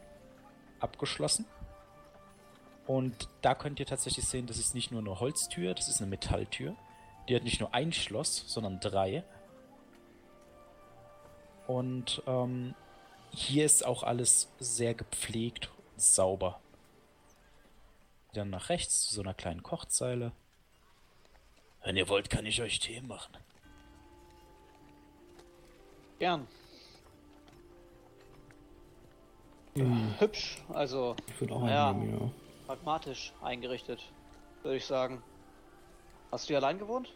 Abgeschlossen. 0.79 1.45
Und 2.87 3.29
da 3.41 3.53
könnt 3.53 3.79
ihr 3.79 3.85
tatsächlich 3.85 4.25
sehen, 4.25 4.47
das 4.47 4.57
ist 4.57 4.73
nicht 4.73 4.91
nur 4.91 5.01
eine 5.01 5.19
Holztür, 5.19 5.75
das 5.75 5.87
ist 5.89 6.01
eine 6.01 6.09
Metalltür. 6.09 6.75
Die 7.29 7.35
hat 7.35 7.43
nicht 7.43 7.59
nur 7.59 7.73
ein 7.75 7.93
Schloss, 7.93 8.43
sondern 8.47 8.79
drei. 8.79 9.23
Und 11.67 12.23
ähm, 12.25 12.73
hier 13.31 13.65
ist 13.65 13.85
auch 13.85 14.01
alles 14.01 14.51
sehr 14.57 14.95
gepflegt 14.95 15.69
und 15.93 16.01
sauber. 16.01 16.59
Dann 18.33 18.49
nach 18.49 18.69
rechts 18.69 19.07
zu 19.07 19.13
so 19.15 19.21
einer 19.21 19.35
kleinen 19.35 19.61
Kochzeile. 19.61 20.31
Wenn 21.83 21.95
ihr 21.95 22.09
wollt, 22.09 22.31
kann 22.31 22.47
ich 22.47 22.61
euch 22.63 22.79
Tee 22.79 23.01
machen. 23.01 23.37
Gern. 26.17 26.47
Hm. 29.75 30.15
Hübsch, 30.19 30.63
also 30.69 31.15
Ich 31.27 31.39
würde 31.39 31.53
auch 31.53 31.67
Ja. 31.67 31.91
einnehmen, 31.91 32.19
ja. 32.21 32.31
pragmatisch 32.65 33.33
eingerichtet, 33.41 34.01
würde 34.63 34.77
ich 34.77 34.85
sagen. 34.85 35.21
Hast 36.31 36.45
du 36.45 36.47
hier 36.49 36.57
allein 36.57 36.79
gewohnt? 36.79 37.13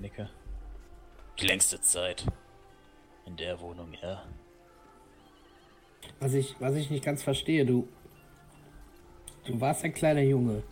Nicke. 0.00 0.28
Die 1.40 1.46
längste 1.46 1.80
Zeit. 1.80 2.26
In 3.26 3.36
der 3.36 3.60
Wohnung, 3.60 3.92
ja. 4.00 4.24
Was 6.20 6.34
ich, 6.34 6.56
was 6.60 6.74
ich 6.74 6.90
nicht 6.90 7.04
ganz 7.04 7.22
verstehe, 7.22 7.64
du. 7.64 7.88
Du 9.44 9.60
warst 9.60 9.84
ein 9.84 9.94
kleiner 9.94 10.22
Junge. 10.22 10.62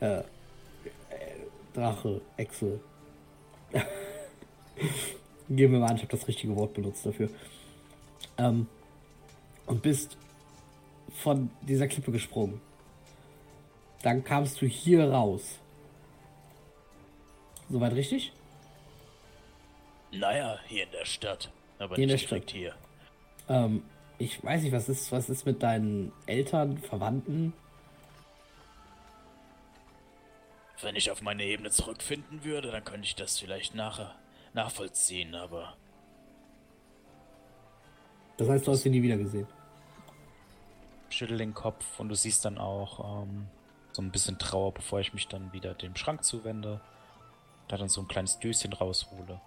Äh, 0.00 0.18
äh 0.18 0.24
Drache, 1.74 2.20
Echse. 2.36 2.80
Gehen 5.48 5.72
wir 5.72 5.78
mal 5.78 5.90
an, 5.90 5.96
ich 5.96 6.02
habe 6.02 6.16
das 6.16 6.26
richtige 6.26 6.54
Wort 6.56 6.74
benutzt 6.74 7.04
dafür. 7.04 7.28
Ähm, 8.38 8.66
und 9.66 9.82
bist 9.82 10.16
von 11.10 11.50
dieser 11.62 11.88
Klippe 11.88 12.12
gesprungen. 12.12 12.60
Dann 14.02 14.22
kamst 14.22 14.60
du 14.60 14.66
hier 14.66 15.10
raus. 15.10 15.58
Soweit 17.68 17.94
richtig? 17.94 18.32
Naja, 20.12 20.58
hier 20.66 20.84
in 20.84 20.90
der 20.92 21.04
Stadt. 21.04 21.50
Aber 21.78 21.96
Hier 21.96 22.06
nicht 22.06 22.30
direkt 22.30 22.50
Stadt. 22.50 22.58
hier. 22.58 22.74
Ähm, 23.48 23.82
ich 24.18 24.42
weiß 24.42 24.62
nicht, 24.62 24.72
was 24.72 24.88
ist, 24.88 25.12
was 25.12 25.28
ist 25.28 25.44
mit 25.44 25.62
deinen 25.62 26.12
Eltern, 26.26 26.78
Verwandten? 26.78 27.52
Wenn 30.80 30.96
ich 30.96 31.10
auf 31.10 31.22
meine 31.22 31.44
Ebene 31.44 31.70
zurückfinden 31.70 32.44
würde, 32.44 32.70
dann 32.70 32.84
könnte 32.84 33.06
ich 33.06 33.14
das 33.14 33.38
vielleicht 33.38 33.74
nachher 33.74 34.14
nachvollziehen, 34.52 35.34
aber 35.34 35.74
Das 38.36 38.48
heißt, 38.48 38.66
du 38.66 38.72
hast 38.72 38.82
sie 38.82 38.90
nie 38.90 39.02
wieder 39.02 39.16
gesehen. 39.16 39.46
Schüttel 41.08 41.38
den 41.38 41.54
Kopf 41.54 41.98
und 41.98 42.08
du 42.08 42.14
siehst 42.14 42.44
dann 42.44 42.58
auch 42.58 43.22
ähm, 43.22 43.46
so 43.92 44.02
ein 44.02 44.10
bisschen 44.10 44.38
Trauer, 44.38 44.72
bevor 44.74 45.00
ich 45.00 45.14
mich 45.14 45.28
dann 45.28 45.52
wieder 45.52 45.72
dem 45.74 45.96
Schrank 45.96 46.24
zuwende. 46.24 46.80
Da 47.68 47.76
dann 47.78 47.88
so 47.88 48.00
ein 48.02 48.08
kleines 48.08 48.38
Döschen 48.38 48.72
raushole. 48.72 49.40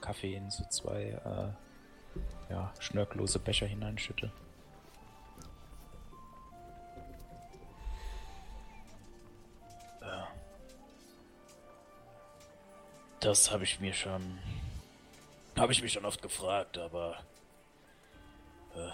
Kaffee 0.00 0.34
in 0.34 0.50
so 0.50 0.64
zwei 0.70 1.02
äh, 1.02 2.52
ja, 2.52 2.72
schnörkellose 2.78 3.38
Becher 3.38 3.66
hineinschütte. 3.66 4.32
das 13.20 13.52
habe 13.52 13.64
ich 13.64 13.78
mir 13.78 13.92
schon. 13.92 14.38
Habe 15.56 15.72
ich 15.72 15.82
mich 15.82 15.92
schon 15.92 16.04
oft 16.04 16.20
gefragt, 16.22 16.78
aber. 16.78 17.16
Äh, 18.74 18.90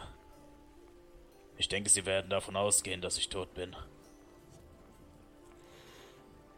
ich 1.58 1.68
denke, 1.68 1.88
sie 1.88 2.04
werden 2.04 2.28
davon 2.28 2.54
ausgehen, 2.56 3.00
dass 3.00 3.16
ich 3.16 3.30
tot 3.30 3.54
bin. 3.54 3.74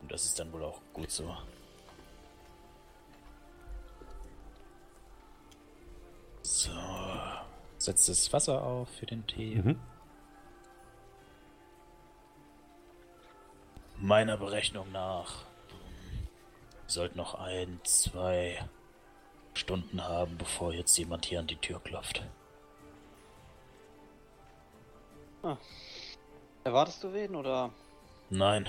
Und 0.01 0.11
das 0.11 0.24
ist 0.24 0.40
dann 0.40 0.53
wohl 0.53 0.64
auch 0.64 0.80
gut. 0.92 1.11
So. 1.11 1.36
Setzt 7.89 8.11
das 8.11 8.30
Wasser 8.34 8.62
auf 8.62 8.91
für 8.91 9.07
den 9.07 9.26
Tee. 9.26 9.55
Mhm. 9.55 9.80
Meiner 13.97 14.36
Berechnung 14.36 14.93
nach. 14.93 15.47
Wir 16.82 16.89
sollten 16.89 17.16
noch 17.16 17.36
ein, 17.36 17.80
zwei 17.84 18.62
Stunden 19.55 20.05
haben, 20.05 20.36
bevor 20.36 20.74
jetzt 20.74 20.99
jemand 20.99 21.24
hier 21.24 21.39
an 21.39 21.47
die 21.47 21.57
Tür 21.57 21.80
klopft. 21.80 22.22
Erwartest 26.64 27.03
du 27.03 27.14
wen 27.14 27.36
oder? 27.36 27.70
Nein. 28.28 28.68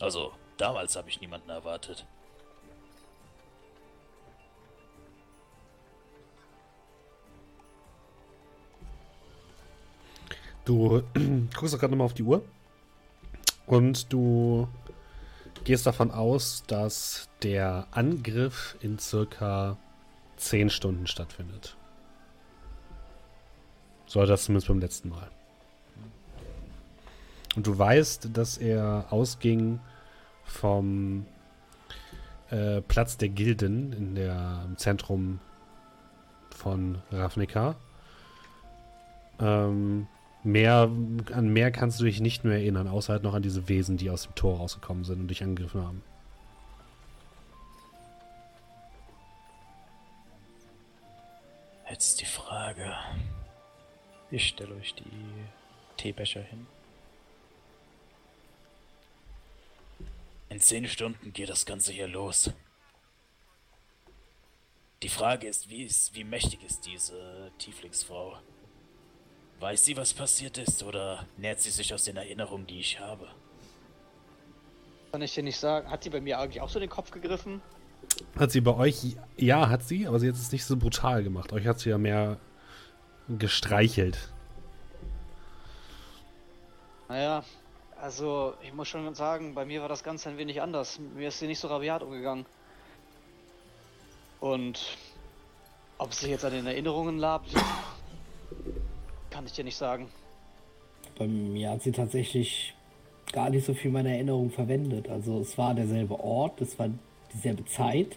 Also, 0.00 0.32
damals 0.56 0.96
habe 0.96 1.08
ich 1.08 1.20
niemanden 1.20 1.50
erwartet. 1.50 2.06
Du 10.64 11.02
guckst 11.54 11.74
doch 11.74 11.78
gerade 11.78 11.92
nochmal 11.92 12.06
auf 12.06 12.14
die 12.14 12.22
Uhr 12.22 12.44
und 13.66 14.12
du 14.12 14.68
gehst 15.64 15.86
davon 15.86 16.10
aus, 16.10 16.64
dass 16.66 17.28
der 17.42 17.86
Angriff 17.90 18.76
in 18.80 18.98
circa 18.98 19.76
10 20.36 20.70
Stunden 20.70 21.06
stattfindet. 21.06 21.76
So 24.06 24.20
war 24.20 24.26
das 24.26 24.44
zumindest 24.44 24.68
beim 24.68 24.80
letzten 24.80 25.08
Mal. 25.08 25.30
Und 27.56 27.66
du 27.66 27.76
weißt, 27.78 28.30
dass 28.32 28.58
er 28.58 29.06
ausging 29.10 29.80
vom 30.44 31.26
äh, 32.50 32.80
Platz 32.82 33.16
der 33.16 33.28
Gilden 33.28 33.92
in 33.92 34.14
der, 34.14 34.62
im 34.66 34.76
Zentrum 34.76 35.38
von 36.50 36.98
Ravnica. 37.10 37.76
Ähm, 39.38 40.06
mehr, 40.44 40.90
an 41.32 41.48
mehr 41.48 41.70
kannst 41.70 42.00
du 42.00 42.04
dich 42.04 42.20
nicht 42.20 42.44
mehr 42.44 42.54
erinnern, 42.54 42.88
außer 42.88 43.12
halt 43.12 43.22
noch 43.22 43.34
an 43.34 43.42
diese 43.42 43.68
Wesen, 43.68 43.96
die 43.96 44.10
aus 44.10 44.24
dem 44.24 44.34
Tor 44.34 44.58
rausgekommen 44.58 45.04
sind 45.04 45.20
und 45.20 45.28
dich 45.28 45.42
angegriffen 45.42 45.82
haben. 45.82 46.02
Jetzt 51.88 52.20
die 52.20 52.26
Frage. 52.26 52.94
Ich 54.30 54.48
stelle 54.48 54.74
euch 54.76 54.94
die 54.94 55.04
Teebecher 55.98 56.40
hin. 56.40 56.66
In 60.48 60.60
zehn 60.60 60.88
Stunden 60.88 61.32
geht 61.32 61.48
das 61.48 61.66
Ganze 61.66 61.92
hier 61.92 62.08
los. 62.08 62.50
Die 65.02 65.08
Frage 65.08 65.48
ist, 65.48 65.68
wie, 65.68 65.82
ist, 65.82 66.14
wie 66.14 66.24
mächtig 66.24 66.62
ist 66.62 66.86
diese 66.86 67.50
Tieflingsfrau? 67.58 68.38
Weiß 69.62 69.84
sie, 69.84 69.96
was 69.96 70.12
passiert 70.12 70.58
ist, 70.58 70.82
oder 70.82 71.24
nährt 71.36 71.60
sie 71.60 71.70
sich 71.70 71.94
aus 71.94 72.02
den 72.02 72.16
Erinnerungen, 72.16 72.66
die 72.66 72.80
ich 72.80 72.98
habe? 72.98 73.28
Kann 75.12 75.22
ich 75.22 75.32
dir 75.34 75.44
nicht 75.44 75.56
sagen. 75.56 75.88
Hat 75.88 76.02
sie 76.02 76.10
bei 76.10 76.20
mir 76.20 76.40
eigentlich 76.40 76.60
auch 76.60 76.68
so 76.68 76.80
den 76.80 76.90
Kopf 76.90 77.12
gegriffen? 77.12 77.62
Hat 78.36 78.50
sie 78.50 78.60
bei 78.60 78.74
euch, 78.74 79.16
ja, 79.36 79.68
hat 79.68 79.84
sie, 79.84 80.08
aber 80.08 80.18
sie 80.18 80.28
hat 80.28 80.34
es 80.34 80.50
nicht 80.50 80.64
so 80.64 80.76
brutal 80.76 81.22
gemacht. 81.22 81.52
Euch 81.52 81.64
hat 81.64 81.78
sie 81.78 81.90
ja 81.90 81.98
mehr 81.98 82.38
gestreichelt. 83.28 84.18
Naja, 87.08 87.44
also 88.00 88.54
ich 88.64 88.74
muss 88.74 88.88
schon 88.88 89.14
sagen, 89.14 89.54
bei 89.54 89.64
mir 89.64 89.80
war 89.80 89.88
das 89.88 90.02
Ganze 90.02 90.28
ein 90.28 90.38
wenig 90.38 90.60
anders. 90.60 90.98
Mir 90.98 91.28
ist 91.28 91.38
sie 91.38 91.46
nicht 91.46 91.60
so 91.60 91.68
rabiat 91.68 92.02
umgegangen. 92.02 92.46
Und 94.40 94.98
ob 95.98 96.12
sie 96.14 96.30
jetzt 96.30 96.44
an 96.44 96.50
den 96.50 96.66
Erinnerungen 96.66 97.18
labt, 97.18 97.54
kann 99.32 99.46
ich 99.46 99.52
dir 99.52 99.64
nicht 99.64 99.76
sagen. 99.76 100.08
Bei 101.18 101.26
mir 101.26 101.70
hat 101.70 101.82
sie 101.82 101.92
tatsächlich 101.92 102.74
gar 103.32 103.50
nicht 103.50 103.64
so 103.64 103.74
viel 103.74 103.90
meiner 103.90 104.10
Erinnerung 104.10 104.50
verwendet. 104.50 105.08
Also 105.08 105.40
es 105.40 105.56
war 105.58 105.74
derselbe 105.74 106.20
Ort, 106.20 106.60
es 106.60 106.78
war 106.78 106.90
dieselbe 107.32 107.64
Zeit, 107.64 108.16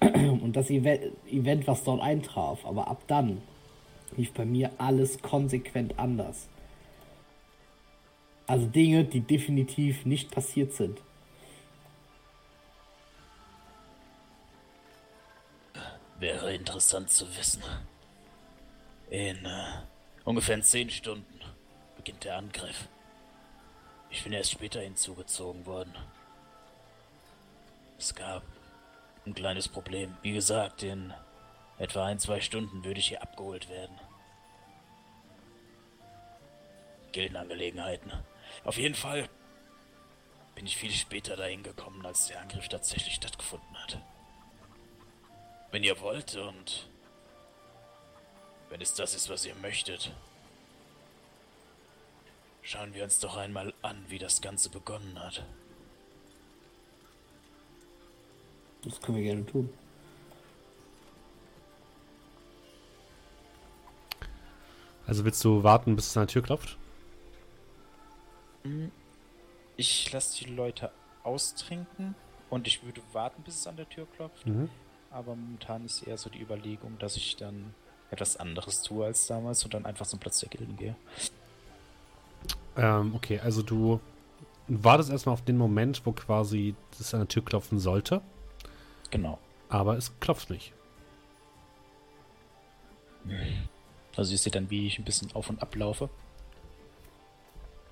Und 0.00 0.54
das 0.56 0.70
Event, 0.70 1.66
was 1.66 1.84
dort 1.84 2.00
eintraf, 2.00 2.64
aber 2.64 2.88
ab 2.88 3.02
dann 3.06 3.42
lief 4.16 4.32
bei 4.32 4.46
mir 4.46 4.70
alles 4.78 5.20
konsequent 5.20 5.98
anders. 5.98 6.48
Also 8.46 8.66
Dinge, 8.66 9.04
die 9.04 9.20
definitiv 9.20 10.06
nicht 10.06 10.30
passiert 10.30 10.72
sind. 10.72 11.00
Wäre 16.18 16.54
interessant 16.54 17.10
zu 17.10 17.26
wissen. 17.36 17.62
In 19.10 19.44
äh, 19.44 19.82
ungefähr 20.30 20.62
zehn 20.62 20.90
Stunden 20.90 21.40
beginnt 21.96 22.22
der 22.22 22.36
Angriff. 22.36 22.86
Ich 24.10 24.22
bin 24.22 24.32
erst 24.32 24.52
später 24.52 24.80
hinzugezogen 24.80 25.66
worden. 25.66 25.92
Es 27.98 28.14
gab 28.14 28.44
ein 29.26 29.34
kleines 29.34 29.66
Problem. 29.66 30.16
Wie 30.22 30.32
gesagt, 30.32 30.84
in 30.84 31.12
etwa 31.78 32.06
ein, 32.06 32.20
zwei 32.20 32.40
Stunden 32.40 32.84
würde 32.84 33.00
ich 33.00 33.08
hier 33.08 33.22
abgeholt 33.22 33.68
werden. 33.68 33.98
Gildenangelegenheiten. 37.10 38.12
Auf 38.62 38.78
jeden 38.78 38.94
Fall 38.94 39.28
bin 40.54 40.64
ich 40.64 40.76
viel 40.76 40.92
später 40.92 41.36
dahin 41.36 41.64
gekommen, 41.64 42.06
als 42.06 42.28
der 42.28 42.40
Angriff 42.40 42.68
tatsächlich 42.68 43.14
stattgefunden 43.14 43.76
hat. 43.82 44.00
Wenn 45.72 45.82
ihr 45.82 46.00
wollt 46.00 46.36
und 46.36 46.88
wenn 48.70 48.80
es 48.80 48.94
das 48.94 49.14
ist, 49.14 49.28
was 49.28 49.44
ihr 49.44 49.54
möchtet, 49.56 50.12
schauen 52.62 52.94
wir 52.94 53.04
uns 53.04 53.18
doch 53.18 53.36
einmal 53.36 53.74
an, 53.82 54.02
wie 54.08 54.18
das 54.18 54.40
Ganze 54.40 54.70
begonnen 54.70 55.18
hat. 55.18 55.44
Das 58.82 59.00
können 59.02 59.18
wir 59.18 59.24
gerne 59.24 59.44
tun. 59.44 59.68
Also 65.06 65.24
willst 65.24 65.44
du 65.44 65.62
warten, 65.64 65.96
bis 65.96 66.06
es 66.06 66.16
an 66.16 66.26
der 66.26 66.32
Tür 66.32 66.42
klopft? 66.42 66.78
Ich 69.76 70.12
lasse 70.12 70.44
die 70.44 70.50
Leute 70.50 70.92
austrinken 71.24 72.14
und 72.48 72.66
ich 72.68 72.84
würde 72.84 73.02
warten, 73.12 73.42
bis 73.42 73.56
es 73.56 73.66
an 73.66 73.76
der 73.76 73.88
Tür 73.88 74.06
klopft. 74.14 74.46
Mhm. 74.46 74.70
Aber 75.10 75.34
momentan 75.34 75.84
ist 75.84 76.02
eher 76.02 76.16
so 76.16 76.30
die 76.30 76.40
Überlegung, 76.40 76.96
dass 76.98 77.16
ich 77.16 77.36
dann 77.36 77.74
etwas 78.10 78.36
anderes 78.36 78.82
tue 78.82 79.04
als 79.04 79.26
damals 79.26 79.64
und 79.64 79.74
dann 79.74 79.86
einfach 79.86 80.06
zum 80.06 80.18
Platz 80.18 80.40
der 80.40 80.48
Gilden 80.48 80.76
gehe. 80.76 80.96
Ähm, 82.76 83.14
okay, 83.14 83.40
also 83.40 83.62
du 83.62 84.00
wartest 84.68 85.10
erstmal 85.10 85.32
auf 85.32 85.44
den 85.44 85.56
Moment, 85.56 86.04
wo 86.04 86.12
quasi 86.12 86.74
es 86.98 87.12
an 87.14 87.20
der 87.20 87.28
Tür 87.28 87.44
klopfen 87.44 87.78
sollte. 87.78 88.20
Genau. 89.10 89.38
Aber 89.68 89.96
es 89.96 90.18
klopft 90.20 90.50
nicht. 90.50 90.72
Also 94.16 94.32
ihr 94.32 94.38
seht 94.38 94.54
dann, 94.54 94.70
wie 94.70 94.86
ich 94.86 94.98
ein 94.98 95.04
bisschen 95.04 95.32
auf 95.34 95.50
und 95.50 95.62
ab 95.62 95.74
laufe. 95.74 96.08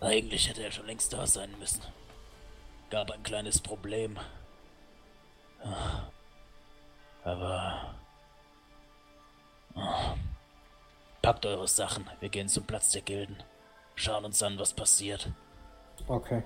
Eigentlich 0.01 0.49
hätte 0.49 0.63
er 0.63 0.71
schon 0.71 0.87
längst 0.87 1.13
da 1.13 1.27
sein 1.27 1.51
müssen. 1.59 1.83
Gab 2.91 3.11
ein 3.11 3.23
kleines 3.23 3.61
Problem. 3.61 4.17
Aber. 7.25 7.95
Packt 11.23 11.47
eure 11.47 11.69
Sachen, 11.69 12.09
wir 12.21 12.29
gehen 12.29 12.49
zum 12.49 12.65
Platz 12.65 12.91
der 12.91 13.03
Gilden. 13.03 13.37
Schauen 13.95 14.25
uns 14.25 14.43
an, 14.43 14.59
was 14.59 14.73
passiert. 14.73 15.29
Okay. 16.07 16.43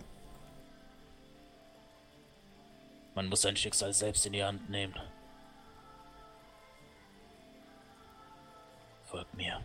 Man 3.15 3.29
muss 3.29 3.43
sein 3.43 3.57
Schicksal 3.57 3.93
selbst 3.93 4.25
in 4.27 4.33
die 4.33 4.43
Hand 4.43 4.71
nehmen. 4.71 4.95
Folgt 9.05 9.35
mir. 9.35 9.61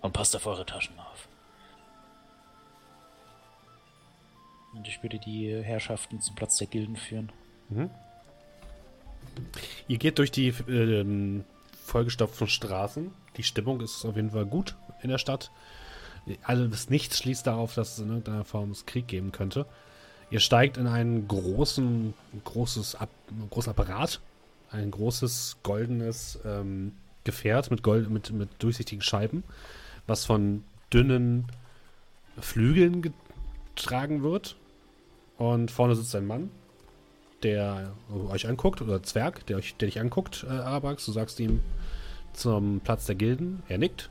Und 0.00 0.12
passt 0.12 0.34
auf 0.34 0.46
eure 0.46 0.64
Taschen 0.64 0.98
auf. 0.98 1.28
Und 4.74 4.88
ich 4.88 5.02
würde 5.02 5.18
die 5.18 5.62
Herrschaften 5.62 6.20
zum 6.20 6.34
Platz 6.34 6.56
der 6.56 6.66
Gilden 6.66 6.96
führen. 6.96 7.32
Mhm. 7.68 7.90
Ihr 9.88 9.98
geht 9.98 10.18
durch 10.18 10.30
die 10.30 10.48
ähm, 10.68 11.44
vollgestopften 11.86 12.48
Straßen. 12.48 13.12
Die 13.36 13.42
Stimmung 13.42 13.80
ist 13.80 14.04
auf 14.04 14.16
jeden 14.16 14.32
Fall 14.32 14.44
gut 14.44 14.76
in 15.02 15.08
der 15.08 15.18
Stadt. 15.18 15.50
Alles 16.42 16.90
nichts 16.90 17.18
schließt 17.18 17.46
darauf, 17.46 17.74
dass 17.74 17.92
es 17.92 17.98
in 18.00 18.08
irgendeiner 18.08 18.44
Form 18.44 18.72
es 18.72 18.84
Krieg 18.84 19.06
geben 19.06 19.30
könnte. 19.30 19.66
Ihr 20.30 20.40
steigt 20.40 20.76
in 20.76 20.88
einen 20.88 21.28
großen, 21.28 22.12
großes 22.44 22.96
Ab, 22.96 23.10
großen 23.50 23.70
Apparat, 23.70 24.20
ein 24.72 24.90
großes 24.90 25.58
goldenes 25.62 26.40
ähm, 26.44 26.92
Gefährt 27.22 27.70
mit, 27.70 27.84
Gold, 27.84 28.10
mit, 28.10 28.32
mit 28.32 28.48
durchsichtigen 28.58 29.02
Scheiben, 29.02 29.44
was 30.08 30.24
von 30.24 30.64
dünnen 30.92 31.46
Flügeln 32.40 33.02
getragen 33.02 34.24
wird. 34.24 34.56
Und 35.38 35.70
vorne 35.70 35.94
sitzt 35.94 36.16
ein 36.16 36.26
Mann, 36.26 36.50
der 37.46 37.92
euch 38.28 38.48
anguckt, 38.48 38.82
oder 38.82 39.02
Zwerg, 39.02 39.46
der, 39.46 39.56
euch, 39.56 39.76
der 39.76 39.86
dich 39.86 40.00
anguckt, 40.00 40.44
äh, 40.48 40.52
Arabax. 40.52 41.06
Du 41.06 41.12
sagst 41.12 41.38
ihm 41.40 41.60
zum 42.32 42.80
Platz 42.80 43.06
der 43.06 43.14
Gilden. 43.14 43.62
Er 43.68 43.78
nickt. 43.78 44.10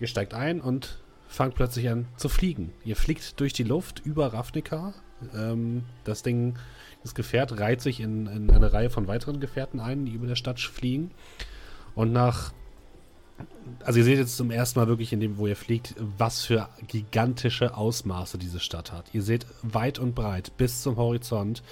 Ihr 0.00 0.06
steigt 0.06 0.34
ein 0.34 0.60
und 0.60 0.98
fangt 1.28 1.54
plötzlich 1.54 1.88
an 1.88 2.06
zu 2.16 2.28
fliegen. 2.28 2.72
Ihr 2.84 2.96
fliegt 2.96 3.38
durch 3.40 3.52
die 3.52 3.62
Luft 3.62 4.00
über 4.04 4.32
Ravnica. 4.32 4.94
Ähm, 5.34 5.84
das 6.04 6.22
Ding, 6.22 6.56
das 7.02 7.14
Gefährt 7.14 7.58
reiht 7.60 7.80
sich 7.80 8.00
in, 8.00 8.26
in, 8.26 8.50
eine 8.50 8.72
Reihe 8.72 8.90
von 8.90 9.06
weiteren 9.08 9.40
Gefährten 9.40 9.78
ein, 9.78 10.06
die 10.06 10.12
über 10.12 10.26
der 10.26 10.36
Stadt 10.36 10.58
fliegen. 10.60 11.10
Und 11.94 12.12
nach. 12.12 12.52
Also 13.84 13.98
ihr 13.98 14.04
seht 14.04 14.18
jetzt 14.18 14.36
zum 14.36 14.50
ersten 14.50 14.78
Mal 14.78 14.88
wirklich 14.88 15.12
in 15.12 15.20
dem, 15.20 15.36
wo 15.36 15.46
ihr 15.46 15.56
fliegt, 15.56 15.94
was 16.18 16.44
für 16.44 16.68
gigantische 16.86 17.76
Ausmaße 17.76 18.38
diese 18.38 18.60
Stadt 18.60 18.92
hat. 18.92 19.06
Ihr 19.12 19.22
seht 19.22 19.46
weit 19.62 19.98
und 19.98 20.14
breit 20.14 20.56
bis 20.56 20.82
zum 20.82 20.96
Horizont 20.96 21.62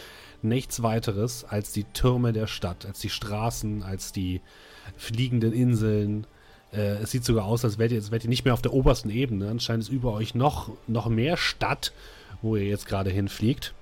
nichts 0.45 0.82
weiteres 0.82 1.45
als 1.45 1.72
die 1.72 1.84
Türme 1.84 2.32
der 2.32 2.47
Stadt, 2.47 2.86
als 2.86 3.01
die 3.01 3.11
Straßen, 3.11 3.82
als 3.82 4.12
die 4.12 4.41
fliegenden 4.97 5.53
Inseln, 5.53 6.26
äh, 6.72 7.03
es 7.03 7.11
sieht 7.11 7.24
sogar 7.24 7.45
aus, 7.45 7.64
als 7.64 7.78
wärt 7.78 7.93
ihr, 7.93 7.99
als 7.99 8.11
wärt 8.11 8.24
ihr 8.24 8.30
nicht 8.30 8.45
mehr 8.45 8.55
auf 8.55 8.62
der 8.62 8.72
obersten 8.72 9.11
Ebene. 9.11 9.49
Anscheinend 9.49 9.84
ist 9.84 9.91
über 9.91 10.12
euch 10.12 10.34
noch, 10.34 10.70
noch 10.86 11.09
mehr 11.09 11.36
Stadt, 11.36 11.93
wo 12.43 12.57
ihr 12.57 12.66
jetzt 12.66 12.86
gerade 12.86 13.11
hinfliegt. 13.11 13.74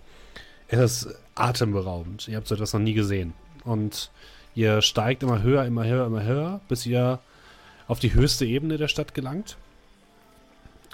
Es 0.68 1.02
ist 1.04 1.14
atemberaubend. 1.34 2.28
Ihr 2.28 2.36
habt 2.36 2.46
so 2.46 2.54
etwas 2.54 2.72
noch 2.72 2.80
nie 2.80 2.94
gesehen. 2.94 3.32
Und 3.64 4.10
ihr 4.54 4.82
steigt 4.82 5.22
immer 5.22 5.42
höher, 5.42 5.64
immer 5.64 5.86
höher, 5.86 6.06
immer 6.06 6.24
höher, 6.24 6.60
bis 6.68 6.84
ihr 6.86 7.20
auf 7.86 7.98
die 8.00 8.12
höchste 8.12 8.44
Ebene 8.44 8.76
der 8.76 8.88
Stadt 8.88 9.14
gelangt. 9.14 9.56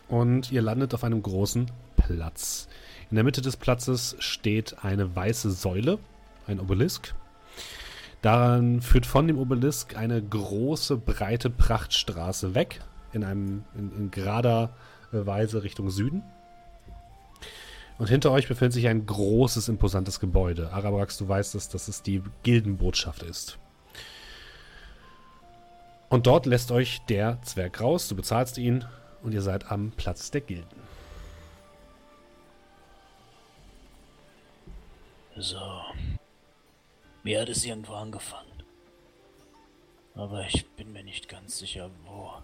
Und 0.08 0.52
ihr 0.52 0.62
landet 0.62 0.94
auf 0.94 1.02
einem 1.02 1.22
großen 1.22 1.70
Platz. 1.96 2.68
In 3.10 3.16
der 3.16 3.24
Mitte 3.24 3.42
des 3.42 3.56
Platzes 3.56 4.16
steht 4.18 4.84
eine 4.84 5.14
weiße 5.14 5.50
Säule, 5.50 5.98
ein 6.46 6.60
Obelisk. 6.60 7.14
Daran 8.22 8.80
führt 8.80 9.06
von 9.06 9.26
dem 9.26 9.38
Obelisk 9.38 9.96
eine 9.96 10.22
große, 10.22 10.96
breite 10.96 11.50
Prachtstraße 11.50 12.54
weg, 12.54 12.80
in, 13.12 13.24
einem, 13.24 13.64
in, 13.76 13.92
in 13.96 14.10
gerader 14.10 14.74
Weise 15.12 15.62
Richtung 15.62 15.90
Süden. 15.90 16.22
Und 17.98 18.08
hinter 18.08 18.32
euch 18.32 18.48
befindet 18.48 18.72
sich 18.72 18.88
ein 18.88 19.06
großes, 19.06 19.68
imposantes 19.68 20.18
Gebäude. 20.18 20.72
Arabrax, 20.72 21.16
du 21.18 21.28
weißt 21.28 21.54
es, 21.54 21.68
dass 21.68 21.86
es 21.86 22.02
die 22.02 22.22
Gildenbotschaft 22.42 23.22
ist. 23.22 23.58
Und 26.08 26.26
dort 26.26 26.46
lässt 26.46 26.72
euch 26.72 27.02
der 27.08 27.40
Zwerg 27.42 27.80
raus, 27.80 28.08
du 28.08 28.16
bezahlst 28.16 28.58
ihn 28.58 28.84
und 29.22 29.32
ihr 29.32 29.42
seid 29.42 29.70
am 29.70 29.92
Platz 29.92 30.30
der 30.30 30.40
Gilden. 30.40 30.83
So, 35.36 35.82
mir 37.24 37.40
hat 37.40 37.48
es 37.48 37.64
irgendwo 37.64 37.94
angefangen. 37.94 38.62
Aber 40.14 40.46
ich 40.46 40.64
bin 40.76 40.92
mir 40.92 41.02
nicht 41.02 41.28
ganz 41.28 41.58
sicher, 41.58 41.90
wo. 42.04 42.34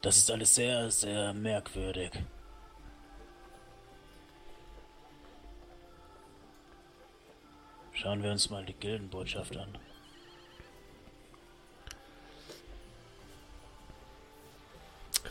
Das 0.00 0.16
ist 0.16 0.30
alles 0.30 0.54
sehr, 0.54 0.88
sehr 0.92 1.32
merkwürdig. 1.34 2.12
Schauen 7.92 8.22
wir 8.22 8.30
uns 8.30 8.48
mal 8.48 8.64
die 8.64 8.74
Gildenbotschaft 8.74 9.56
an. 9.56 9.76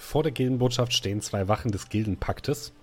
Vor 0.06 0.24
der 0.24 0.32
Gildenbotschaft 0.32 0.94
stehen 0.94 1.22
zwei 1.22 1.48
Wachen 1.48 1.72
des 1.72 1.90
Gildenpaktes 1.90 2.74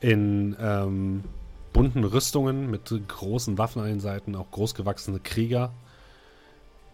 in 0.00 0.56
ähm, 0.60 1.24
bunten 1.72 2.04
Rüstungen 2.04 2.70
mit 2.70 2.92
großen 3.08 3.58
Waffen 3.58 3.82
an 3.82 3.88
den 3.88 4.00
Seiten, 4.00 4.36
auch 4.36 4.50
großgewachsene 4.50 5.20
Krieger, 5.20 5.72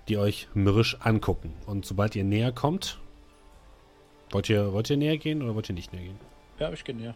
die 0.08 0.18
euch 0.18 0.48
mürrisch 0.54 0.96
angucken. 1.00 1.52
Und 1.66 1.84
sobald 1.86 2.14
ihr 2.16 2.24
näher 2.24 2.52
kommt, 2.52 2.98
Wollt 4.34 4.48
ihr, 4.48 4.72
wollt 4.72 4.90
ihr 4.90 4.96
näher 4.96 5.16
gehen 5.16 5.42
oder 5.42 5.54
wollt 5.54 5.68
ihr 5.68 5.76
nicht 5.76 5.92
näher 5.92 6.02
gehen? 6.02 6.18
Ja, 6.58 6.72
ich 6.72 6.82
gehe 6.82 6.94
näher. 6.94 7.14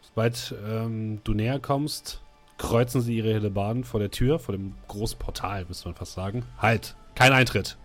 Sobald 0.00 0.54
ähm, 0.66 1.20
du 1.24 1.34
näher 1.34 1.58
kommst, 1.58 2.22
kreuzen 2.56 3.02
sie 3.02 3.18
ihre 3.18 3.34
Hellebarden 3.34 3.84
vor 3.84 4.00
der 4.00 4.10
Tür, 4.10 4.38
vor 4.38 4.56
dem 4.56 4.74
großen 4.88 5.18
Portal, 5.18 5.66
müsste 5.66 5.88
man 5.88 5.94
fast 5.94 6.14
sagen. 6.14 6.46
Halt! 6.56 6.96
Kein 7.14 7.34
Eintritt! 7.34 7.76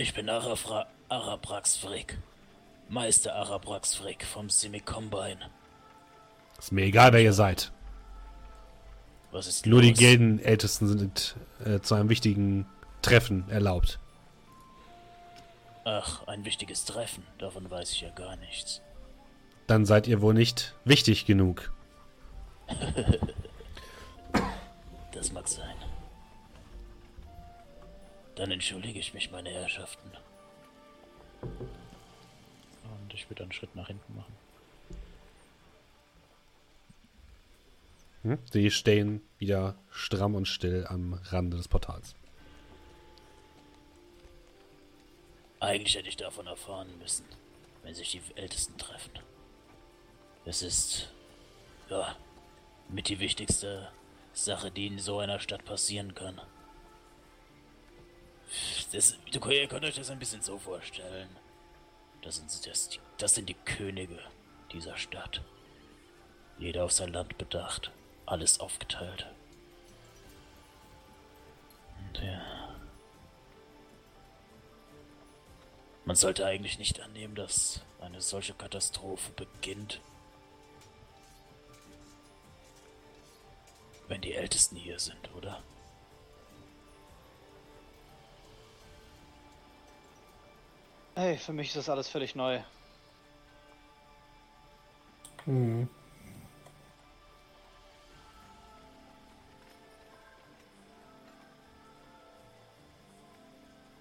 Ich 0.00 0.14
bin 0.14 0.30
Arafra 0.30 0.86
Arabrax 1.10 1.76
Frick. 1.76 2.16
Meister 2.88 3.34
Arabrax 3.34 3.94
Frick 3.94 4.24
vom 4.24 4.48
Semi-Combine. 4.48 5.50
Ist 6.58 6.72
mir 6.72 6.86
egal, 6.86 7.12
wer 7.12 7.20
ihr 7.20 7.34
seid. 7.34 7.70
Was 9.30 9.46
ist 9.46 9.66
Nur 9.66 9.82
los? 9.82 9.88
die 9.88 9.92
Gildenältesten 9.92 10.88
sind 10.88 11.36
äh, 11.66 11.80
zu 11.80 11.96
einem 11.96 12.08
wichtigen 12.08 12.64
Treffen 13.02 13.44
erlaubt. 13.50 13.98
Ach, 15.84 16.26
ein 16.26 16.46
wichtiges 16.46 16.86
Treffen. 16.86 17.22
Davon 17.36 17.70
weiß 17.70 17.92
ich 17.92 18.00
ja 18.00 18.08
gar 18.08 18.36
nichts. 18.36 18.80
Dann 19.66 19.84
seid 19.84 20.08
ihr 20.08 20.22
wohl 20.22 20.32
nicht 20.32 20.74
wichtig 20.86 21.26
genug. 21.26 21.74
Das 25.12 25.30
mag 25.32 25.46
sein. 25.46 25.74
Dann 28.36 28.50
entschuldige 28.50 28.98
ich 28.98 29.14
mich, 29.14 29.30
meine 29.30 29.50
Herrschaften. 29.50 30.10
Und 31.42 33.14
ich 33.14 33.28
würde 33.28 33.42
einen 33.42 33.52
Schritt 33.52 33.74
nach 33.74 33.88
hinten 33.88 34.16
machen. 34.16 34.34
Hm? 38.22 38.38
Sie 38.50 38.70
stehen 38.70 39.22
wieder 39.38 39.76
stramm 39.90 40.34
und 40.34 40.46
still 40.46 40.86
am 40.88 41.14
Rande 41.14 41.56
des 41.56 41.68
Portals. 41.68 42.14
Eigentlich 45.58 45.94
hätte 45.94 46.08
ich 46.08 46.16
davon 46.16 46.46
erfahren 46.46 46.88
müssen, 46.98 47.24
wenn 47.82 47.94
sich 47.94 48.10
die 48.12 48.22
Ältesten 48.34 48.78
treffen. 48.78 49.12
Es 50.44 50.62
ist, 50.62 51.12
ja, 51.88 52.16
mit 52.88 53.08
die 53.08 53.20
wichtigste 53.20 53.90
Sache, 54.32 54.70
die 54.70 54.86
in 54.86 54.98
so 54.98 55.18
einer 55.18 55.38
Stadt 55.38 55.64
passieren 55.64 56.14
kann. 56.14 56.40
Das, 58.92 59.16
ihr 59.32 59.68
könnt 59.68 59.84
euch 59.84 59.94
das 59.94 60.10
ein 60.10 60.18
bisschen 60.18 60.42
so 60.42 60.58
vorstellen. 60.58 61.28
Das 62.22 62.36
sind, 62.36 62.66
das, 62.66 62.98
das 63.18 63.34
sind 63.34 63.48
die 63.48 63.54
Könige 63.54 64.18
dieser 64.72 64.96
Stadt. 64.96 65.42
Jeder 66.58 66.84
auf 66.84 66.92
sein 66.92 67.12
Land 67.12 67.38
bedacht. 67.38 67.90
Alles 68.26 68.60
aufgeteilt. 68.60 69.26
Und 71.98 72.22
ja. 72.22 72.74
Man 76.04 76.16
sollte 76.16 76.44
eigentlich 76.44 76.78
nicht 76.78 77.00
annehmen, 77.00 77.34
dass 77.34 77.80
eine 78.00 78.20
solche 78.20 78.54
Katastrophe 78.54 79.30
beginnt, 79.32 80.00
wenn 84.08 84.20
die 84.20 84.34
Ältesten 84.34 84.76
hier 84.76 84.98
sind, 84.98 85.32
oder? 85.36 85.62
Hey, 91.20 91.36
für 91.36 91.52
mich 91.52 91.68
ist 91.68 91.76
das 91.76 91.90
alles 91.90 92.08
völlig 92.08 92.34
neu. 92.34 92.60
Hm. 95.44 95.86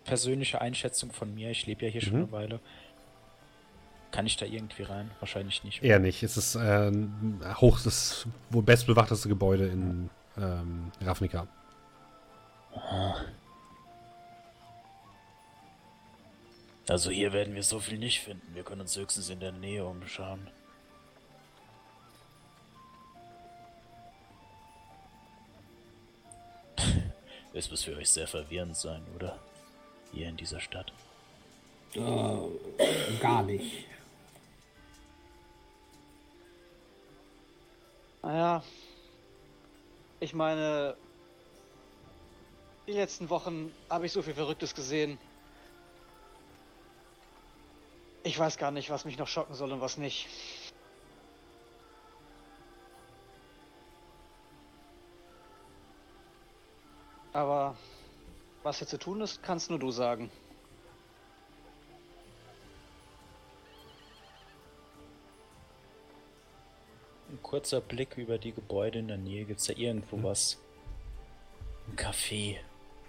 Persönliche 0.05 0.61
Einschätzung 0.61 1.11
von 1.11 1.35
mir, 1.35 1.51
ich 1.51 1.65
lebe 1.65 1.85
ja 1.85 1.91
hier 1.91 1.99
schon 1.99 2.13
Mhm. 2.13 2.23
eine 2.23 2.31
Weile. 2.31 2.59
Kann 4.11 4.25
ich 4.25 4.37
da 4.37 4.45
irgendwie 4.45 4.83
rein? 4.83 5.11
Wahrscheinlich 5.19 5.65
nicht. 5.65 5.83
Eher 5.83 5.99
nicht. 5.99 6.23
Es 6.23 6.37
ist 6.37 6.55
äh, 6.55 6.89
hoch, 7.55 7.81
das 7.81 8.27
wohl 8.49 8.63
bestbewachteste 8.63 9.27
Gebäude 9.27 9.67
in 9.67 10.09
ähm, 10.37 10.93
Ravnica. 11.01 11.47
Also 16.89 17.11
hier 17.11 17.31
werden 17.33 17.53
wir 17.53 17.61
so 17.61 17.79
viel 17.79 17.99
nicht 17.99 18.19
finden. 18.19 18.55
Wir 18.55 18.63
können 18.63 18.81
uns 18.81 18.97
höchstens 18.97 19.29
in 19.29 19.39
der 19.39 19.51
Nähe 19.51 19.85
umschauen. 19.85 20.49
Es 27.53 27.69
muss 27.69 27.83
für 27.83 27.95
euch 27.95 28.09
sehr 28.09 28.27
verwirrend 28.27 28.75
sein, 28.75 29.03
oder? 29.15 29.37
Hier 30.11 30.29
in 30.29 30.37
dieser 30.37 30.59
Stadt. 30.59 30.91
Äh, 31.93 33.19
gar 33.19 33.43
nicht. 33.43 33.85
Naja, 38.23 38.63
ich 40.19 40.33
meine, 40.33 40.95
die 42.87 42.93
letzten 42.93 43.29
Wochen 43.29 43.71
habe 43.89 44.07
ich 44.07 44.11
so 44.11 44.23
viel 44.23 44.33
Verrücktes 44.33 44.73
gesehen. 44.73 45.19
Ich 48.23 48.37
weiß 48.37 48.57
gar 48.57 48.71
nicht, 48.71 48.89
was 48.89 49.05
mich 49.05 49.17
noch 49.17 49.27
schocken 49.27 49.55
soll 49.55 49.71
und 49.71 49.81
was 49.81 49.97
nicht. 49.97 50.27
Aber 57.31 57.77
was 58.63 58.79
hier 58.79 58.87
zu 58.87 58.97
tun 58.99 59.21
ist, 59.21 59.41
kannst 59.41 59.69
nur 59.69 59.79
du 59.79 59.91
sagen. 59.91 60.29
Ein 67.29 67.41
kurzer 67.43 67.79
Blick 67.79 68.17
über 68.17 68.37
die 68.37 68.51
Gebäude 68.51 68.99
in 68.99 69.07
der 69.07 69.17
Nähe. 69.17 69.45
Gibt 69.45 69.59
es 69.59 69.67
da 69.67 69.73
irgendwo 69.73 70.21
was? 70.23 70.57
Ein 71.87 71.95
Café. 71.95 72.57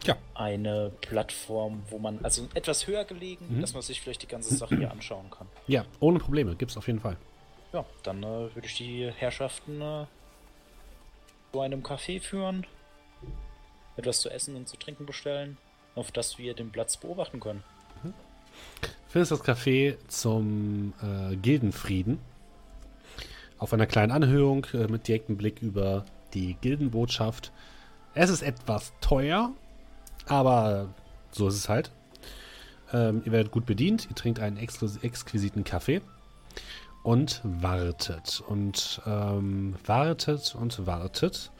Ja. 0.05 0.17
Eine 0.35 0.91
Plattform, 1.03 1.83
wo 1.91 1.99
man, 1.99 2.19
also 2.23 2.49
etwas 2.55 2.87
höher 2.87 3.05
gelegen, 3.05 3.57
Mhm. 3.57 3.61
dass 3.61 3.75
man 3.75 3.83
sich 3.83 4.01
vielleicht 4.01 4.23
die 4.23 4.27
ganze 4.29 4.55
Sache 4.57 4.77
hier 4.77 4.91
anschauen 4.91 5.31
kann. 5.31 5.47
Ja, 5.67 5.85
ohne 6.01 6.19
Probleme. 6.19 6.55
Gibt's 6.57 6.77
auf 6.77 6.87
jeden 6.87 7.01
Fall. 7.01 7.17
Ja, 7.73 7.85
dann 8.03 8.23
äh, 8.23 8.27
würde 8.55 8.65
ich 8.67 8.75
die 8.77 9.11
Herrschaften 9.15 9.81
äh, 9.81 10.07
zu 11.53 11.61
einem 11.61 11.83
Café 11.83 12.21
führen, 12.21 12.67
etwas 13.97 14.21
zu 14.21 14.31
essen 14.31 14.57
und 14.57 14.69
zu 14.69 14.77
trinken 14.77 15.05
bestellen, 15.07 15.59
auf 15.95 16.11
das 16.13 16.39
wir 16.39 16.55
den 16.55 16.71
Platz 16.71 16.97
beobachten 16.97 17.41
können. 17.41 17.63
Findest 19.09 19.33
das 19.33 19.45
Café 19.45 19.97
zum 20.09 20.93
äh, 21.03 21.35
Gildenfrieden. 21.37 22.19
Auf 23.59 23.73
einer 23.73 23.87
kleinen 23.87 24.13
Anhöhung 24.13 24.65
äh, 24.73 24.87
mit 24.87 25.09
direktem 25.09 25.37
Blick 25.37 25.61
über 25.63 26.05
die 26.33 26.55
Gildenbotschaft. 26.61 27.53
Es 28.15 28.31
ist 28.31 28.43
etwas 28.43 28.93
teuer, 29.01 29.53
aber 30.31 30.89
so 31.33 31.49
ist 31.49 31.57
es 31.57 31.69
halt. 31.69 31.91
Ähm, 32.93 33.23
ihr 33.25 33.33
werdet 33.33 33.53
gut 33.53 33.67
bedient, 33.67 34.09
ihr 34.09 34.17
trinkt 34.17 34.41
einen 34.41 34.57
exquis 34.57 34.97
exquisiten 34.99 35.65
Kaffee 35.65 36.01
und 37.03 37.41
wartet 37.45 38.43
und 38.47 39.01
ähm, 39.07 39.75
wartet 39.85 40.55
und 40.55 40.87
wartet. 40.87 41.51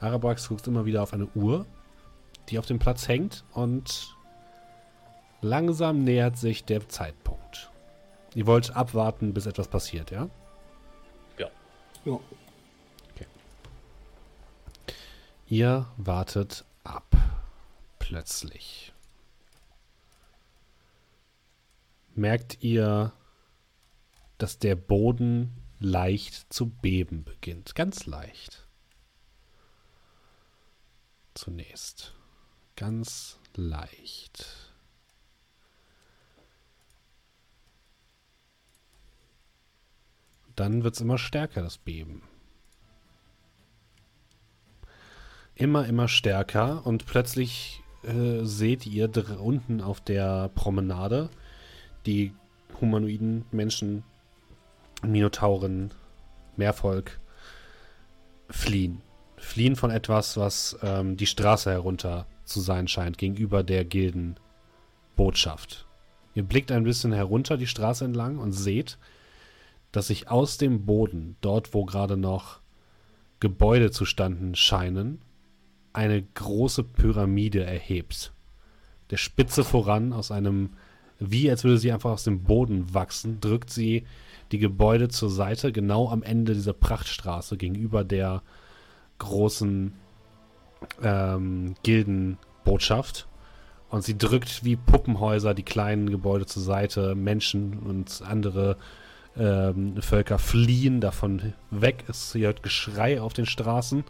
Arabax 0.00 0.48
guckt 0.48 0.66
immer 0.66 0.84
wieder 0.86 1.02
auf 1.02 1.12
eine 1.12 1.26
Uhr, 1.34 1.66
die 2.48 2.58
auf 2.58 2.66
dem 2.66 2.78
Platz 2.78 3.08
hängt 3.08 3.44
und 3.52 4.16
langsam 5.40 6.04
nähert 6.04 6.36
sich 6.36 6.64
der 6.64 6.88
Zeitpunkt. 6.88 7.70
Ihr 8.34 8.46
wollt 8.46 8.74
abwarten, 8.74 9.34
bis 9.34 9.46
etwas 9.46 9.68
passiert, 9.68 10.10
ja? 10.10 10.28
Ja. 11.38 12.20
Ihr 15.48 15.86
wartet. 15.96 16.64
Plötzlich. 18.10 18.92
Merkt 22.16 22.60
ihr, 22.60 23.12
dass 24.36 24.58
der 24.58 24.74
Boden 24.74 25.52
leicht 25.78 26.52
zu 26.52 26.70
beben 26.70 27.22
beginnt. 27.22 27.76
Ganz 27.76 28.06
leicht. 28.06 28.66
Zunächst. 31.34 32.12
Ganz 32.74 33.38
leicht. 33.54 34.74
Dann 40.56 40.82
wird 40.82 40.96
es 40.96 41.00
immer 41.00 41.16
stärker, 41.16 41.62
das 41.62 41.78
Beben. 41.78 42.24
Immer, 45.54 45.86
immer 45.86 46.08
stärker 46.08 46.84
und 46.84 47.06
plötzlich 47.06 47.84
äh, 48.02 48.44
seht 48.44 48.86
ihr 48.86 49.10
unten 49.40 49.80
auf 49.80 50.00
der 50.00 50.50
Promenade 50.54 51.28
die 52.06 52.32
humanoiden 52.80 53.44
Menschen, 53.50 54.04
Minotauren, 55.02 55.92
Meervolk 56.56 57.20
fliehen. 58.48 59.02
Fliehen 59.36 59.76
von 59.76 59.90
etwas, 59.90 60.36
was 60.36 60.78
ähm, 60.82 61.16
die 61.16 61.26
Straße 61.26 61.70
herunter 61.70 62.26
zu 62.44 62.60
sein 62.60 62.88
scheint, 62.88 63.16
gegenüber 63.16 63.62
der 63.62 63.84
Gilden 63.84 64.36
Botschaft. 65.16 65.86
Ihr 66.34 66.42
blickt 66.42 66.70
ein 66.72 66.84
bisschen 66.84 67.12
herunter 67.12 67.56
die 67.56 67.66
Straße 67.66 68.04
entlang 68.04 68.38
und 68.38 68.52
seht, 68.52 68.98
dass 69.92 70.06
sich 70.06 70.30
aus 70.30 70.58
dem 70.58 70.84
Boden, 70.86 71.36
dort 71.40 71.74
wo 71.74 71.84
gerade 71.84 72.16
noch 72.16 72.60
Gebäude 73.40 73.90
zustanden 73.90 74.54
scheinen, 74.54 75.20
eine 75.92 76.22
große 76.22 76.84
Pyramide 76.84 77.64
erhebt. 77.64 78.32
Der 79.10 79.16
Spitze 79.16 79.64
voran 79.64 80.12
aus 80.12 80.30
einem, 80.30 80.70
wie 81.18 81.50
als 81.50 81.64
würde 81.64 81.78
sie 81.78 81.92
einfach 81.92 82.10
aus 82.10 82.24
dem 82.24 82.44
Boden 82.44 82.94
wachsen, 82.94 83.40
drückt 83.40 83.70
sie 83.70 84.04
die 84.52 84.58
Gebäude 84.58 85.08
zur 85.08 85.30
Seite, 85.30 85.72
genau 85.72 86.08
am 86.08 86.22
Ende 86.22 86.54
dieser 86.54 86.72
Prachtstraße 86.72 87.56
gegenüber 87.56 88.04
der 88.04 88.42
großen 89.18 89.92
ähm, 91.02 91.74
Gildenbotschaft. 91.82 93.28
Und 93.90 94.04
sie 94.04 94.16
drückt 94.16 94.64
wie 94.64 94.76
Puppenhäuser 94.76 95.52
die 95.52 95.64
kleinen 95.64 96.10
Gebäude 96.10 96.46
zur 96.46 96.62
Seite. 96.62 97.16
Menschen 97.16 97.78
und 97.80 98.22
andere 98.24 98.76
ähm, 99.36 100.00
Völker 100.00 100.38
fliehen 100.38 101.00
davon 101.00 101.54
weg. 101.70 102.04
Es 102.08 102.34
hört 102.34 102.62
Geschrei 102.62 103.20
auf 103.20 103.32
den 103.32 103.46
Straßen. 103.46 104.04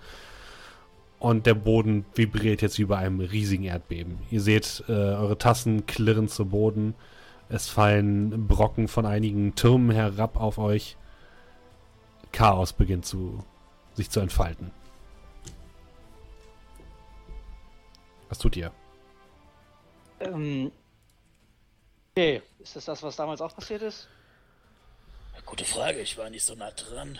Und 1.20 1.44
der 1.44 1.54
Boden 1.54 2.06
vibriert 2.14 2.62
jetzt 2.62 2.78
wie 2.78 2.86
bei 2.86 2.96
einem 2.96 3.20
riesigen 3.20 3.64
Erdbeben. 3.64 4.18
Ihr 4.30 4.40
seht, 4.40 4.82
äh, 4.88 4.92
eure 4.92 5.36
Tassen 5.36 5.84
klirren 5.84 6.28
zu 6.28 6.46
Boden. 6.46 6.94
Es 7.50 7.68
fallen 7.68 8.48
Brocken 8.48 8.88
von 8.88 9.04
einigen 9.04 9.54
Türmen 9.54 9.90
herab 9.90 10.40
auf 10.40 10.56
euch. 10.56 10.96
Chaos 12.32 12.72
beginnt 12.72 13.04
zu, 13.04 13.44
sich 13.92 14.08
zu 14.08 14.20
entfalten. 14.20 14.70
Was 18.30 18.38
tut 18.38 18.56
ihr? 18.56 18.72
Ähm, 20.20 20.72
okay, 22.12 22.40
ist 22.60 22.76
das 22.76 22.86
das, 22.86 23.02
was 23.02 23.16
damals 23.16 23.42
auch 23.42 23.54
passiert 23.54 23.82
ist? 23.82 24.08
Gute 25.44 25.66
Frage, 25.66 26.00
ich 26.00 26.16
war 26.16 26.30
nicht 26.30 26.44
so 26.44 26.54
nah 26.54 26.70
dran. 26.70 27.18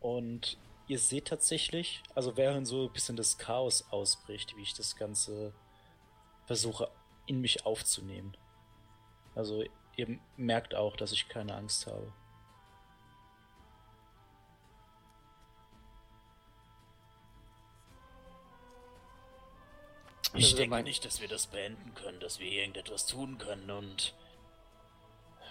Und 0.00 0.56
ihr 0.88 0.98
seht 0.98 1.28
tatsächlich, 1.28 2.02
also 2.14 2.36
während 2.36 2.66
so 2.66 2.86
ein 2.86 2.92
bisschen 2.92 3.16
das 3.16 3.38
Chaos 3.38 3.84
ausbricht, 3.90 4.56
wie 4.56 4.62
ich 4.62 4.74
das 4.74 4.96
Ganze 4.96 5.52
versuche 6.46 6.90
in 7.26 7.40
mich 7.40 7.66
aufzunehmen. 7.66 8.36
Also 9.34 9.64
ihr 9.96 10.18
merkt 10.36 10.74
auch, 10.74 10.96
dass 10.96 11.12
ich 11.12 11.28
keine 11.28 11.54
Angst 11.54 11.86
habe. 11.86 12.12
Ich 20.34 20.44
also 20.44 20.56
denke 20.56 20.82
nicht, 20.82 21.04
dass 21.04 21.20
wir 21.20 21.28
das 21.28 21.46
beenden 21.46 21.94
können, 21.94 22.20
dass 22.20 22.38
wir 22.38 22.50
irgendetwas 22.50 23.06
tun 23.06 23.38
können 23.38 23.70
und 23.70 24.14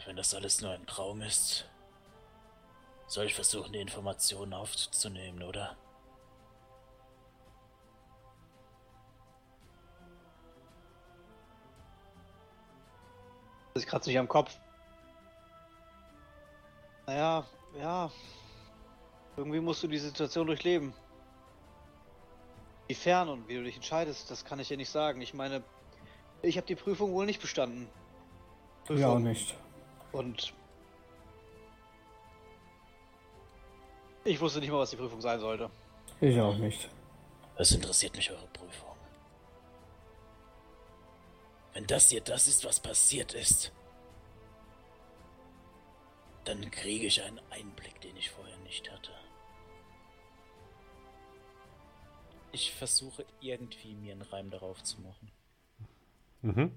wenn 0.06 0.16
das 0.16 0.34
alles 0.34 0.62
nur 0.62 0.72
ein 0.72 0.88
Traum 0.88 1.22
ist, 1.22 1.66
soll 3.08 3.26
ich 3.26 3.34
versuchen, 3.34 3.74
die 3.74 3.80
Informationen 3.80 4.54
aufzunehmen, 4.54 5.42
oder? 5.42 5.76
Das 13.74 13.86
kratzt 13.86 14.08
mich 14.08 14.18
am 14.18 14.28
Kopf. 14.28 14.58
Naja, 17.06 17.46
ja. 17.80 18.12
Irgendwie 19.38 19.60
musst 19.60 19.84
du 19.84 19.88
die 19.88 20.00
Situation 20.00 20.48
durchleben. 20.48 20.94
Wie 22.88 22.96
fern 22.96 23.30
und 23.30 23.48
wie 23.48 23.56
du 23.56 23.64
dich 23.64 23.76
entscheidest, 23.76 24.32
das 24.32 24.44
kann 24.44 24.60
ich 24.60 24.68
dir 24.68 24.78
nicht 24.78 24.90
sagen. 24.90 25.22
Ich 25.22 25.34
meine, 25.34 25.64
ich 26.42 26.58
habe 26.58 26.66
die 26.66 26.76
Prüfung 26.76 27.14
wohl 27.14 27.26
nicht 27.26 27.40
bestanden. 27.40 27.88
Prüfung. 28.86 29.02
Ja, 29.02 29.10
auch 29.10 29.20
nicht. 29.20 29.56
Und 30.12 30.54
ich 34.28 34.40
wusste 34.40 34.60
nicht 34.60 34.72
mal, 34.72 34.80
was 34.80 34.90
die 34.90 34.98
Prüfung 34.98 35.22
sein 35.22 35.40
sollte. 35.40 35.70
Ich 36.20 36.40
auch 36.40 36.58
nicht. 36.58 36.90
Es 37.56 37.72
interessiert 37.72 38.16
mich 38.16 38.30
eure 38.30 38.48
Prüfung. 38.48 38.96
Wenn 41.74 41.88
das 41.88 42.10
hier 42.10 42.22
das 42.22 42.48
ist, 42.48 42.66
was 42.66 42.80
passiert 42.80 43.34
ist, 43.34 43.72
dann 46.46 46.72
kriege 46.72 47.08
ich 47.08 47.22
einen 47.22 47.40
Einblick, 47.50 48.00
den 48.02 48.16
ich 48.18 48.30
vorher 48.30 48.58
nicht 48.60 48.92
hatte. 48.92 49.12
Ich 52.52 52.74
versuche 52.74 53.26
irgendwie 53.42 53.94
mir 53.96 54.14
einen 54.14 54.22
Reim 54.22 54.50
darauf 54.50 54.82
zu 54.82 55.00
machen. 55.02 55.32
Mhm. 56.42 56.72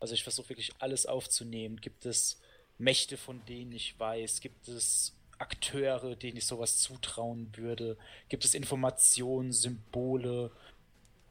Also 0.00 0.14
ich 0.14 0.22
versuche 0.22 0.50
wirklich 0.50 0.72
alles 0.78 1.06
aufzunehmen. 1.06 1.80
Gibt 1.80 2.06
es 2.06 2.40
Mächte, 2.78 3.16
von 3.16 3.44
denen 3.46 3.72
ich 3.72 3.98
weiß? 3.98 4.40
Gibt 4.40 4.68
es 4.68 5.12
Akteure, 5.44 6.16
denen 6.16 6.38
ich 6.38 6.46
sowas 6.46 6.78
zutrauen 6.78 7.50
würde? 7.54 7.98
Gibt 8.30 8.46
es 8.46 8.54
Informationen, 8.54 9.52
Symbole? 9.52 10.50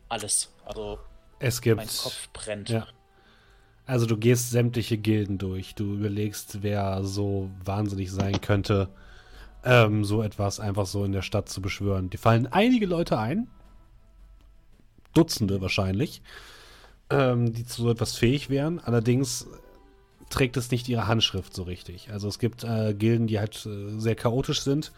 Alles. 0.07 0.53
Also 0.65 0.99
es 1.39 1.61
gibt, 1.61 1.77
mein 1.77 1.87
Kopf 1.87 2.29
brennt. 2.31 2.69
Ja. 2.69 2.87
Also 3.87 4.05
du 4.05 4.15
gehst 4.15 4.51
sämtliche 4.51 4.97
Gilden 4.97 5.39
durch. 5.39 5.73
Du 5.73 5.95
überlegst, 5.95 6.61
wer 6.61 7.03
so 7.03 7.49
wahnsinnig 7.65 8.11
sein 8.11 8.39
könnte, 8.39 8.89
ähm, 9.65 10.05
so 10.05 10.21
etwas 10.21 10.59
einfach 10.59 10.85
so 10.85 11.03
in 11.03 11.11
der 11.11 11.23
Stadt 11.23 11.49
zu 11.49 11.59
beschwören. 11.61 12.11
Die 12.11 12.17
fallen 12.17 12.45
einige 12.45 12.85
Leute 12.85 13.17
ein. 13.17 13.47
Dutzende 15.15 15.59
wahrscheinlich, 15.59 16.21
ähm, 17.09 17.51
die 17.51 17.65
zu 17.65 17.81
so 17.81 17.89
etwas 17.89 18.15
fähig 18.15 18.49
wären. 18.49 18.79
Allerdings 18.79 19.47
trägt 20.33 20.57
es 20.57 20.71
nicht 20.71 20.89
ihre 20.89 21.07
Handschrift 21.07 21.53
so 21.53 21.63
richtig. 21.63 22.11
Also 22.11 22.27
es 22.27 22.39
gibt 22.39 22.63
äh, 22.63 22.93
Gilden, 22.93 23.27
die 23.27 23.39
halt 23.39 23.65
äh, 23.65 23.99
sehr 23.99 24.15
chaotisch 24.15 24.61
sind, 24.61 24.91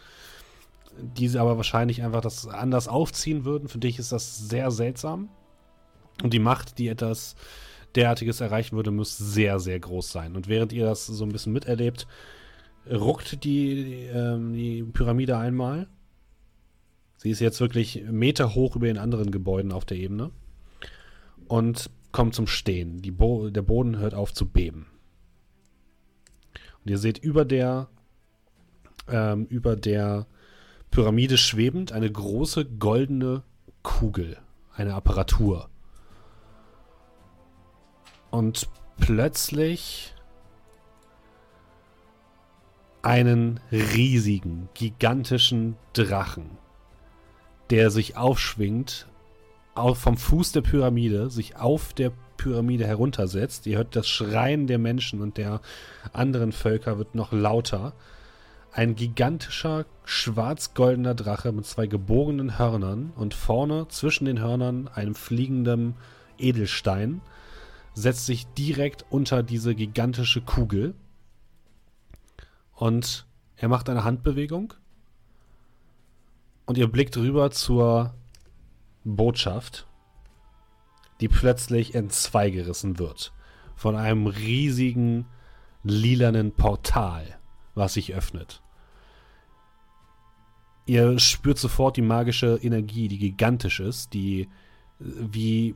die 0.98 1.28
sie 1.28 1.38
aber 1.38 1.56
wahrscheinlich 1.58 2.02
einfach 2.02 2.22
das 2.22 2.48
anders 2.48 2.88
aufziehen 2.88 3.44
würden. 3.44 3.68
Für 3.68 3.78
dich 3.78 3.98
ist 3.98 4.12
das 4.12 4.38
sehr 4.38 4.70
seltsam. 4.70 5.28
Und 6.22 6.32
die 6.32 6.38
Macht, 6.38 6.78
die 6.78 6.88
etwas 6.88 7.36
derartiges 7.94 8.40
erreichen 8.40 8.76
würde, 8.76 8.90
muss 8.90 9.16
sehr, 9.18 9.60
sehr 9.60 9.78
groß 9.78 10.10
sein. 10.10 10.36
Und 10.36 10.48
während 10.48 10.72
ihr 10.72 10.86
das 10.86 11.06
so 11.06 11.24
ein 11.24 11.32
bisschen 11.32 11.52
miterlebt, 11.52 12.06
ruckt 12.90 13.44
die, 13.44 14.06
ähm, 14.12 14.54
die 14.54 14.82
Pyramide 14.84 15.36
einmal. 15.36 15.86
Sie 17.18 17.30
ist 17.30 17.40
jetzt 17.40 17.60
wirklich 17.60 18.04
Meter 18.10 18.54
hoch 18.54 18.76
über 18.76 18.86
den 18.86 18.98
anderen 18.98 19.30
Gebäuden 19.30 19.72
auf 19.72 19.84
der 19.84 19.98
Ebene 19.98 20.30
und 21.48 21.90
kommt 22.12 22.34
zum 22.34 22.46
Stehen. 22.46 23.02
Bo 23.16 23.50
der 23.50 23.62
Boden 23.62 23.98
hört 23.98 24.14
auf 24.14 24.32
zu 24.32 24.46
beben. 24.46 24.86
Und 26.86 26.90
ihr 26.90 26.98
seht 26.98 27.18
über 27.18 27.44
der, 27.44 27.88
ähm, 29.08 29.46
über 29.46 29.74
der 29.74 30.24
Pyramide 30.92 31.36
schwebend 31.36 31.90
eine 31.90 32.08
große 32.08 32.64
goldene 32.64 33.42
Kugel, 33.82 34.36
eine 34.72 34.94
Apparatur. 34.94 35.68
Und 38.30 38.68
plötzlich 38.98 40.14
einen 43.02 43.58
riesigen, 43.72 44.68
gigantischen 44.74 45.76
Drachen, 45.92 46.56
der 47.70 47.90
sich 47.90 48.16
aufschwingt, 48.16 49.08
auf, 49.74 49.98
vom 49.98 50.16
Fuß 50.16 50.52
der 50.52 50.60
Pyramide, 50.60 51.30
sich 51.30 51.56
auf 51.56 51.94
der 51.94 52.12
Pyramide 52.36 52.86
heruntersetzt. 52.86 53.66
Ihr 53.66 53.78
hört 53.78 53.96
das 53.96 54.08
Schreien 54.08 54.66
der 54.66 54.78
Menschen 54.78 55.20
und 55.20 55.36
der 55.36 55.60
anderen 56.12 56.52
Völker 56.52 56.98
wird 56.98 57.14
noch 57.14 57.32
lauter. 57.32 57.94
Ein 58.72 58.94
gigantischer 58.94 59.86
schwarz-goldener 60.04 61.14
Drache 61.14 61.52
mit 61.52 61.66
zwei 61.66 61.86
gebogenen 61.86 62.58
Hörnern 62.58 63.12
und 63.16 63.34
vorne 63.34 63.88
zwischen 63.88 64.26
den 64.26 64.40
Hörnern 64.40 64.88
einem 64.88 65.14
fliegenden 65.14 65.94
Edelstein 66.38 67.22
setzt 67.94 68.26
sich 68.26 68.46
direkt 68.48 69.06
unter 69.08 69.42
diese 69.42 69.74
gigantische 69.74 70.42
Kugel 70.42 70.94
und 72.74 73.24
er 73.56 73.68
macht 73.68 73.88
eine 73.88 74.04
Handbewegung 74.04 74.74
und 76.66 76.76
ihr 76.76 76.88
blickt 76.88 77.16
rüber 77.16 77.50
zur 77.50 78.14
Botschaft 79.04 79.86
die 81.20 81.28
plötzlich 81.28 81.94
in 81.94 82.10
zwei 82.10 82.50
gerissen 82.50 82.98
wird. 82.98 83.32
Von 83.74 83.96
einem 83.96 84.26
riesigen 84.26 85.26
lilanen 85.82 86.52
Portal, 86.52 87.38
was 87.74 87.94
sich 87.94 88.14
öffnet. 88.14 88.62
Ihr 90.86 91.18
spürt 91.18 91.58
sofort 91.58 91.96
die 91.96 92.02
magische 92.02 92.58
Energie, 92.62 93.08
die 93.08 93.18
gigantisch 93.18 93.80
ist, 93.80 94.14
die 94.14 94.48
wie 94.98 95.74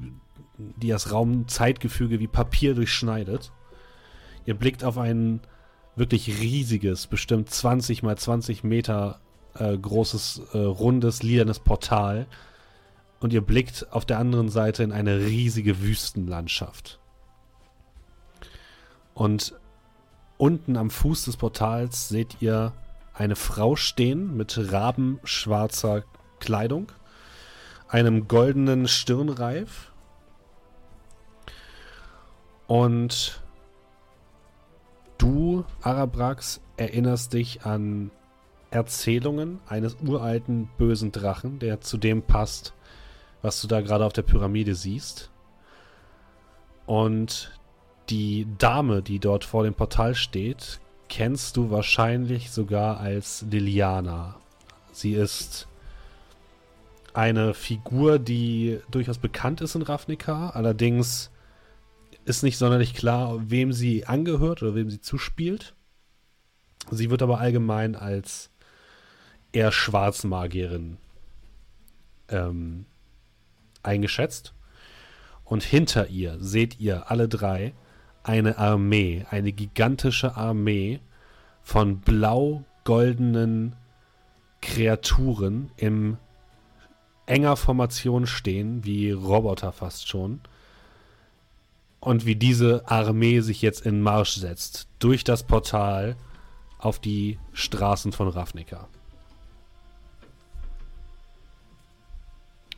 die 0.57 0.89
das 0.89 1.13
Raumzeitgefüge 1.13 2.21
wie 2.21 2.27
Papier 2.27 2.75
durchschneidet. 2.75 3.53
Ihr 4.47 4.55
blickt 4.55 4.85
auf 4.85 4.99
ein 4.99 5.41
wirklich 5.97 6.41
riesiges, 6.41 7.07
bestimmt 7.07 7.51
20 7.51 8.03
mal 8.03 8.17
20 8.17 8.65
Meter 8.65 9.21
äh, 9.55 9.77
großes, 9.77 10.43
äh, 10.53 10.59
rundes, 10.59 11.23
lilanes 11.23 11.59
Portal, 11.59 12.27
und 13.21 13.33
ihr 13.33 13.43
blickt 13.43 13.87
auf 13.91 14.05
der 14.05 14.19
anderen 14.19 14.49
Seite 14.49 14.83
in 14.83 14.93
eine 14.93 15.21
riesige 15.21 15.83
Wüstenlandschaft. 15.83 16.99
Und 19.15 19.55
unten 20.39 20.77
am 20.77 20.91
Fuß 20.91 21.27
des 21.27 21.37
Portals 21.37 22.09
seht 22.09 22.41
ihr 22.41 22.73
eine 23.13 23.37
Frau 23.37 23.77
stehen 23.77 24.37
mit 24.37 24.73
rabenschwarzer 24.73 26.05
Kleidung, 26.39 26.91
einem 27.89 28.29
goldenen 28.29 28.89
Stirnreif 28.89 29.93
und 32.67 33.43
du, 35.19 35.65
Arabrax, 35.83 36.63
erinnerst 36.79 37.35
dich 37.35 37.67
an 37.67 38.11
Erzählungen 38.71 39.59
eines 39.67 39.97
uralten 39.97 40.71
bösen 40.79 41.13
Drachen, 41.13 41.59
der 41.59 41.81
zu 41.81 41.99
dem 41.99 42.23
passt, 42.23 42.73
was 43.43 43.61
du 43.61 43.69
da 43.69 43.81
gerade 43.81 44.05
auf 44.05 44.13
der 44.13 44.23
Pyramide 44.23 44.75
siehst. 44.75 45.31
Und 46.87 47.53
die 48.09 48.47
Dame, 48.59 49.03
die 49.03 49.21
dort 49.21 49.45
vor 49.45 49.65
dem 49.65 49.75
Portal 49.75 50.15
steht, 50.15 50.81
kennst 51.09 51.57
du 51.57 51.71
wahrscheinlich 51.71 52.51
sogar 52.51 53.01
als 53.01 53.45
Liliana. 53.51 54.37
Sie 54.93 55.13
ist 55.13 55.69
eine 57.13 57.55
Figur, 57.55 58.19
die 58.19 58.81
durchaus 58.91 59.19
bekannt 59.19 59.61
ist 59.61 59.75
in 59.75 59.83
Ravnica, 59.83 60.51
allerdings 60.51 61.31
ist 62.25 62.43
nicht 62.43 62.59
sonderlich 62.59 62.95
klar, 62.95 63.51
wem 63.51 63.73
sie 63.73 64.07
angehört 64.07 64.63
oder 64.63 64.75
wem 64.75 64.91
sie 64.91 65.01
zuspielt. 65.01 65.75
Sie 66.91 67.11
wird 67.11 67.23
aber 67.23 67.39
allgemein 67.41 67.97
als 67.97 68.51
eher 69.53 69.73
Schwarzmagierin 69.73 70.99
ähm, 72.29 72.87
eingeschätzt. 73.83 74.55
Und 75.45 75.63
hinter 75.63 76.09
ihr 76.09 76.37
seht 76.39 76.79
ihr 76.79 77.11
alle 77.11 77.29
drei 77.29 77.73
eine 78.23 78.59
Armee, 78.59 79.27
eine 79.31 79.53
gigantische 79.53 80.37
Armee 80.37 81.01
von 81.63 82.01
blau-goldenen 82.01 83.77
Kreaturen 84.61 85.71
im 85.77 86.19
enger 87.27 87.57
Formation 87.57 88.27
stehen, 88.27 88.85
wie 88.85 89.11
Roboter 89.11 89.73
fast 89.73 90.09
schon. 90.09 90.41
Und 92.01 92.25
wie 92.27 92.37
diese 92.37 92.89
Armee 92.89 93.41
sich 93.41 93.61
jetzt 93.63 93.85
in 93.85 94.01
Marsch 94.01 94.35
setzt, 94.35 94.89
durch 94.99 95.23
das 95.23 95.43
Portal 95.43 96.17
auf 96.79 96.99
die 96.99 97.39
Straßen 97.53 98.13
von 98.13 98.29
Ravnica. 98.29 98.89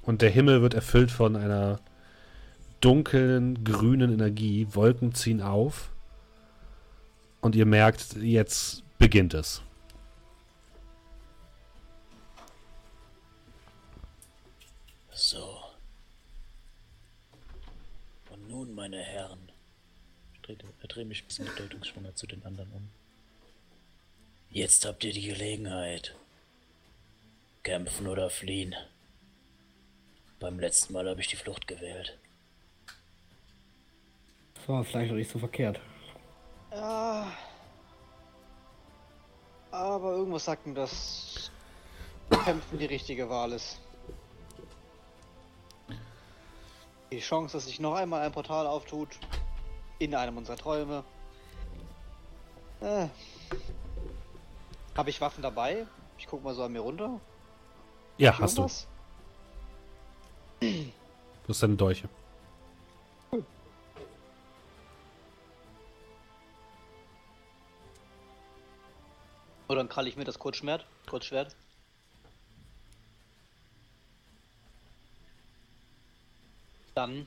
Und 0.03 0.21
der 0.21 0.31
Himmel 0.31 0.63
wird 0.63 0.75
erfüllt 0.75 1.11
von 1.11 1.37
einer 1.37 1.81
dunklen, 2.81 3.65
grünen 3.65 4.13
Energie. 4.13 4.67
Wolken 4.73 5.15
ziehen 5.15 5.41
auf. 5.41 5.91
Und 7.41 7.55
ihr 7.57 7.67
merkt, 7.67 8.15
jetzt 8.17 8.83
beginnt 8.99 9.35
es. 9.35 9.63
So. 15.13 15.59
Und 18.31 18.49
nun, 18.49 18.75
meine 18.75 18.99
Herren. 18.99 19.39
Ich 20.43 20.89
drehe, 20.89 21.05
mich 21.05 21.23
ein 21.23 21.27
bisschen 21.27 21.47
bedeutungsschwanger 21.47 22.15
zu 22.15 22.27
den 22.27 22.45
anderen 22.45 22.71
um. 22.73 22.89
Jetzt 24.51 24.85
habt 24.85 25.05
ihr 25.05 25.13
die 25.13 25.23
Gelegenheit. 25.23 26.15
Kämpfen 27.63 28.09
oder 28.09 28.29
fliehen. 28.29 28.75
Beim 30.43 30.59
letzten 30.59 30.93
Mal 30.93 31.09
habe 31.09 31.21
ich 31.21 31.29
die 31.29 31.37
Flucht 31.37 31.69
gewählt. 31.69 32.19
Das 34.55 34.69
war 34.69 34.83
vielleicht 34.83 35.13
noch 35.13 35.17
nicht 35.17 35.31
so 35.31 35.39
verkehrt. 35.39 35.81
Ja. 36.73 37.29
Aber 39.71 40.11
irgendwas 40.11 40.45
sagt 40.45 40.67
mir, 40.67 40.75
dass 40.75 41.53
Kämpfen 42.45 42.77
die 42.77 42.87
richtige 42.87 43.31
Wahl 43.31 43.53
ist. 43.53 43.81
Die 47.13 47.21
Chance, 47.21 47.57
dass 47.57 47.67
sich 47.67 47.79
noch 47.79 47.95
einmal 47.95 48.23
ein 48.23 48.33
Portal 48.33 48.67
auftut, 48.67 49.11
in 50.01 50.13
einem 50.13 50.39
unserer 50.39 50.57
Träume. 50.57 51.05
Äh. 52.81 53.07
Habe 54.97 55.11
ich 55.11 55.21
Waffen 55.21 55.43
dabei? 55.43 55.87
Ich 56.19 56.27
guck 56.27 56.43
mal 56.43 56.53
so 56.53 56.65
an 56.65 56.73
mir 56.73 56.81
runter. 56.81 57.21
Ja, 58.19 58.37
hast 58.41 58.59
du. 58.59 58.69
Du 60.63 61.49
hast 61.49 61.63
deine 61.63 61.77
Dolche. 61.77 62.09
Oder 69.69 69.79
dann 69.79 69.89
kralle 69.89 70.09
ich 70.09 70.17
mir 70.17 70.25
das 70.25 70.39
Kurzschwert. 70.39 70.87
Kurzschwert. 71.09 71.57
Dann. 76.95 77.27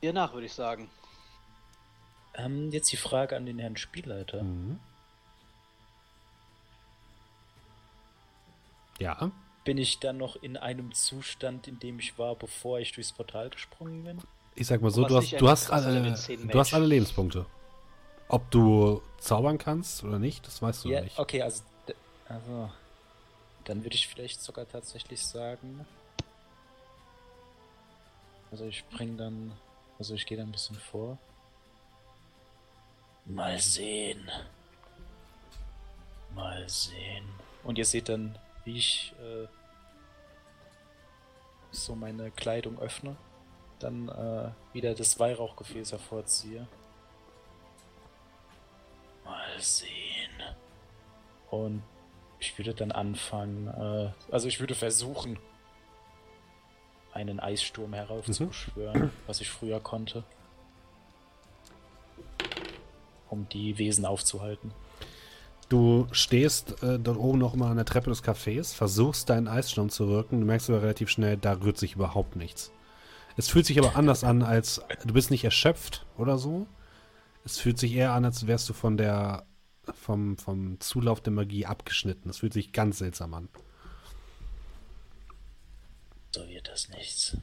Ihr 0.00 0.12
nach, 0.12 0.32
würde 0.32 0.46
ich 0.46 0.54
sagen. 0.54 0.88
Ähm, 2.34 2.70
jetzt 2.70 2.90
die 2.90 2.96
Frage 2.96 3.36
an 3.36 3.46
den 3.46 3.58
Herrn 3.58 3.76
Spielleiter. 3.76 4.42
Mhm. 4.42 4.80
Ja. 8.98 9.30
Bin 9.68 9.76
ich 9.76 9.98
dann 9.98 10.16
noch 10.16 10.36
in 10.36 10.56
einem 10.56 10.94
Zustand, 10.94 11.68
in 11.68 11.78
dem 11.78 11.98
ich 11.98 12.18
war, 12.18 12.34
bevor 12.36 12.80
ich 12.80 12.92
durchs 12.92 13.12
Portal 13.12 13.50
gesprungen 13.50 14.02
bin? 14.02 14.18
Ich 14.54 14.66
sag 14.66 14.80
mal 14.80 14.90
so, 14.90 15.04
du 15.04 15.14
hast, 15.14 15.30
du, 15.38 15.46
hast 15.46 15.70
alle, 15.70 16.00
du 16.00 16.58
hast 16.58 16.72
alle 16.72 16.86
Lebenspunkte. 16.86 17.44
Ob 18.28 18.50
du 18.50 19.02
zaubern 19.18 19.58
kannst 19.58 20.02
oder 20.04 20.18
nicht, 20.18 20.46
das 20.46 20.62
weißt 20.62 20.86
du 20.86 20.88
ja, 20.88 21.02
nicht. 21.02 21.18
Okay, 21.18 21.42
also, 21.42 21.62
also 22.30 22.70
dann 23.64 23.84
würde 23.84 23.94
ich 23.94 24.08
vielleicht 24.08 24.40
sogar 24.40 24.66
tatsächlich 24.66 25.22
sagen. 25.22 25.84
Also 28.50 28.64
ich 28.64 28.78
spring 28.78 29.18
dann, 29.18 29.52
also 29.98 30.14
ich 30.14 30.24
gehe 30.24 30.38
da 30.38 30.44
ein 30.44 30.52
bisschen 30.52 30.76
vor. 30.76 31.18
Mal 33.26 33.58
sehen. 33.58 34.30
Mal 36.34 36.66
sehen. 36.70 37.26
Und 37.64 37.76
ihr 37.76 37.84
seht 37.84 38.08
dann, 38.08 38.38
wie 38.64 38.78
ich 38.78 39.12
äh, 39.20 39.46
so 41.70 41.94
meine 41.94 42.30
Kleidung 42.30 42.78
öffne, 42.78 43.16
dann 43.78 44.08
äh, 44.08 44.50
wieder 44.74 44.94
das 44.94 45.18
Weihrauchgefäß 45.18 45.92
hervorziehe. 45.92 46.66
Mal 49.24 49.60
sehen. 49.60 49.88
Und 51.50 51.82
ich 52.40 52.56
würde 52.58 52.74
dann 52.74 52.92
anfangen, 52.92 53.68
äh, 53.68 54.32
also 54.32 54.48
ich 54.48 54.60
würde 54.60 54.74
versuchen, 54.74 55.38
einen 57.12 57.40
Eissturm 57.40 57.94
heraufzubeschwören, 57.94 59.00
mhm. 59.00 59.10
was 59.26 59.40
ich 59.40 59.50
früher 59.50 59.80
konnte. 59.80 60.24
Um 63.28 63.48
die 63.48 63.76
Wesen 63.78 64.06
aufzuhalten. 64.06 64.72
Du 65.68 66.06
stehst 66.12 66.82
äh, 66.82 66.98
dort 66.98 67.18
oben 67.18 67.38
noch 67.38 67.54
mal 67.54 67.70
an 67.70 67.76
der 67.76 67.84
Treppe 67.84 68.08
des 68.08 68.24
Cafés, 68.24 68.74
versuchst 68.74 69.28
deinen 69.28 69.48
Eissturm 69.48 69.90
zu 69.90 70.08
wirken, 70.08 70.40
du 70.40 70.46
merkst 70.46 70.70
aber 70.70 70.82
relativ 70.82 71.10
schnell, 71.10 71.36
da 71.36 71.52
rührt 71.52 71.76
sich 71.76 71.94
überhaupt 71.94 72.36
nichts. 72.36 72.72
Es 73.36 73.48
fühlt 73.48 73.66
sich 73.66 73.78
aber 73.78 73.94
anders 73.94 74.24
an, 74.24 74.42
als 74.42 74.80
du 75.04 75.12
bist 75.12 75.30
nicht 75.30 75.44
erschöpft 75.44 76.06
oder 76.16 76.38
so. 76.38 76.66
Es 77.44 77.58
fühlt 77.58 77.78
sich 77.78 77.94
eher 77.94 78.12
an, 78.12 78.24
als 78.24 78.46
wärst 78.46 78.68
du 78.68 78.72
von 78.72 78.96
der 78.96 79.44
vom, 79.94 80.36
vom 80.36 80.80
Zulauf 80.80 81.20
der 81.20 81.32
Magie 81.32 81.66
abgeschnitten. 81.66 82.30
Es 82.30 82.38
fühlt 82.38 82.52
sich 82.52 82.72
ganz 82.72 82.98
seltsam 82.98 83.34
an. 83.34 83.48
So 86.34 86.46
wird 86.48 86.68
das 86.68 86.88
nichts. 86.88 87.36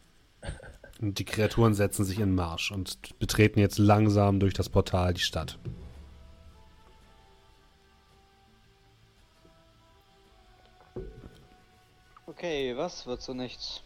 Und 1.02 1.20
die 1.20 1.26
Kreaturen 1.26 1.74
setzen 1.74 2.06
sich 2.06 2.20
in 2.20 2.36
Marsch 2.36 2.72
und 2.72 3.18
betreten 3.20 3.60
jetzt 3.60 3.78
langsam 3.78 4.40
durch 4.40 4.54
das 4.54 4.70
Portal 4.70 5.14
die 5.14 5.22
Stadt. 5.22 5.58
Okay, 12.46 12.78
was 12.78 13.08
wird 13.08 13.24
so 13.24 13.34
nichts? 13.34 13.82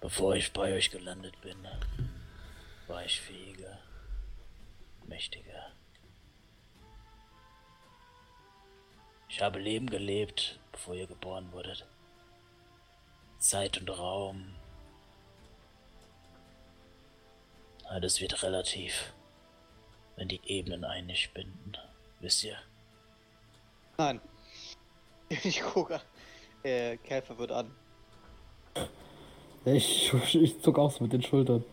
Bevor 0.00 0.34
ich 0.34 0.52
bei 0.52 0.74
euch 0.74 0.90
gelandet 0.90 1.40
bin, 1.42 1.56
war 2.88 3.04
ich 3.04 3.20
fähiger, 3.20 3.78
mächtiger. 5.06 5.70
Ich 9.28 9.40
habe 9.40 9.60
Leben 9.60 9.88
gelebt, 9.88 10.58
bevor 10.72 10.96
ihr 10.96 11.06
geboren 11.06 11.52
wurdet. 11.52 11.86
Zeit 13.38 13.78
und 13.78 13.88
Raum. 13.88 14.56
Alles 17.84 18.20
wird 18.20 18.42
relativ, 18.42 19.12
wenn 20.16 20.26
die 20.26 20.40
Ebenen 20.46 20.84
nicht 21.06 21.32
binden. 21.32 21.74
Wisst 22.18 22.42
ihr? 22.42 22.58
Nein. 23.98 24.20
Ich 25.44 25.62
gucke 25.62 26.00
äh, 26.62 26.96
Käfer 26.98 27.38
wird 27.38 27.52
an. 27.52 27.70
Ich, 29.64 30.12
ich 30.34 30.60
zuck 30.60 30.78
auch 30.78 30.98
mit 31.00 31.12
den 31.12 31.22
Schultern. 31.22 31.64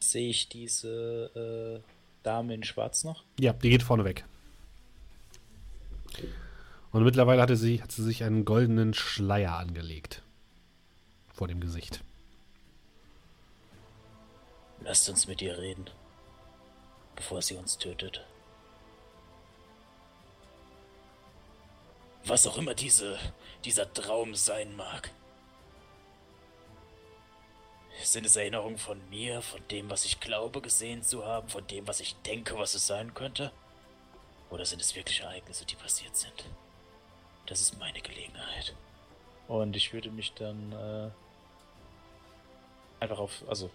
Sehe 0.00 0.28
ich 0.28 0.48
diese 0.48 1.82
äh, 1.84 1.88
Dame 2.22 2.54
in 2.54 2.64
Schwarz 2.64 3.04
noch? 3.04 3.24
Ja, 3.38 3.52
die 3.52 3.70
geht 3.70 3.82
vorne 3.82 4.04
weg. 4.04 4.24
Und 6.92 7.04
mittlerweile 7.04 7.42
hatte 7.42 7.56
sie, 7.56 7.82
hat 7.82 7.92
sie 7.92 8.02
sich 8.02 8.24
einen 8.24 8.44
goldenen 8.44 8.94
Schleier 8.94 9.56
angelegt. 9.56 10.22
Vor 11.34 11.48
dem 11.48 11.60
Gesicht. 11.60 12.02
Lasst 14.80 15.08
uns 15.08 15.26
mit 15.26 15.42
ihr 15.42 15.58
reden, 15.58 15.90
bevor 17.16 17.42
sie 17.42 17.56
uns 17.56 17.76
tötet. 17.76 18.24
Was 22.24 22.46
auch 22.46 22.58
immer 22.58 22.74
diese, 22.74 23.18
dieser 23.64 23.92
Traum 23.92 24.34
sein 24.34 24.76
mag. 24.76 25.10
Sind 28.02 28.26
es 28.26 28.36
Erinnerungen 28.36 28.78
von 28.78 29.00
mir, 29.10 29.42
von 29.42 29.60
dem, 29.68 29.90
was 29.90 30.04
ich 30.04 30.20
glaube 30.20 30.60
gesehen 30.60 31.02
zu 31.02 31.26
haben, 31.26 31.48
von 31.48 31.66
dem, 31.66 31.88
was 31.88 32.00
ich 32.00 32.14
denke, 32.22 32.56
was 32.56 32.74
es 32.74 32.86
sein 32.86 33.14
könnte? 33.14 33.50
Oder 34.50 34.64
sind 34.64 34.80
es 34.80 34.94
wirklich 34.94 35.20
Ereignisse, 35.20 35.64
die 35.64 35.74
passiert 35.74 36.16
sind? 36.16 36.44
Das 37.46 37.60
ist 37.60 37.78
meine 37.78 38.00
Gelegenheit. 38.00 38.74
Und 39.48 39.74
ich 39.74 39.92
würde 39.92 40.10
mich 40.10 40.32
dann 40.34 40.72
äh, 40.72 41.10
einfach 43.00 43.18
auf, 43.18 43.42
also 43.48 43.70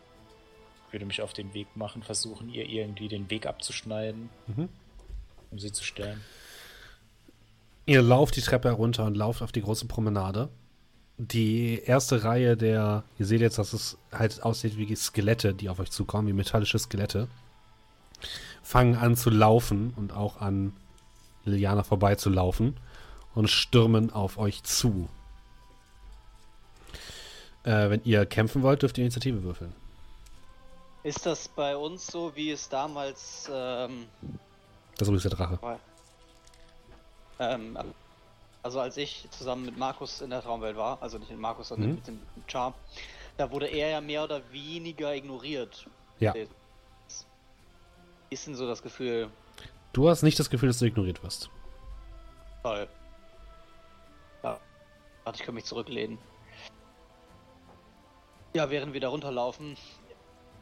würde 0.91 1.05
mich 1.05 1.21
auf 1.21 1.33
den 1.33 1.53
Weg 1.53 1.75
machen, 1.75 2.03
versuchen, 2.03 2.49
ihr 2.49 2.69
irgendwie 2.69 3.07
den 3.07 3.29
Weg 3.29 3.45
abzuschneiden, 3.45 4.29
mhm. 4.47 4.69
um 5.51 5.59
sie 5.59 5.71
zu 5.71 5.83
stellen. 5.83 6.23
Ihr 7.85 8.01
lauft 8.01 8.35
die 8.35 8.41
Treppe 8.41 8.69
herunter 8.69 9.05
und 9.05 9.15
lauft 9.15 9.41
auf 9.41 9.51
die 9.51 9.61
große 9.61 9.85
Promenade. 9.87 10.49
Die 11.17 11.81
erste 11.85 12.23
Reihe 12.23 12.57
der, 12.57 13.03
ihr 13.19 13.25
seht 13.25 13.41
jetzt, 13.41 13.57
dass 13.57 13.73
es 13.73 13.97
halt 14.11 14.43
aussieht 14.43 14.77
wie 14.77 14.95
Skelette, 14.95 15.53
die 15.53 15.69
auf 15.69 15.79
euch 15.79 15.91
zukommen, 15.91 16.27
wie 16.27 16.33
metallische 16.33 16.79
Skelette, 16.79 17.27
fangen 18.63 18.95
an 18.95 19.15
zu 19.15 19.29
laufen 19.29 19.93
und 19.95 20.13
auch 20.13 20.39
an 20.41 20.73
Liliana 21.45 21.83
vorbeizulaufen 21.83 22.77
und 23.35 23.49
stürmen 23.49 24.11
auf 24.11 24.37
euch 24.37 24.63
zu. 24.63 25.09
Äh, 27.63 27.89
wenn 27.89 28.01
ihr 28.05 28.25
kämpfen 28.25 28.63
wollt, 28.63 28.81
dürft 28.81 28.97
ihr 28.97 29.03
Initiative 29.03 29.43
würfeln. 29.43 29.73
Ist 31.03 31.25
das 31.25 31.49
bei 31.49 31.75
uns 31.75 32.07
so, 32.07 32.33
wie 32.35 32.51
es 32.51 32.69
damals. 32.69 33.49
Ähm, 33.53 34.05
das 34.97 35.01
ist 35.01 35.07
übrigens 35.07 35.23
der 35.23 35.31
Drache. 35.31 35.59
Ähm, 37.39 37.77
also, 38.61 38.79
als 38.79 38.97
ich 38.97 39.27
zusammen 39.31 39.65
mit 39.65 39.77
Markus 39.77 40.21
in 40.21 40.29
der 40.29 40.41
Traumwelt 40.41 40.77
war, 40.77 41.01
also 41.01 41.17
nicht 41.17 41.31
mit 41.31 41.39
Markus, 41.39 41.69
sondern 41.69 41.89
mhm. 41.89 41.95
mit 41.95 42.07
dem 42.07 42.19
Char, 42.47 42.73
da 43.37 43.51
wurde 43.51 43.67
er 43.67 43.89
ja 43.89 44.01
mehr 44.01 44.23
oder 44.23 44.41
weniger 44.51 45.13
ignoriert. 45.15 45.85
Ja. 46.19 46.33
Ist 48.29 48.47
denn 48.47 48.55
so 48.55 48.67
das 48.67 48.81
Gefühl? 48.81 49.29
Du 49.91 50.09
hast 50.09 50.23
nicht 50.23 50.39
das 50.39 50.49
Gefühl, 50.49 50.69
dass 50.69 50.79
du 50.79 50.85
ignoriert 50.85 51.23
wirst. 51.23 51.49
Toll. 52.63 52.87
Ja. 54.43 54.59
Warte, 55.23 55.39
ich 55.39 55.45
kann 55.45 55.55
mich 55.55 55.65
zurücklehnen. 55.65 56.17
Ja, 58.53 58.69
während 58.69 58.93
wir 58.93 59.01
da 59.01 59.09
runterlaufen, 59.09 59.75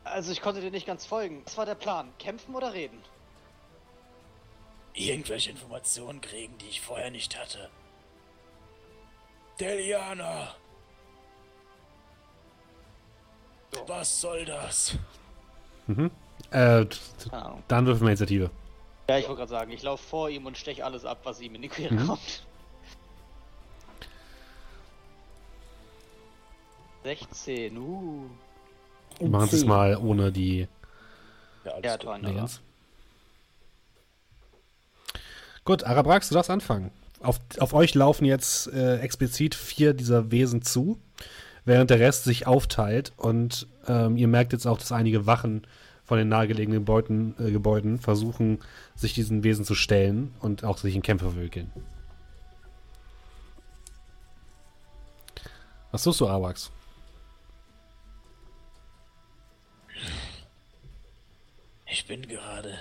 also 0.03 0.31
ich 0.31 0.41
konnte 0.41 0.61
dir 0.61 0.72
nicht 0.72 0.88
ganz 0.88 1.06
folgen. 1.06 1.43
Was 1.45 1.57
war 1.57 1.65
der 1.65 1.76
Plan? 1.76 2.11
Kämpfen 2.18 2.56
oder 2.56 2.73
reden? 2.73 2.98
Irgendwelche 4.93 5.51
Informationen 5.51 6.22
kriegen, 6.22 6.57
die 6.57 6.68
ich 6.68 6.81
vorher 6.81 7.11
nicht 7.11 7.39
hatte. 7.39 7.69
Deliana! 9.59 10.55
Was 13.88 14.22
soll 14.22 14.45
das? 14.45 14.97
Mhm. 15.88 16.11
Äh, 16.51 16.85
dann 17.68 17.85
würfeln 17.85 18.01
wir 18.01 18.09
Initiative. 18.09 18.51
Ja, 19.07 19.18
ich 19.18 19.27
wollte 19.27 19.39
gerade 19.39 19.49
sagen, 19.49 19.72
ich 19.72 19.84
laufe 19.84 20.03
vor 20.03 20.30
ihm 20.30 20.45
und 20.45 20.57
steche 20.57 20.85
alles 20.85 21.05
ab, 21.05 21.19
was 21.23 21.41
ihm 21.41 21.55
in 21.55 21.61
die 21.61 21.69
Quere 21.69 21.93
mhm. 21.93 22.07
kommt. 22.07 22.45
16, 27.03 27.77
uh. 27.77 28.30
Wir 29.19 29.30
machen 29.30 29.49
es 29.51 29.65
mal 29.65 29.97
ohne 29.97 30.31
die. 30.31 30.68
Ja, 31.63 31.72
alles 31.72 31.85
ja, 31.85 31.97
gut. 31.97 32.61
Gut, 35.63 35.83
Arabrax, 35.83 36.29
du 36.29 36.35
darfst 36.35 36.49
anfangen. 36.49 36.91
Auf, 37.21 37.39
auf 37.59 37.73
euch 37.73 37.93
laufen 37.93 38.25
jetzt 38.25 38.67
äh, 38.73 38.97
explizit 38.97 39.53
vier 39.53 39.93
dieser 39.93 40.31
Wesen 40.31 40.63
zu, 40.63 40.97
während 41.65 41.91
der 41.91 41.99
Rest 41.99 42.23
sich 42.23 42.47
aufteilt 42.47 43.13
und 43.17 43.67
ähm, 43.88 44.17
ihr 44.17 44.27
merkt 44.27 44.53
jetzt 44.53 44.65
auch, 44.65 44.79
dass 44.79 44.91
einige 44.91 45.27
Wachen 45.27 45.67
von 46.03 46.17
den 46.17 46.29
nahegelegenen 46.29 46.83
Beuten, 46.83 47.35
äh, 47.39 47.51
Gebäuden 47.51 47.99
versuchen, 47.99 48.59
sich 48.95 49.13
diesen 49.13 49.43
Wesen 49.43 49.63
zu 49.63 49.75
stellen 49.75 50.33
und 50.39 50.63
auch 50.63 50.79
sich 50.79 50.95
in 50.95 51.03
Kämpfe 51.03 51.29
verwickeln. 51.29 51.71
Was 55.91 56.03
tust 56.03 56.21
du, 56.21 56.27
Arabrax? 56.27 56.71
Ich 61.85 62.07
bin 62.07 62.27
gerade. 62.27 62.73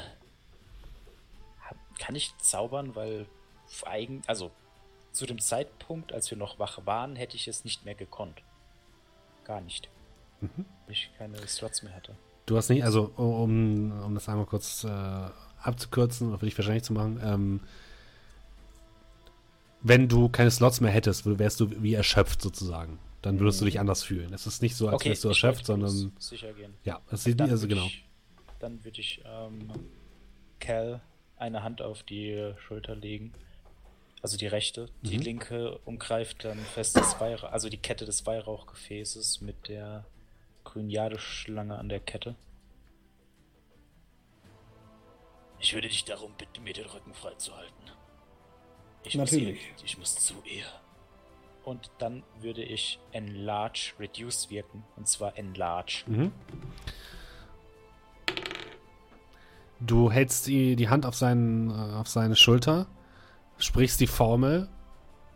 Kann 2.01 2.17
ich 2.17 2.37
zaubern, 2.39 2.97
weil 2.97 3.27
eigen, 3.85 4.23
also 4.27 4.51
zu 5.13 5.27
dem 5.27 5.39
Zeitpunkt, 5.39 6.13
als 6.13 6.31
wir 6.31 6.39
noch 6.39 6.59
wach 6.59 6.85
waren, 6.87 7.15
hätte 7.15 7.37
ich 7.37 7.47
es 7.47 7.65
nicht 7.65 7.85
mehr 7.85 7.95
gekonnt. 7.95 8.43
Gar 9.45 9.61
nicht. 9.61 9.89
Mhm. 10.41 10.65
Ich 10.89 11.11
keine 11.19 11.47
Slots 11.47 11.83
mehr 11.83 11.95
hatte. 11.95 12.17
Du 12.47 12.57
hast 12.57 12.71
nicht, 12.71 12.83
also 12.85 13.13
um, 13.17 13.93
um 14.03 14.15
das 14.15 14.29
einmal 14.29 14.47
kurz 14.47 14.85
äh, 14.85 14.89
abzukürzen 15.63 16.29
oder 16.29 16.39
für 16.39 16.47
dich 16.47 16.57
wahrscheinlich 16.57 16.85
zu 16.85 16.93
machen, 16.95 17.21
ähm, 17.23 17.61
wenn 19.83 20.09
du 20.09 20.29
keine 20.29 20.51
Slots 20.51 20.81
mehr 20.81 20.91
hättest, 20.91 21.27
wärst 21.39 21.61
du 21.61 21.83
wie 21.83 21.95
erschöpft 21.95 22.43
sozusagen. 22.43 22.99
Dann 23.23 23.39
würdest 23.39 23.61
mhm. 23.61 23.67
du 23.67 23.71
dich 23.71 23.81
anders 23.81 24.03
fühlen. 24.03 24.33
Es 24.33 24.47
ist 24.47 24.63
nicht 24.63 24.75
so, 24.75 24.87
als 24.89 24.97
okay, 24.97 25.11
wärst 25.11 25.25
du 25.25 25.29
erschöpft, 25.29 25.67
sondern. 25.67 26.13
Sicher 26.19 26.53
gehen. 26.55 26.75
Ja, 26.85 27.01
es 27.11 27.25
sieht 27.25 27.39
nicht, 27.39 27.51
also 27.51 27.69
genau. 27.69 27.85
Ich, 27.85 28.05
dann 28.59 28.83
würde 28.85 29.01
ich 29.01 29.23
ähm, 29.25 29.71
Cal 30.59 31.03
eine 31.41 31.63
Hand 31.63 31.83
auf 31.83 32.03
die 32.03 32.53
Schulter 32.59 32.95
legen. 32.95 33.33
Also 34.23 34.37
die 34.37 34.47
rechte. 34.47 34.87
Die 35.03 35.17
mhm. 35.17 35.23
linke 35.23 35.79
umgreift 35.85 36.45
dann 36.45 36.59
fest 36.59 36.97
das 36.97 37.19
Weihrauch, 37.21 37.51
also 37.51 37.69
die 37.69 37.79
Kette 37.79 38.05
des 38.05 38.27
Weihrauchgefäßes 38.27 39.41
mit 39.41 39.69
der 39.69 40.05
Grünjadeschlange 40.65 41.79
an 41.79 41.89
der 41.89 42.01
Kette. 42.01 42.35
Ich 45.59 45.75
würde 45.75 45.89
dich 45.89 46.05
darum 46.05 46.33
bitten, 46.39 46.65
mir 46.65 46.73
den 46.73 46.87
Rücken 46.87 47.15
freizuhalten. 47.15 47.91
Ich 49.05 49.15
Natürlich. 49.15 49.73
Muss, 49.73 49.83
ich 49.85 49.99
muss 49.99 50.17
zu 50.17 50.35
ihr. 50.45 50.67
Und 51.65 51.91
dann 51.99 52.23
würde 52.41 52.63
ich 52.63 52.99
Enlarge 53.13 53.93
Reduce 53.99 54.51
wirken. 54.51 54.85
Und 54.97 55.09
zwar 55.09 55.37
Enlarge. 55.39 56.05
Mhm. 56.07 56.33
Du 59.81 60.11
hältst 60.11 60.47
die, 60.47 60.89
Hand 60.89 61.07
auf, 61.07 61.15
seinen, 61.15 61.71
äh, 61.71 61.95
auf 61.95 62.09
seine 62.09 62.37
Schulter, 62.37 62.87
sprichst 63.59 64.01
die 64.01 64.07
Formel 64.07 64.69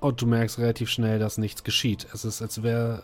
und 0.00 0.20
du 0.20 0.26
merkst 0.26 0.58
relativ 0.58 0.90
schnell, 0.90 1.18
dass 1.18 1.38
nichts 1.38 1.64
geschieht. 1.64 2.06
Es 2.12 2.24
ist, 2.24 2.42
als 2.42 2.62
wäre, 2.62 3.02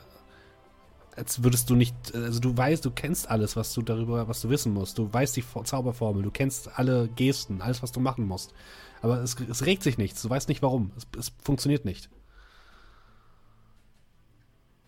als 1.17 1.43
würdest 1.43 1.71
du 1.71 1.77
nicht, 1.77 1.95
also 2.15 2.41
du 2.41 2.57
weißt, 2.57 2.85
du 2.85 2.91
kennst 2.91 3.31
alles, 3.31 3.57
was 3.57 3.73
du 3.73 3.81
darüber, 3.81 4.29
was 4.29 4.43
du 4.43 4.51
wissen 4.51 4.75
musst. 4.75 4.99
Du 4.99 5.11
weißt 5.11 5.37
die 5.37 5.45
Zauberformel, 5.65 6.23
du 6.23 6.31
kennst 6.31 6.79
alle 6.79 7.09
Gesten, 7.09 7.63
alles, 7.63 7.83
was 7.83 7.93
du 7.93 8.01
machen 8.01 8.27
musst. 8.27 8.53
Aber 9.01 9.23
es, 9.23 9.35
es 9.41 9.65
regt 9.65 9.83
sich 9.83 9.97
nichts, 9.97 10.21
du 10.21 10.29
weißt 10.29 10.49
nicht 10.49 10.63
warum. 10.63 10.93
Es, 10.97 11.07
es 11.19 11.33
funktioniert 11.43 11.87
nicht. 11.87 12.11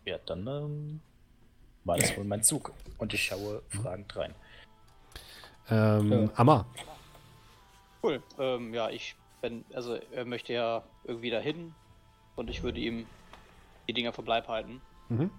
Ja, 0.04 0.18
dann 0.26 0.46
ähm, 0.46 1.00
war 1.84 1.96
das 1.96 2.16
wohl 2.16 2.24
mein 2.24 2.42
Zug. 2.42 2.72
Und 2.98 3.14
ich 3.14 3.24
schaue 3.24 3.62
fragend 3.68 4.14
rein. 4.16 4.34
Ähm, 5.70 6.12
ja. 6.12 6.28
Amma. 6.34 6.66
Cool. 8.02 8.22
Ähm, 8.38 8.74
ja, 8.74 8.90
ich 8.90 9.14
bin, 9.40 9.64
also 9.74 9.94
er 10.12 10.24
möchte 10.24 10.52
ja 10.52 10.82
irgendwie 11.04 11.30
dahin 11.30 11.74
und 12.36 12.50
ich 12.50 12.62
würde 12.62 12.80
ihm 12.80 13.06
die 13.88 13.92
Dinger 13.92 14.12
vom 14.12 14.26
Leib 14.26 14.48
halten. 14.48 14.80
Mhm. 15.08 15.30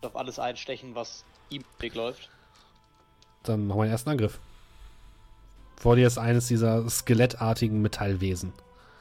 Und 0.00 0.06
auf 0.06 0.16
alles 0.16 0.38
einstechen, 0.38 0.94
was 0.94 1.24
ihm 1.50 1.64
wegläuft. 1.78 2.30
Dann 3.42 3.66
machen 3.66 3.80
wir 3.80 3.84
den 3.84 3.92
ersten 3.92 4.10
Angriff. 4.10 4.38
Vor 5.76 5.96
dir 5.96 6.06
ist 6.06 6.18
eines 6.18 6.48
dieser 6.48 6.88
skelettartigen 6.88 7.82
Metallwesen. 7.82 8.52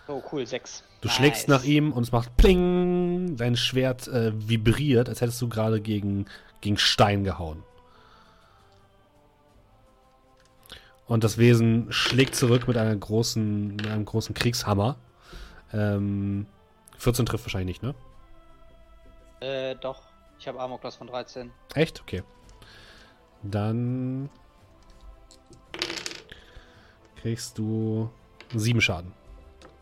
Oh, 0.08 0.22
cool, 0.32 0.46
sechs. 0.46 0.84
Du 1.02 1.08
nice. 1.08 1.18
schlägst 1.18 1.48
nach 1.48 1.64
ihm 1.64 1.92
und 1.92 2.04
es 2.04 2.12
macht 2.12 2.38
Pling! 2.38 3.38
Dein 3.38 3.56
Schwert 3.56 4.08
äh, 4.08 4.32
vibriert, 4.36 5.10
als 5.10 5.22
hättest 5.22 5.42
du 5.42 5.50
gerade 5.50 5.82
gegen, 5.82 6.26
gegen 6.62 6.78
Stein 6.78 7.24
gehauen. 7.24 7.64
Und 11.08 11.24
das 11.24 11.38
Wesen 11.38 11.92
schlägt 11.92 12.36
zurück 12.36 12.68
mit, 12.68 12.78
einer 12.78 12.96
großen, 12.96 13.76
mit 13.76 13.88
einem 13.88 14.06
großen 14.06 14.34
Kriegshammer. 14.34 14.98
Ähm, 15.74 16.48
14 16.98 17.26
trifft 17.26 17.46
wahrscheinlich 17.46 17.82
nicht, 17.82 17.84
ne? 17.84 17.96
Äh, 19.40 19.76
doch. 19.76 20.02
Ich 20.40 20.48
habe 20.48 20.60
Armor 20.60 20.80
Class 20.80 20.96
von 20.96 21.08
13. 21.08 21.52
Echt? 21.76 22.02
Okay. 22.02 22.24
Dann 23.44 24.30
kriegst 27.22 27.58
du 27.58 28.10
sieben 28.54 28.82
Schaden. 28.82 29.14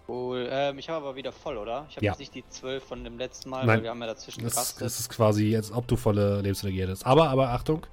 Cool. 0.07 0.47
Ähm, 0.51 0.79
ich 0.79 0.89
habe 0.89 1.05
aber 1.05 1.15
wieder 1.15 1.31
voll, 1.31 1.57
oder? 1.57 1.85
Ich 1.89 1.95
habe 1.95 2.05
Ja. 2.05 2.11
jetzt 2.11 2.19
nicht 2.19 2.35
die 2.35 2.43
12 2.47 2.83
von 2.83 3.03
dem 3.03 3.17
letzten 3.17 3.49
Mal, 3.49 3.59
Nein. 3.65 3.77
weil 3.77 3.83
wir 3.83 3.89
haben 3.89 4.01
ja 4.01 4.07
dazwischen 4.07 4.43
Das, 4.43 4.53
gerastet. 4.53 4.81
das 4.81 4.99
ist 4.99 5.09
quasi, 5.09 5.55
als 5.55 5.71
ob 5.71 5.87
du 5.87 5.95
volle 5.95 6.41
Lebensenergie 6.41 6.81
hättest. 6.81 7.05
Aber, 7.05 7.29
aber 7.29 7.49
Achtung, 7.49 7.85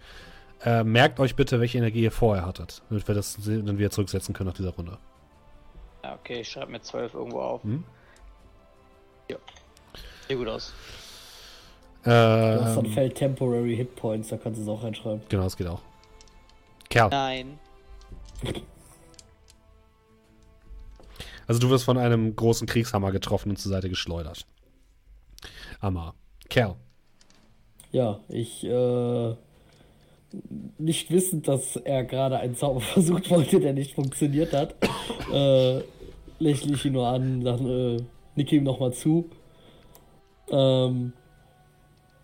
äh, 0.64 0.84
merkt 0.84 1.20
euch 1.20 1.36
bitte, 1.36 1.60
welche 1.60 1.78
Energie 1.78 2.02
ihr 2.02 2.12
vorher 2.12 2.46
hattet, 2.46 2.82
damit 2.88 3.06
wir 3.08 3.14
das 3.14 3.36
dann 3.42 3.78
wieder 3.78 3.90
zurücksetzen 3.90 4.34
können 4.34 4.48
nach 4.48 4.56
dieser 4.56 4.70
Runde. 4.70 4.98
Ja, 6.02 6.14
okay, 6.14 6.40
ich 6.40 6.48
schreibe 6.48 6.72
mir 6.72 6.80
12 6.80 7.14
irgendwo 7.14 7.40
auf. 7.40 7.62
Hm? 7.62 7.84
Sieht 10.28 10.38
gut 10.38 10.48
aus. 10.48 10.72
Du 12.04 12.10
hast 12.10 12.74
so 12.74 12.80
ein 12.80 12.86
Feld 12.86 13.16
Temporary 13.16 13.76
Hit 13.76 13.96
Points, 13.96 14.28
da 14.28 14.36
kannst 14.36 14.58
du 14.58 14.62
es 14.62 14.68
auch 14.68 14.82
reinschreiben. 14.82 15.22
genau, 15.28 15.42
das 15.42 15.56
geht 15.56 15.66
auch. 15.66 15.82
Kerl, 16.88 17.10
Nein. 17.10 17.58
also 21.46 21.60
du 21.60 21.68
wirst 21.68 21.84
von 21.84 21.98
einem 21.98 22.34
großen 22.34 22.66
Kriegshammer 22.66 23.12
getroffen 23.12 23.50
und 23.50 23.56
zur 23.56 23.70
Seite 23.70 23.88
geschleudert. 23.88 24.46
Hammer. 25.82 26.14
Kerl. 26.48 26.76
Ja, 27.92 28.20
ich, 28.28 28.64
äh, 28.64 29.34
nicht 30.78 31.10
wissend, 31.10 31.48
dass 31.48 31.76
er 31.76 32.04
gerade 32.04 32.38
einen 32.38 32.56
Zauber 32.56 32.80
versucht 32.80 33.30
wollte, 33.30 33.60
der 33.60 33.72
nicht 33.72 33.94
funktioniert 33.94 34.52
hat, 34.52 34.74
äh, 35.32 35.80
lächle 36.38 36.74
ich 36.74 36.84
ihn 36.84 36.92
nur 36.92 37.08
an, 37.08 37.42
dann, 37.42 37.66
äh, 37.66 38.02
nicke 38.36 38.56
ihm 38.56 38.64
nochmal 38.64 38.92
zu. 38.92 39.30
Ähm, 40.50 41.12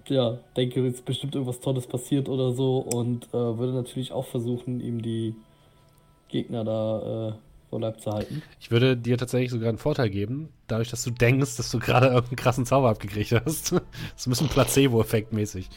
ja, 0.09 0.39
denke, 0.57 0.85
jetzt 0.85 1.05
bestimmt 1.05 1.35
irgendwas 1.35 1.61
Tolles 1.61 1.87
passiert 1.87 2.29
oder 2.29 2.53
so 2.53 2.79
und 2.79 3.27
äh, 3.29 3.33
würde 3.33 3.73
natürlich 3.73 4.13
auch 4.13 4.27
versuchen, 4.27 4.81
ihm 4.81 5.03
die 5.03 5.35
Gegner 6.29 6.65
da 6.65 7.29
äh, 7.29 7.33
vor 7.71 7.81
Leib 7.81 8.01
zu 8.01 8.13
halten. 8.13 8.43
Ich 8.61 8.71
würde 8.71 8.97
dir 8.97 9.19
tatsächlich 9.19 9.51
sogar 9.51 9.69
einen 9.69 9.79
Vorteil 9.79 10.11
geben, 10.11 10.51
dadurch, 10.69 10.91
dass 10.91 11.03
du 11.03 11.11
denkst, 11.11 11.57
dass 11.57 11.71
du 11.71 11.79
gerade 11.79 12.07
irgendeinen 12.07 12.37
krassen 12.37 12.67
Zauber 12.67 12.91
abgekriegt 12.91 13.33
hast. 13.33 13.73
Das 14.17 14.23
ist 14.23 14.27
ein 14.27 14.31
bisschen 14.31 14.49
Placebo-Effekt 14.49 15.33
mäßig. 15.33 15.69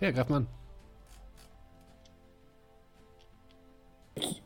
Ja, 0.00 0.10
greif 0.10 0.28
mal 0.28 0.38
an. 0.38 0.46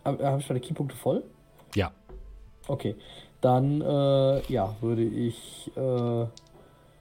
Habe 0.04 0.24
hab 0.24 0.40
ich 0.40 0.48
meine 0.48 0.60
Keypunkte 0.60 0.96
voll? 0.96 1.24
Ja. 1.74 1.92
Okay, 2.66 2.96
dann 3.40 3.80
äh, 3.80 4.52
ja, 4.52 4.76
würde 4.80 5.02
ich 5.02 5.70
äh, 5.76 6.26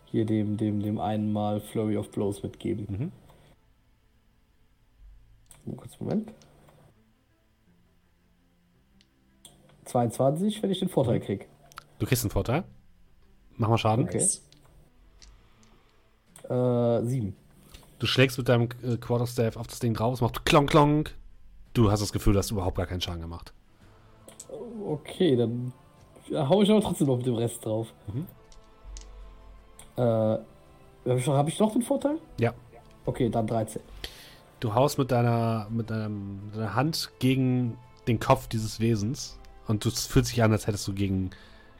hier 0.05 0.25
dem, 0.25 0.57
dem, 0.57 0.81
dem 0.81 0.99
einen 0.99 1.31
mal 1.31 1.59
Flurry 1.59 1.97
of 1.97 2.09
Blows 2.11 2.43
mitgeben. 2.43 3.11
Mhm. 5.65 5.75
Kurz 5.75 5.99
Moment. 5.99 6.31
22, 9.85 10.61
wenn 10.63 10.71
ich 10.71 10.79
den 10.79 10.89
Vorteil 10.89 11.19
krieg. 11.19 11.47
Du 11.99 12.05
kriegst 12.05 12.23
einen 12.23 12.31
Vorteil. 12.31 12.63
Mach 13.55 13.69
mal 13.69 13.77
Schaden. 13.77 14.05
Okay. 14.05 14.25
Äh, 16.49 17.03
7. 17.03 17.35
Du 17.99 18.05
schlägst 18.05 18.37
mit 18.37 18.47
deinem 18.49 18.69
äh, 18.83 18.97
Quarterstaff 18.97 19.57
auf 19.57 19.67
das 19.67 19.79
Ding 19.79 19.93
drauf, 19.93 20.13
es 20.15 20.21
macht 20.21 20.45
klonk 20.45 20.69
klonk. 20.69 21.15
Du 21.73 21.91
hast 21.91 22.01
das 22.01 22.11
Gefühl, 22.11 22.33
du 22.33 22.39
hast 22.39 22.51
überhaupt 22.51 22.77
gar 22.77 22.85
keinen 22.85 23.01
Schaden 23.01 23.21
gemacht. 23.21 23.53
Okay, 24.85 25.35
dann 25.35 25.73
hau 26.31 26.61
ich 26.61 26.69
aber 26.71 26.81
trotzdem 26.81 27.07
noch 27.07 27.17
mit 27.17 27.25
dem 27.25 27.35
Rest 27.35 27.65
drauf. 27.65 27.87
Mhm. 28.13 28.27
Äh, 29.97 30.01
habe 30.01 31.19
ich, 31.19 31.25
noch- 31.27 31.35
hab 31.35 31.47
ich 31.47 31.59
noch 31.59 31.73
den 31.73 31.81
Vorteil? 31.81 32.17
Ja. 32.39 32.53
Okay, 33.05 33.29
dann 33.29 33.47
13. 33.47 33.81
Du 34.59 34.73
haust 34.73 34.97
mit 34.97 35.11
deiner, 35.11 35.67
mit 35.69 35.89
deinem, 35.89 36.45
mit 36.47 36.55
deiner 36.55 36.75
Hand 36.75 37.11
gegen 37.19 37.77
den 38.07 38.19
Kopf 38.19 38.47
dieses 38.47 38.79
Wesens 38.79 39.37
und 39.67 39.85
du, 39.85 39.89
es 39.89 40.05
fühlt 40.07 40.25
sich 40.25 40.41
an, 40.43 40.51
als 40.51 40.67
hättest 40.67 40.87
du 40.87 40.93
gegen, 40.93 41.31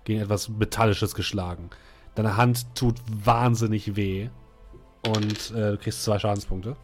gegen 0.04 0.22
etwas 0.22 0.50
Metallisches 0.50 1.16
geschlagen. 1.16 1.70
Deine 2.16 2.38
Hand 2.38 2.74
tut 2.76 2.96
wahnsinnig 3.24 3.96
weh 3.96 4.30
und 5.16 5.52
äh, 5.52 5.72
du 5.72 5.78
kriegst 5.78 6.04
zwei 6.04 6.20
Schadenspunkte. 6.20 6.76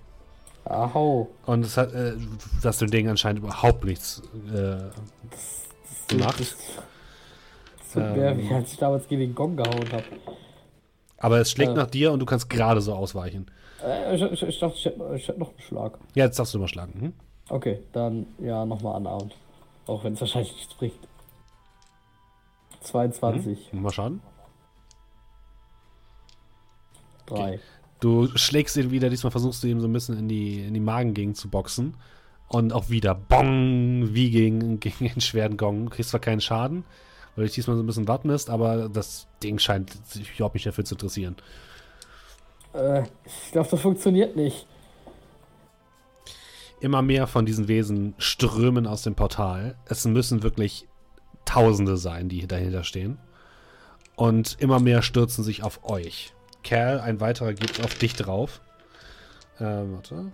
Ahau. 0.65 1.29
Und 1.45 1.65
es 1.65 1.75
hat, 1.77 1.93
äh, 1.93 2.13
dass 2.61 2.77
dem 2.77 2.89
Ding 2.89 3.09
anscheinend 3.09 3.43
überhaupt 3.43 3.83
nichts 3.83 4.21
äh, 4.47 4.77
gemacht. 6.07 6.39
Das, 6.39 6.55
das 7.93 7.95
Ähm. 7.95 8.37
wie 8.49 8.53
als 8.53 8.71
ich 8.73 8.77
damals 8.79 9.07
gegen 9.07 9.21
den 9.21 9.35
Gong 9.35 9.57
gehauen 9.57 9.91
habe. 9.91 10.03
Aber 11.17 11.39
es 11.39 11.51
schlägt 11.51 11.71
Äh. 11.71 11.75
nach 11.75 11.87
dir 11.87 12.11
und 12.11 12.19
du 12.19 12.25
kannst 12.25 12.49
gerade 12.49 12.81
so 12.81 12.93
ausweichen. 12.93 13.45
Äh, 13.83 14.15
ich, 14.15 14.21
ich, 14.21 14.41
ich 14.43 14.59
dachte, 14.59 14.75
ich 14.77 14.85
hätte, 14.85 15.15
ich 15.15 15.27
hätte 15.27 15.39
noch 15.39 15.49
einen 15.49 15.59
Schlag. 15.59 15.97
Ja, 16.15 16.25
jetzt 16.25 16.39
darfst 16.39 16.53
du 16.53 16.59
mal 16.59 16.67
schlagen. 16.67 16.93
Hm? 16.99 17.13
Okay, 17.49 17.81
dann 17.91 18.25
ja, 18.39 18.65
nochmal 18.65 18.95
anarmt. 18.95 19.35
Auch 19.85 20.03
wenn 20.05 20.13
es 20.13 20.21
wahrscheinlich 20.21 20.53
nichts 20.53 20.73
bringt. 20.75 20.95
22, 22.81 23.73
Mal 23.73 23.91
schaden. 23.91 24.21
3. 27.27 27.59
Du 28.03 28.27
schlägst 28.35 28.75
ihn 28.75 28.91
wieder, 28.91 29.09
diesmal 29.09 29.31
versuchst 29.31 29.63
du 29.63 29.67
ihm 29.67 29.79
so 29.79 29.87
ein 29.87 29.93
bisschen 29.93 30.17
in 30.17 30.27
die, 30.27 30.59
in 30.59 30.73
die 30.73 30.81
Magengegend 30.81 31.37
zu 31.37 31.47
boxen. 31.47 31.95
Und 32.49 32.73
auch 32.73 32.89
wieder 32.89 33.15
Bong, 33.15 34.13
wie 34.13 34.29
gegen, 34.29 34.77
gegen 34.81 35.07
einen 35.09 35.21
schweren 35.21 35.55
Gong. 35.55 35.85
Du 35.85 35.89
kriegst 35.89 36.09
zwar 36.09 36.19
keinen 36.19 36.41
Schaden, 36.41 36.83
weil 37.33 37.43
du 37.43 37.47
dich 37.47 37.55
diesmal 37.55 37.77
so 37.77 37.81
ein 37.81 37.85
bisschen 37.85 38.09
wappnest, 38.09 38.49
aber 38.49 38.89
das 38.89 39.27
Ding 39.41 39.57
scheint 39.57 40.05
sich 40.05 40.35
überhaupt 40.35 40.55
nicht 40.55 40.65
dafür 40.65 40.83
zu 40.83 40.95
interessieren. 40.95 41.37
Äh, 42.73 43.03
ich 43.23 43.53
glaube, 43.53 43.69
das 43.71 43.79
funktioniert 43.79 44.35
nicht. 44.35 44.67
Immer 46.81 47.03
mehr 47.03 47.25
von 47.25 47.45
diesen 47.45 47.69
Wesen 47.69 48.15
strömen 48.17 48.85
aus 48.85 49.03
dem 49.03 49.15
Portal. 49.15 49.77
Es 49.85 50.03
müssen 50.03 50.43
wirklich 50.43 50.89
Tausende 51.45 51.95
sein, 51.95 52.27
die 52.27 52.47
dahinter 52.47 52.83
stehen. 52.83 53.17
Und 54.17 54.57
immer 54.59 54.81
mehr 54.81 55.01
stürzen 55.01 55.45
sich 55.45 55.63
auf 55.63 55.85
euch. 55.85 56.33
Kerl, 56.63 56.99
ein 56.99 57.19
weiterer 57.19 57.53
geht 57.53 57.83
auf 57.83 57.95
dich 57.95 58.15
drauf. 58.15 58.61
Ähm, 59.59 59.95
warte. 59.95 60.31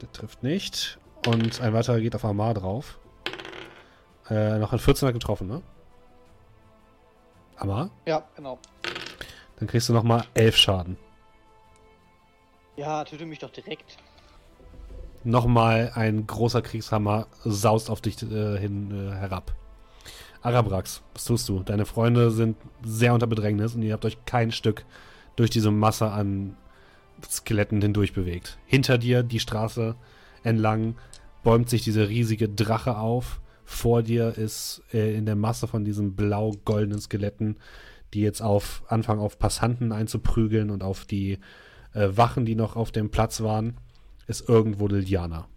Der 0.00 0.12
trifft 0.12 0.42
nicht. 0.42 0.98
Und 1.26 1.60
ein 1.60 1.72
weiterer 1.72 2.00
geht 2.00 2.14
auf 2.14 2.24
Amar 2.24 2.54
drauf. 2.54 2.98
Äh, 4.30 4.58
noch 4.58 4.72
ein 4.72 4.78
14er 4.78 5.12
getroffen, 5.12 5.48
ne? 5.48 5.62
Amar? 7.56 7.90
Ja, 8.06 8.24
genau. 8.36 8.58
Dann 9.58 9.68
kriegst 9.68 9.88
du 9.88 9.92
nochmal 9.92 10.24
11 10.34 10.56
Schaden. 10.56 10.96
Ja, 12.76 13.04
töte 13.04 13.24
mich 13.24 13.38
doch 13.38 13.50
direkt. 13.50 13.96
Nochmal 15.24 15.92
ein 15.94 16.26
großer 16.26 16.62
Kriegshammer 16.62 17.26
saust 17.44 17.90
auf 17.90 18.00
dich 18.00 18.22
äh, 18.22 18.58
hin 18.58 18.90
äh, 18.90 19.14
herab. 19.14 19.54
Arabrax, 20.46 21.02
was 21.12 21.24
tust 21.24 21.48
du? 21.48 21.64
Deine 21.64 21.86
Freunde 21.86 22.30
sind 22.30 22.56
sehr 22.84 23.12
unter 23.12 23.26
Bedrängnis 23.26 23.74
und 23.74 23.82
ihr 23.82 23.92
habt 23.92 24.04
euch 24.04 24.24
kein 24.26 24.52
Stück 24.52 24.84
durch 25.34 25.50
diese 25.50 25.72
Masse 25.72 26.08
an 26.08 26.56
Skeletten 27.28 27.82
hindurch 27.82 28.12
bewegt. 28.12 28.56
Hinter 28.64 28.96
dir 28.96 29.24
die 29.24 29.40
Straße 29.40 29.96
entlang 30.44 30.94
bäumt 31.42 31.68
sich 31.68 31.82
diese 31.82 32.08
riesige 32.08 32.48
Drache 32.48 32.96
auf. 32.96 33.40
Vor 33.64 34.04
dir 34.04 34.38
ist 34.38 34.84
äh, 34.94 35.16
in 35.16 35.26
der 35.26 35.34
Masse 35.34 35.66
von 35.66 35.84
diesen 35.84 36.14
blau-goldenen 36.14 37.00
Skeletten, 37.00 37.56
die 38.14 38.20
jetzt 38.20 38.40
auf 38.40 38.84
anfangen 38.86 39.18
auf 39.18 39.40
Passanten 39.40 39.90
einzuprügeln 39.90 40.70
und 40.70 40.84
auf 40.84 41.06
die 41.06 41.40
äh, 41.92 42.10
Wachen, 42.12 42.46
die 42.46 42.54
noch 42.54 42.76
auf 42.76 42.92
dem 42.92 43.10
Platz 43.10 43.40
waren, 43.40 43.78
ist 44.28 44.48
irgendwo 44.48 44.86
Liliana. 44.86 45.48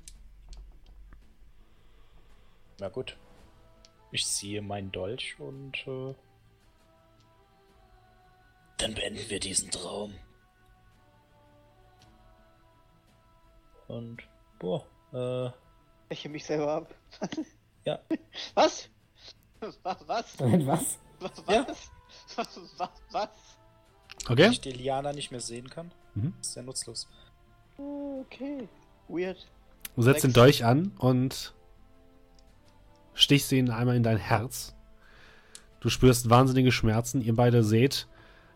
Na 2.80 2.90
gut. 2.90 3.19
Ich 4.12 4.26
ziehe 4.26 4.62
meinen 4.62 4.92
Dolch 4.92 5.40
und 5.40 5.78
äh, 5.88 6.16
Dann 8.78 8.94
beenden 8.96 9.30
wir 9.30 9.40
diesen 9.40 9.70
Traum. 9.72 10.14
und 13.88 14.22
boah, 14.60 14.86
äh, 15.14 15.50
Ich 16.14 16.28
mich 16.30 16.46
selber 16.46 16.72
ab. 16.74 16.94
ja. 17.86 18.00
Was? 18.54 18.88
Was? 19.60 19.80
Was? 20.08 20.40
Was? 20.40 20.98
Was? 21.20 21.44
Ja. 21.48 21.66
Was? 22.36 22.60
Was? 22.78 22.90
Was? 23.12 23.30
Okay? 24.26 24.38
Wenn 24.44 24.52
ich 24.52 24.62
die 24.62 24.72
Liana 24.72 25.12
nicht 25.12 25.32
mehr 25.32 25.40
sehen 25.40 25.70
kann, 25.72 25.92
Mhm. 26.14 26.34
ist 26.40 26.56
ja 26.56 26.62
nutzlos. 26.62 27.08
Okay. 27.78 28.68
Weird. 29.08 29.48
Du 29.96 30.04
setzt 30.04 30.24
den 30.24 30.30
Sechs. 30.32 30.36
Dolch 30.36 30.66
an 30.66 30.92
und 31.00 31.54
stichst 33.20 33.52
ihn 33.52 33.70
einmal 33.70 33.96
in 33.96 34.04
dein 34.04 34.18
Herz. 34.18 34.76
Du 35.82 35.90
spürst 35.90 36.30
wahnsinnige 36.30 36.72
Schmerzen. 36.72 37.22
Ihr 37.22 37.36
beide 37.36 37.64
seht, 37.64 38.08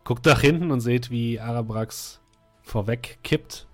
guckt 0.03 0.26
nach 0.26 0.41
hinten 0.41 0.72
und 0.72 0.80
seht, 0.80 1.11
wie 1.11 1.40
Arabrax 1.40 2.22
vorweg 2.61 3.19
kippt 3.23 3.68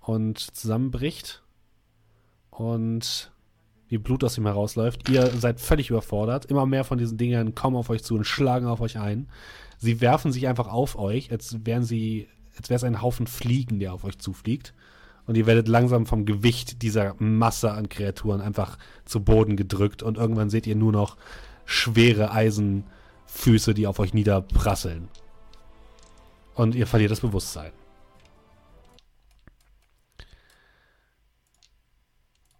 und 0.00 0.38
zusammenbricht. 0.38 1.42
Und 2.50 3.32
wie 3.88 3.98
Blut 3.98 4.24
aus 4.24 4.38
ihm 4.38 4.46
herausläuft. 4.46 5.08
Ihr 5.08 5.26
seid 5.26 5.60
völlig 5.60 5.90
überfordert. 5.90 6.46
Immer 6.46 6.66
mehr 6.66 6.84
von 6.84 6.98
diesen 6.98 7.18
Dingern 7.18 7.54
kommen 7.54 7.76
auf 7.76 7.90
euch 7.90 8.02
zu 8.02 8.14
und 8.14 8.24
schlagen 8.24 8.66
auf 8.66 8.80
euch 8.80 8.98
ein. 8.98 9.28
Sie 9.78 10.00
werfen 10.00 10.32
sich 10.32 10.48
einfach 10.48 10.68
auf 10.68 10.96
euch, 10.96 11.30
als 11.30 11.64
wären 11.64 11.84
sie, 11.84 12.28
als 12.56 12.70
wäre 12.70 12.76
es 12.76 12.84
ein 12.84 13.02
Haufen 13.02 13.26
Fliegen, 13.26 13.78
der 13.78 13.92
auf 13.92 14.04
euch 14.04 14.18
zufliegt. 14.18 14.74
Und 15.26 15.36
ihr 15.36 15.46
werdet 15.46 15.68
langsam 15.68 16.06
vom 16.06 16.24
Gewicht 16.24 16.82
dieser 16.82 17.14
Masse 17.18 17.72
an 17.72 17.88
Kreaturen 17.88 18.40
einfach 18.40 18.78
zu 19.04 19.24
Boden 19.24 19.56
gedrückt 19.56 20.02
und 20.02 20.18
irgendwann 20.18 20.50
seht 20.50 20.66
ihr 20.66 20.76
nur 20.76 20.92
noch 20.92 21.16
schwere 21.64 22.30
Eisenfüße, 22.30 23.74
die 23.74 23.86
auf 23.86 23.98
euch 23.98 24.14
niederprasseln. 24.14 25.08
Und 26.54 26.74
ihr 26.74 26.86
verliert 26.86 27.10
das 27.10 27.20
Bewusstsein. 27.20 27.72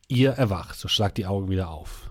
Ihr 0.08 0.30
erwacht, 0.32 0.78
so 0.78 0.88
schlagt 0.88 1.18
die 1.18 1.26
Augen 1.26 1.48
wieder 1.48 1.70
auf. 1.70 2.10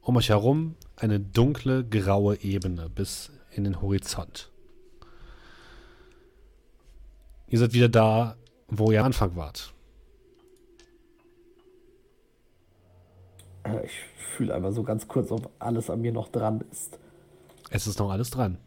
Um 0.00 0.16
euch 0.16 0.28
herum 0.28 0.76
eine 0.96 1.20
dunkle, 1.20 1.84
graue 1.84 2.40
Ebene 2.40 2.88
bis 2.88 3.32
in 3.50 3.64
den 3.64 3.80
Horizont. 3.80 4.50
Ihr 7.48 7.58
seid 7.58 7.72
wieder 7.72 7.88
da, 7.88 8.36
wo 8.68 8.90
ihr 8.90 9.00
am 9.00 9.06
Anfang 9.06 9.36
wart. 9.36 9.71
Ich 13.84 13.92
fühle 14.36 14.54
einfach 14.54 14.72
so 14.72 14.82
ganz 14.82 15.06
kurz, 15.08 15.30
ob 15.30 15.50
alles 15.58 15.88
an 15.90 16.00
mir 16.00 16.12
noch 16.12 16.28
dran 16.28 16.64
ist. 16.72 16.98
Es 17.70 17.86
ist 17.86 17.98
noch 17.98 18.10
alles 18.10 18.30
dran. 18.30 18.58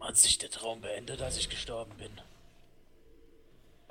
Hat 0.00 0.16
sich 0.16 0.38
der 0.38 0.50
Traum 0.50 0.80
beendet, 0.80 1.20
als 1.20 1.36
ich 1.36 1.48
gestorben 1.50 1.92
bin? 1.98 2.10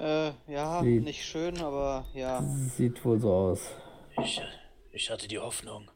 Äh, 0.03 0.31
ja, 0.48 0.81
Sieht- 0.81 1.03
nicht 1.03 1.26
schön, 1.26 1.60
aber 1.61 2.06
ja. 2.14 2.41
Sieht 2.76 3.03
wohl 3.03 3.19
so 3.19 3.31
aus. 3.34 3.61
Ich, 4.23 4.41
ich 4.91 5.10
hatte 5.11 5.27
die 5.27 5.39
Hoffnung, 5.39 5.89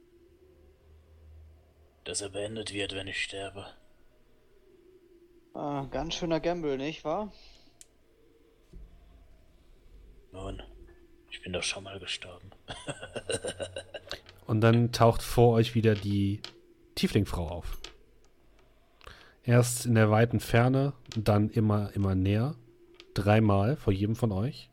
dass 2.03 2.21
er 2.21 2.29
beendet 2.29 2.73
wird, 2.73 2.93
wenn 2.93 3.07
ich 3.07 3.23
sterbe. 3.23 3.65
Äh, 5.55 5.87
ganz 5.87 6.15
schöner 6.15 6.39
Gamble, 6.39 6.77
nicht 6.77 7.03
wahr? 7.03 7.31
Nun, 10.31 10.61
ich 11.31 11.41
bin 11.41 11.53
doch 11.53 11.63
schon 11.63 11.85
mal 11.85 11.97
gestorben. 11.99 12.51
Und 14.45 14.61
dann 14.61 14.91
taucht 14.91 15.23
vor 15.23 15.53
euch 15.53 15.75
wieder 15.75 15.95
die 15.95 16.41
Tieflingfrau 16.95 17.47
auf. 17.47 17.77
Erst 19.43 19.85
in 19.85 19.95
der 19.95 20.11
weiten 20.11 20.39
Ferne, 20.39 20.93
dann 21.15 21.49
immer, 21.49 21.91
immer 21.95 22.15
näher. 22.15 22.55
Dreimal 23.13 23.77
vor 23.77 23.93
jedem 23.93 24.15
von 24.15 24.31
euch. 24.31 24.69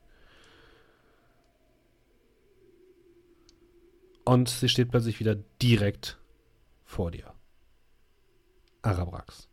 Und 4.25 4.49
sie 4.49 4.69
steht 4.69 4.91
plötzlich 4.91 5.21
wieder 5.21 5.37
direkt 5.63 6.19
vor 6.85 7.11
dir. 7.11 7.33
Arabrax. 8.83 9.49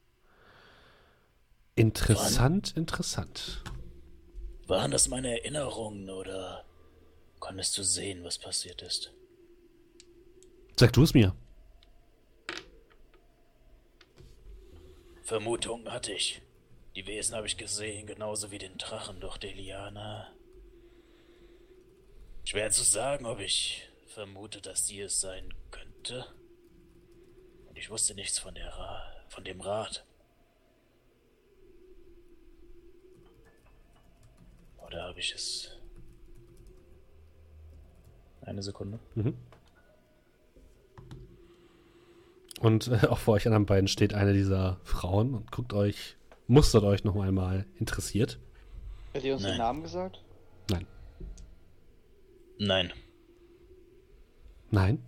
Interessant, 1.75 2.75
interessant. 2.75 3.63
Waren 4.67 4.91
das 4.91 5.07
meine 5.07 5.39
Erinnerungen 5.39 6.09
oder 6.09 6.64
konntest 7.45 7.77
du 7.77 7.83
sehen, 7.83 8.23
was 8.23 8.39
passiert 8.39 8.81
ist? 8.81 9.13
Sag 10.77 10.93
du 10.93 11.03
es 11.03 11.13
mir. 11.13 11.35
Vermutungen 15.21 15.91
hatte 15.91 16.11
ich. 16.11 16.41
Die 16.95 17.05
Wesen 17.05 17.35
habe 17.35 17.45
ich 17.45 17.57
gesehen, 17.57 18.07
genauso 18.07 18.49
wie 18.49 18.57
den 18.57 18.79
Drachen 18.79 19.19
durch 19.19 19.37
Deliana. 19.37 20.33
Schwer 22.45 22.71
zu 22.71 22.83
sagen, 22.83 23.27
ob 23.27 23.39
ich 23.39 23.89
vermute, 24.07 24.59
dass 24.59 24.87
sie 24.87 25.01
es 25.01 25.21
sein 25.21 25.53
könnte. 25.69 26.25
Und 27.67 27.77
ich 27.77 27.91
wusste 27.91 28.15
nichts 28.15 28.39
von 28.39 28.55
der 28.55 28.69
Ra 28.69 29.03
von 29.29 29.43
dem 29.43 29.61
Rat. 29.61 30.03
Oder 34.79 35.03
habe 35.03 35.19
ich 35.19 35.33
es. 35.33 35.74
Eine 38.45 38.63
Sekunde. 38.63 38.99
Und 42.59 42.87
äh, 42.87 43.07
auch 43.07 43.17
vor 43.17 43.33
euch 43.35 43.45
anderen 43.45 43.65
beiden 43.65 43.87
steht 43.87 44.13
eine 44.13 44.33
dieser 44.33 44.79
Frauen 44.83 45.33
und 45.33 45.51
guckt 45.51 45.73
euch, 45.73 46.15
mustert 46.47 46.83
euch 46.83 47.03
noch 47.03 47.15
einmal 47.15 47.65
interessiert. 47.79 48.39
Hat 49.13 49.23
die 49.23 49.31
uns 49.31 49.43
Nein. 49.43 49.51
den 49.51 49.57
Namen 49.57 49.83
gesagt? 49.83 50.23
Nein. 50.69 50.87
Nein, 52.57 52.93
Nein? 54.71 55.03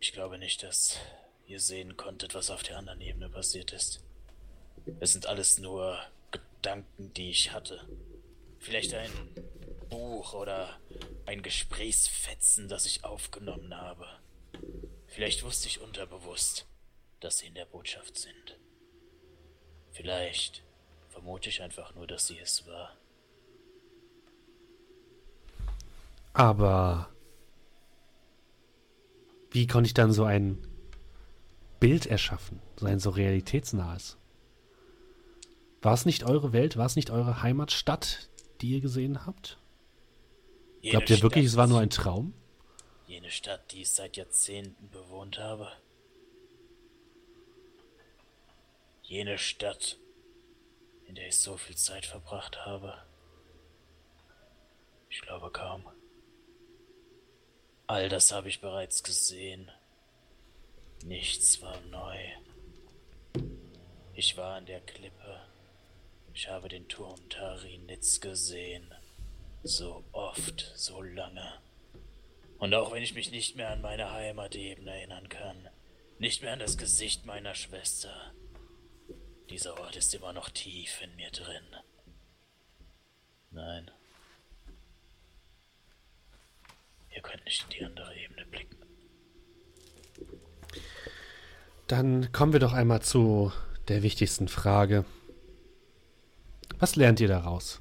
ich 0.00 0.12
glaube 0.12 0.38
nicht, 0.38 0.62
dass 0.62 0.98
ihr 1.46 1.60
sehen 1.60 1.96
konntet, 1.96 2.34
was 2.34 2.50
auf 2.50 2.62
der 2.62 2.78
anderen 2.78 3.00
Ebene 3.00 3.28
passiert 3.28 3.72
ist. 3.72 4.04
Es 5.00 5.12
sind 5.12 5.26
alles 5.26 5.58
nur 5.58 5.98
Gedanken, 6.30 7.12
die 7.14 7.30
ich 7.30 7.52
hatte. 7.52 7.80
Vielleicht 8.58 8.94
ein 8.94 9.10
Buch 9.94 10.34
oder 10.34 10.70
ein 11.24 11.40
Gesprächsfetzen, 11.40 12.66
das 12.66 12.84
ich 12.84 13.04
aufgenommen 13.04 13.76
habe. 13.76 14.04
Vielleicht 15.06 15.44
wusste 15.44 15.68
ich 15.68 15.80
unterbewusst, 15.80 16.66
dass 17.20 17.38
sie 17.38 17.46
in 17.46 17.54
der 17.54 17.66
Botschaft 17.66 18.18
sind. 18.18 18.58
Vielleicht 19.92 20.64
vermute 21.10 21.48
ich 21.48 21.62
einfach 21.62 21.94
nur, 21.94 22.08
dass 22.08 22.26
sie 22.26 22.36
es 22.40 22.66
war. 22.66 22.96
Aber 26.32 27.08
wie 29.52 29.68
konnte 29.68 29.86
ich 29.86 29.94
dann 29.94 30.12
so 30.12 30.24
ein 30.24 30.58
Bild 31.78 32.06
erschaffen, 32.06 32.60
so 32.80 32.86
ein 32.86 32.98
so 32.98 33.10
realitätsnahes? 33.10 34.16
War 35.82 35.94
es 35.94 36.04
nicht 36.04 36.24
eure 36.24 36.52
Welt, 36.52 36.76
war 36.76 36.86
es 36.86 36.96
nicht 36.96 37.10
eure 37.10 37.42
Heimatstadt, 37.42 38.28
die 38.60 38.70
ihr 38.70 38.80
gesehen 38.80 39.24
habt? 39.24 39.60
Jene 40.84 40.98
Glaubt 40.98 41.08
ihr 41.08 41.22
wirklich, 41.22 41.44
Stadt- 41.46 41.52
es 41.52 41.56
war 41.56 41.66
nur 41.66 41.80
ein 41.80 41.88
Traum? 41.88 42.34
Jene 43.06 43.30
Stadt, 43.30 43.72
die 43.72 43.80
ich 43.80 43.90
seit 43.90 44.18
Jahrzehnten 44.18 44.90
bewohnt 44.90 45.38
habe. 45.38 45.72
Jene 49.02 49.38
Stadt, 49.38 49.96
in 51.06 51.14
der 51.14 51.28
ich 51.28 51.38
so 51.38 51.56
viel 51.56 51.74
Zeit 51.76 52.04
verbracht 52.04 52.66
habe. 52.66 53.02
Ich 55.08 55.22
glaube 55.22 55.50
kaum. 55.50 55.86
All 57.86 58.10
das 58.10 58.30
habe 58.30 58.50
ich 58.50 58.60
bereits 58.60 59.02
gesehen. 59.02 59.70
Nichts 61.02 61.62
war 61.62 61.80
neu. 61.82 62.18
Ich 64.12 64.36
war 64.36 64.56
an 64.56 64.66
der 64.66 64.82
Klippe. 64.82 65.40
Ich 66.34 66.48
habe 66.48 66.68
den 66.68 66.88
Turm 66.88 67.26
Tarinitz 67.30 68.20
gesehen. 68.20 68.92
So 69.66 70.04
oft, 70.12 70.72
so 70.76 71.00
lange. 71.00 71.54
Und 72.58 72.74
auch 72.74 72.92
wenn 72.92 73.02
ich 73.02 73.14
mich 73.14 73.30
nicht 73.30 73.56
mehr 73.56 73.70
an 73.70 73.80
meine 73.80 74.12
Heimat 74.12 74.54
eben 74.54 74.86
erinnern 74.86 75.30
kann, 75.30 75.68
nicht 76.18 76.42
mehr 76.42 76.52
an 76.52 76.58
das 76.58 76.76
Gesicht 76.76 77.24
meiner 77.24 77.54
Schwester, 77.54 78.12
dieser 79.48 79.80
Ort 79.80 79.96
ist 79.96 80.14
immer 80.14 80.34
noch 80.34 80.50
tief 80.50 81.00
in 81.02 81.16
mir 81.16 81.30
drin. 81.30 81.64
Nein. 83.52 83.90
Ihr 87.14 87.22
könnt 87.22 87.44
nicht 87.46 87.64
in 87.64 87.70
die 87.70 87.84
andere 87.86 88.14
Ebene 88.16 88.44
blicken. 88.44 88.76
Dann 91.86 92.32
kommen 92.32 92.52
wir 92.52 92.60
doch 92.60 92.74
einmal 92.74 93.00
zu 93.00 93.50
der 93.88 94.02
wichtigsten 94.02 94.48
Frage. 94.48 95.06
Was 96.78 96.96
lernt 96.96 97.20
ihr 97.20 97.28
daraus? 97.28 97.80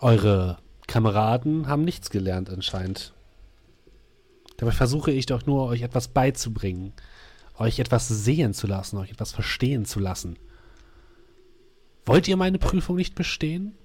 Eure 0.00 0.58
Kameraden 0.86 1.66
haben 1.66 1.84
nichts 1.84 2.10
gelernt 2.10 2.50
anscheinend. 2.50 3.12
Dabei 4.56 4.72
versuche 4.72 5.10
ich 5.10 5.26
doch 5.26 5.46
nur, 5.46 5.66
euch 5.66 5.82
etwas 5.82 6.08
beizubringen, 6.08 6.92
euch 7.58 7.78
etwas 7.78 8.08
sehen 8.08 8.54
zu 8.54 8.66
lassen, 8.66 8.98
euch 8.98 9.10
etwas 9.10 9.32
verstehen 9.32 9.84
zu 9.84 10.00
lassen. 10.00 10.38
Wollt 12.06 12.26
ihr 12.28 12.36
meine 12.36 12.58
Prüfung 12.58 12.96
nicht 12.96 13.14
bestehen? 13.14 13.76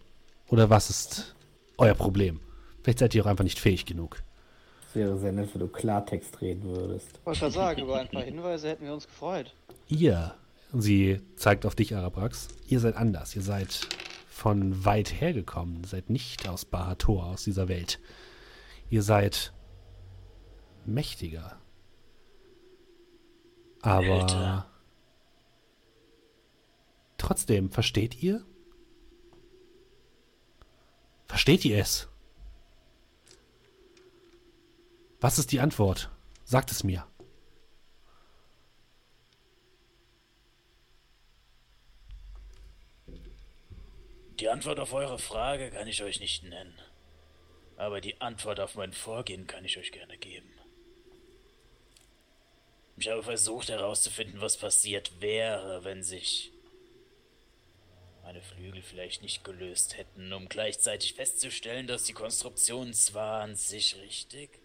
Oder 0.48 0.70
was 0.70 0.90
ist 0.90 1.36
euer 1.78 1.96
Problem? 1.96 2.40
Vielleicht 2.82 3.00
seid 3.00 3.16
ihr 3.16 3.24
auch 3.24 3.30
einfach 3.30 3.44
nicht 3.44 3.60
fähig 3.60 3.86
genug. 3.86 4.22
Es 4.90 4.96
wäre 4.96 5.18
sehr 5.18 5.32
nett, 5.32 5.50
wenn 5.54 5.62
du 5.62 5.68
Klartext 5.68 6.42
reden 6.42 6.64
würdest. 6.64 7.20
Wollte 7.26 7.40
gerade 7.40 7.54
sagen, 7.54 7.82
über 7.82 8.00
ein 8.00 8.10
paar 8.10 8.24
Hinweise 8.24 8.70
hätten 8.70 8.86
wir 8.86 8.94
uns 8.94 9.08
gefreut. 9.08 9.54
Ihr, 9.88 10.36
und 10.72 10.82
sie 10.82 11.20
zeigt 11.36 11.66
auf 11.66 11.76
dich, 11.76 11.96
Arabrax, 11.96 12.50
ihr 12.68 12.80
seid 12.80 12.96
anders. 12.96 13.36
Ihr 13.36 13.42
seid 13.42 13.88
von 14.34 14.84
weit 14.84 15.22
hergekommen, 15.22 15.84
seid 15.84 16.10
nicht 16.10 16.50
aus 16.50 16.66
Bahator, 16.66 17.28
aus 17.28 17.44
dieser 17.44 17.68
Welt. 17.68 18.00
Ihr 18.90 19.04
seid 19.04 19.54
mächtiger. 20.86 21.62
Aber 23.82 24.06
Älter. 24.06 24.72
trotzdem, 27.18 27.70
versteht 27.70 28.24
ihr? 28.24 28.44
Versteht 31.26 31.64
ihr 31.64 31.78
es? 31.78 32.10
Was 35.22 35.38
ist 35.38 35.52
die 35.52 35.60
Antwort? 35.62 36.10
Sagt 36.44 36.72
es 36.72 36.84
mir. 36.84 37.06
Die 44.44 44.50
Antwort 44.50 44.78
auf 44.82 44.92
eure 44.92 45.20
Frage 45.20 45.72
kann 45.72 45.88
ich 45.88 46.04
euch 46.04 46.20
nicht 46.20 46.44
nennen. 46.44 46.78
Aber 47.78 48.02
die 48.02 48.20
Antwort 48.20 48.60
auf 48.60 48.76
mein 48.76 48.92
Vorgehen 48.92 49.48
kann 49.48 49.64
ich 49.64 49.78
euch 49.78 49.94
gerne 49.94 50.18
geben. 50.18 50.52
Ich 52.98 53.08
habe 53.08 53.24
versucht 53.24 53.70
herauszufinden, 53.70 54.42
was 54.42 54.58
passiert 54.58 55.22
wäre, 55.22 55.86
wenn 55.86 56.04
sich 56.04 56.52
meine 58.24 58.42
Flügel 58.42 58.82
vielleicht 58.82 59.22
nicht 59.22 59.46
gelöst 59.46 59.96
hätten, 59.96 60.34
um 60.34 60.50
gleichzeitig 60.50 61.14
festzustellen, 61.14 61.88
dass 61.88 62.04
die 62.04 62.12
Konstruktion 62.12 62.94
zwar 62.94 63.44
an 63.44 63.56
sich 63.56 63.96
richtig, 63.96 64.60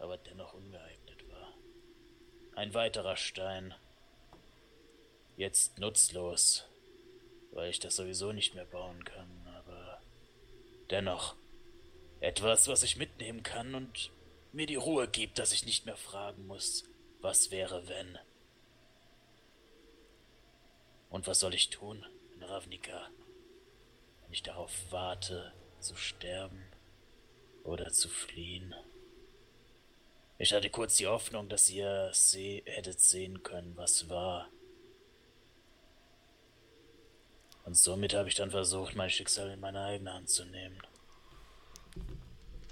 aber 0.00 0.16
dennoch 0.16 0.54
ungeeignet 0.54 1.30
war. 1.30 1.54
Ein 2.56 2.74
weiterer 2.74 3.16
Stein. 3.16 3.76
Jetzt 5.36 5.78
nutzlos, 5.78 6.67
weil 7.58 7.70
ich 7.70 7.80
das 7.80 7.96
sowieso 7.96 8.32
nicht 8.32 8.54
mehr 8.54 8.64
bauen 8.64 9.04
kann, 9.04 9.28
aber 9.58 10.00
dennoch 10.90 11.34
etwas, 12.20 12.68
was 12.68 12.84
ich 12.84 12.96
mitnehmen 12.96 13.42
kann 13.42 13.74
und 13.74 14.12
mir 14.52 14.66
die 14.66 14.76
Ruhe 14.76 15.08
gibt, 15.08 15.40
dass 15.40 15.52
ich 15.52 15.66
nicht 15.66 15.84
mehr 15.84 15.96
fragen 15.96 16.46
muss, 16.46 16.84
was 17.20 17.50
wäre 17.50 17.88
wenn. 17.88 18.16
Und 21.10 21.26
was 21.26 21.40
soll 21.40 21.52
ich 21.52 21.70
tun? 21.70 22.06
in 22.36 22.44
Ravnica, 22.44 23.10
wenn 24.22 24.32
ich 24.32 24.44
darauf 24.44 24.70
warte, 24.90 25.52
zu 25.80 25.96
sterben 25.96 26.64
oder 27.64 27.92
zu 27.92 28.08
fliehen. 28.08 28.72
Ich 30.38 30.52
hatte 30.52 30.70
kurz 30.70 30.98
die 30.98 31.08
Hoffnung, 31.08 31.48
dass 31.48 31.68
ihr 31.68 32.10
se 32.12 32.62
hättet 32.64 33.00
sehen 33.00 33.42
können, 33.42 33.76
was 33.76 34.08
war. 34.08 34.48
Und 37.68 37.76
somit 37.76 38.14
habe 38.14 38.30
ich 38.30 38.34
dann 38.34 38.50
versucht, 38.50 38.96
mein 38.96 39.10
Schicksal 39.10 39.50
in 39.50 39.60
meine 39.60 39.84
eigene 39.84 40.14
Hand 40.14 40.30
zu 40.30 40.46
nehmen. 40.46 40.80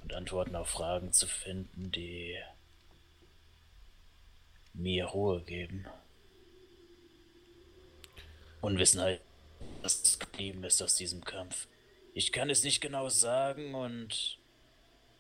Und 0.03 0.15
Antworten 0.15 0.57
auf 0.57 0.71
Fragen 0.71 1.13
zu 1.13 1.27
finden, 1.27 1.93
die 1.93 2.39
mir 4.73 5.05
Ruhe 5.05 5.43
geben. 5.43 5.85
Unwissenheit 8.63 9.21
was 9.83 10.19
geblieben 10.19 10.65
ist 10.65 10.81
aus 10.81 10.95
diesem 10.95 11.23
Kampf. 11.23 11.67
Ich 12.15 12.33
kann 12.33 12.49
es 12.49 12.65
nicht 12.65 12.81
genau 12.81 13.11
sagen 13.11 13.75
und 13.75 14.39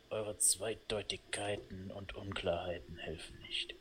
eure 0.09 0.39
Zweideutigkeiten 0.39 1.91
und 1.91 2.15
Unklarheiten 2.15 2.97
helfen 2.97 3.39
nicht. 3.41 3.75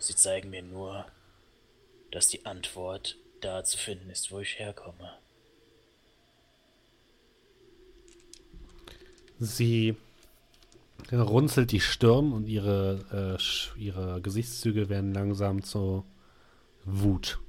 Sie 0.00 0.16
zeigen 0.16 0.50
mir 0.50 0.62
nur, 0.62 1.06
dass 2.10 2.26
die 2.26 2.46
Antwort 2.46 3.16
da 3.44 3.62
zu 3.64 3.78
finden 3.78 4.10
ist, 4.10 4.30
wo 4.32 4.40
ich 4.40 4.58
herkomme. 4.58 5.10
Sie 9.38 9.96
runzelt 11.12 11.72
die 11.72 11.80
Stirn 11.80 12.32
und 12.32 12.46
ihre, 12.46 13.38
äh, 13.38 13.78
ihre 13.80 14.22
Gesichtszüge 14.22 14.88
werden 14.88 15.12
langsam 15.12 15.62
zur 15.62 16.04
Wut. 16.84 17.40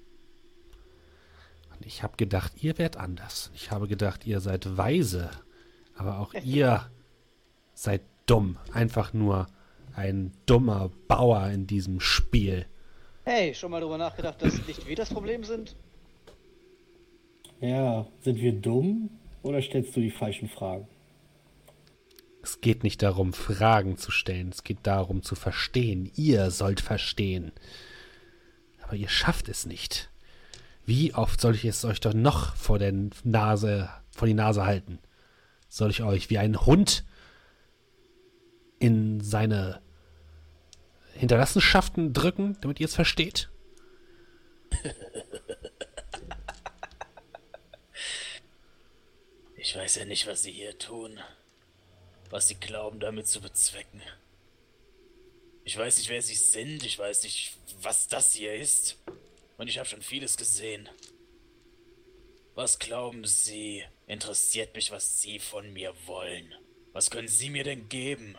Ich 1.81 2.03
habe 2.03 2.17
gedacht, 2.17 2.63
ihr 2.63 2.77
werdet 2.77 2.97
anders. 2.97 3.51
Ich 3.53 3.72
habe 3.72 3.88
gedacht, 3.88 4.26
ihr 4.26 4.39
seid 4.39 4.77
weise. 4.77 5.30
Aber 5.95 6.19
auch 6.19 6.34
ihr 6.43 6.89
seid 7.73 8.01
dumm. 8.26 8.57
Einfach 8.73 9.13
nur 9.13 9.47
ein 9.93 10.34
dummer 10.45 10.89
Bauer 11.07 11.47
in 11.49 11.67
diesem 11.67 11.99
Spiel. 11.99 12.65
Hey, 13.27 13.56
schon 13.56 13.72
mal 13.72 13.80
darüber 13.80 13.97
nachgedacht, 13.97 14.39
dass 14.43 14.68
nicht 14.68 14.88
wir 14.88 14.95
das 14.95 15.10
Problem 15.10 15.43
sind? 15.43 15.76
Ja, 17.60 18.06
sind 18.22 18.39
wir 18.39 18.53
dumm 18.53 19.10
oder 19.41 19.64
stellst 19.64 19.95
du 19.95 19.99
die 19.99 20.11
falschen 20.11 20.47
Fragen? 20.47 20.88
Es 22.43 22.61
geht 22.61 22.84
nicht 22.84 23.02
darum, 23.02 23.34
Fragen 23.34 23.97
zu 23.97 24.11
stellen. 24.11 24.49
Es 24.49 24.64
geht 24.64 24.77
darum, 24.84 25.23
zu 25.23 25.34
verstehen. 25.34 26.11
Ihr 26.15 26.52
sollt 26.52 26.81
verstehen. 26.81 27.52
Aber 28.84 28.95
ihr 28.95 29.10
schafft 29.10 29.49
es 29.49 29.65
nicht. 29.65 30.11
Wie 30.85 31.15
oft 31.15 31.41
soll 31.41 31.56
ich 31.56 31.65
es 31.65 31.84
euch 31.84 31.99
doch 31.99 32.14
noch 32.14 32.56
vor 32.56 32.77
der 32.77 32.93
Nase, 33.23 33.89
vor 34.11 34.27
die 34.27 34.35
Nase 34.35 34.68
halten? 34.68 34.99
Soll 35.68 35.89
ich 35.89 36.03
euch 36.03 36.30
wie 36.30 36.38
ein 36.38 36.64
Hund 36.64 37.03
in 38.77 39.19
seine 39.19 39.81
Hinterlassenschaften 41.16 42.14
drücken, 42.14 42.58
damit 42.62 42.80
ihr 42.80 42.86
es 42.86 42.96
versteht? 42.96 43.50
Ich 49.58 49.76
weiß 49.76 49.96
ja 49.96 50.06
nicht, 50.06 50.28
was 50.28 50.44
sie 50.44 50.52
hier 50.52 50.78
tun, 50.78 51.20
was 52.30 52.48
sie 52.48 52.56
glauben, 52.56 53.00
damit 53.00 53.28
zu 53.28 53.42
bezwecken. 53.42 54.02
Ich 55.64 55.76
weiß 55.76 55.98
nicht, 55.98 56.10
wer 56.10 56.22
sie 56.22 56.36
sind, 56.36 56.86
ich 56.86 57.00
weiß 57.00 57.24
nicht, 57.24 57.58
was 57.82 58.08
das 58.08 58.34
hier 58.34 58.54
ist. 58.54 58.98
Und 59.58 59.68
ich 59.68 59.80
habe 59.80 59.90
schon 59.90 60.02
vieles 60.02 60.38
gesehen. 60.38 60.88
Was 62.54 62.80
glauben 62.80 63.26
Sie? 63.26 63.84
Interessiert 64.08 64.76
mich, 64.76 64.92
was 64.92 65.22
Sie 65.22 65.40
von 65.40 65.74
mir 65.74 65.94
wollen. 66.06 66.54
Was 66.94 67.10
können 67.10 67.28
Sie 67.28 67.50
mir 67.50 67.64
denn 67.64 67.90
geben? 67.90 68.38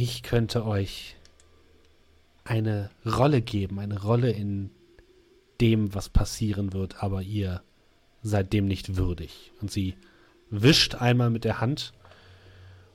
Ich 0.00 0.22
könnte 0.22 0.64
euch 0.64 1.16
eine 2.44 2.88
Rolle 3.04 3.42
geben, 3.42 3.80
eine 3.80 4.00
Rolle 4.00 4.30
in 4.30 4.70
dem, 5.60 5.92
was 5.92 6.08
passieren 6.08 6.72
wird, 6.72 7.02
aber 7.02 7.22
ihr 7.22 7.64
seid 8.22 8.52
dem 8.52 8.66
nicht 8.66 8.94
würdig. 8.94 9.50
Und 9.60 9.72
sie 9.72 9.96
wischt 10.50 10.94
einmal 10.94 11.30
mit 11.30 11.42
der 11.42 11.60
Hand 11.60 11.94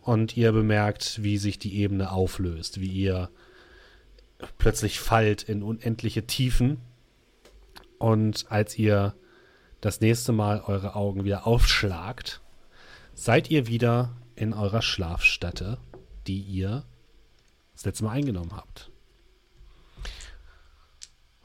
und 0.01 0.38
ihr 0.38 0.53
bemerkt, 0.53 1.21
wie 1.21 1.38
sich 1.38 1.59
die 1.59 1.75
Ebene 1.75 2.09
auflöst, 2.09 2.80
wie 2.80 2.88
ihr 2.88 3.30
plötzlich 4.57 5.01
fallt 5.01 5.43
in 5.43 5.61
unendliche 5.61 6.25
Tiefen. 6.25 6.77
Und 7.97 8.45
als 8.49 8.80
ihr 8.80 9.13
das 9.81 9.99
nächste 9.99 10.31
Mal 10.31 10.61
eure 10.61 10.95
Augen 10.95 11.25
wieder 11.25 11.45
aufschlagt, 11.45 12.39
seid 13.13 13.51
ihr 13.51 13.67
wieder 13.67 14.15
in 14.38 14.53
eurer 14.53 14.81
Schlafstätte, 14.81 15.80
die 16.27 16.39
ihr 16.39 16.85
das 17.84 17.85
letzte 17.85 18.05
Mal 18.05 18.11
eingenommen 18.11 18.55
habt. 18.55 18.89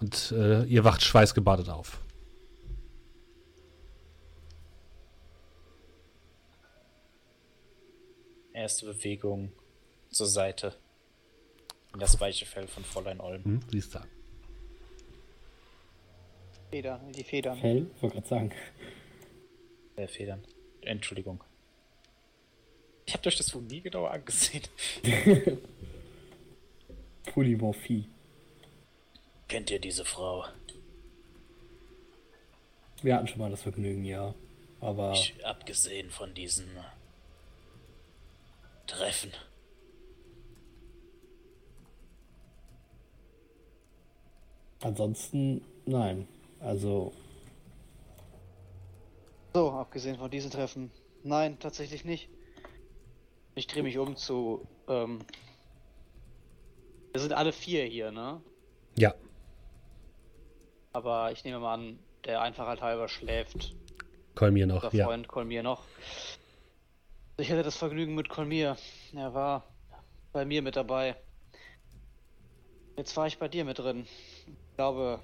Und 0.01 0.31
äh, 0.31 0.63
ihr 0.65 0.85
wacht 0.85 1.03
schweißgebadet 1.03 1.69
auf. 1.69 2.01
Erste 8.53 8.87
Bewegung 8.87 9.53
zur 10.11 10.27
Seite. 10.27 10.75
In 11.93 11.99
das 11.99 12.21
weiche 12.21 12.47
Fell 12.47 12.69
von 12.69 12.85
Fräulein 12.85 13.21
Olm. 13.21 13.45
Hm, 13.45 13.61
siehst 13.73 13.95
du. 13.97 13.99
Federn, 16.71 17.13
die 17.13 17.25
Federn. 17.25 17.59
Fell, 17.59 17.91
wollte 18.01 18.17
gerade 18.17 18.29
sagen. 18.29 18.53
Äh, 19.97 20.07
Federn. 20.07 20.45
Entschuldigung. 20.83 21.43
Ich 23.07 23.15
habe 23.15 23.27
euch 23.27 23.39
das 23.39 23.53
wohl 23.55 23.63
nie 23.63 23.81
genauer 23.81 24.13
angesehen. 24.13 24.63
Polymorphie. 27.39 28.09
Kennt 29.47 29.71
ihr 29.71 29.79
diese 29.79 30.05
Frau? 30.05 30.45
Wir 33.01 33.15
hatten 33.15 33.29
schon 33.29 33.39
mal 33.39 33.49
das 33.49 33.63
Vergnügen, 33.63 34.05
ja. 34.05 34.35
Aber. 34.81 35.13
Ich, 35.13 35.47
abgesehen 35.47 36.11
von 36.11 36.35
diesen 36.35 36.69
Treffen. 38.89 39.31
Ansonsten 44.81 45.65
nein. 45.87 46.27
Also. 46.59 47.13
So, 49.55 49.71
abgesehen 49.71 50.17
von 50.17 50.29
diesen 50.29 50.51
Treffen. 50.51 50.91
Nein, 51.23 51.57
tatsächlich 51.61 52.05
nicht. 52.05 52.29
Ich 53.55 53.69
drehe 53.69 53.85
mich 53.85 53.97
um 53.97 54.17
zu. 54.17 54.67
Ähm, 54.89 55.21
wir 57.13 57.21
sind 57.21 57.33
alle 57.33 57.53
vier 57.53 57.85
hier, 57.85 58.11
ne? 58.11 58.41
Ja. 58.97 59.15
Aber 60.93 61.33
ich 61.33 61.45
nehme 61.45 61.59
mal 61.59 61.75
an, 61.75 61.99
der 62.25 62.41
Einfachheit 62.41 62.81
halber 62.81 63.09
schläft. 63.09 63.75
Kolmir 64.35 64.67
noch, 64.67 64.83
Freund 64.91 64.95
ja. 64.95 65.29
Kolmir 65.29 65.63
noch. 65.63 65.83
Ich 67.37 67.51
hatte 67.51 67.63
das 67.63 67.77
Vergnügen 67.77 68.15
mit 68.15 68.29
Kolmir. 68.29 68.77
Er 69.15 69.35
war 69.35 69.65
bei 70.33 70.45
mir 70.45 70.63
mit 70.63 70.77
dabei. 70.77 71.17
Jetzt 72.97 73.17
war 73.17 73.27
ich 73.27 73.39
bei 73.39 73.49
dir 73.49 73.65
mit 73.65 73.79
drin 73.79 74.07
glaube, 74.79 75.19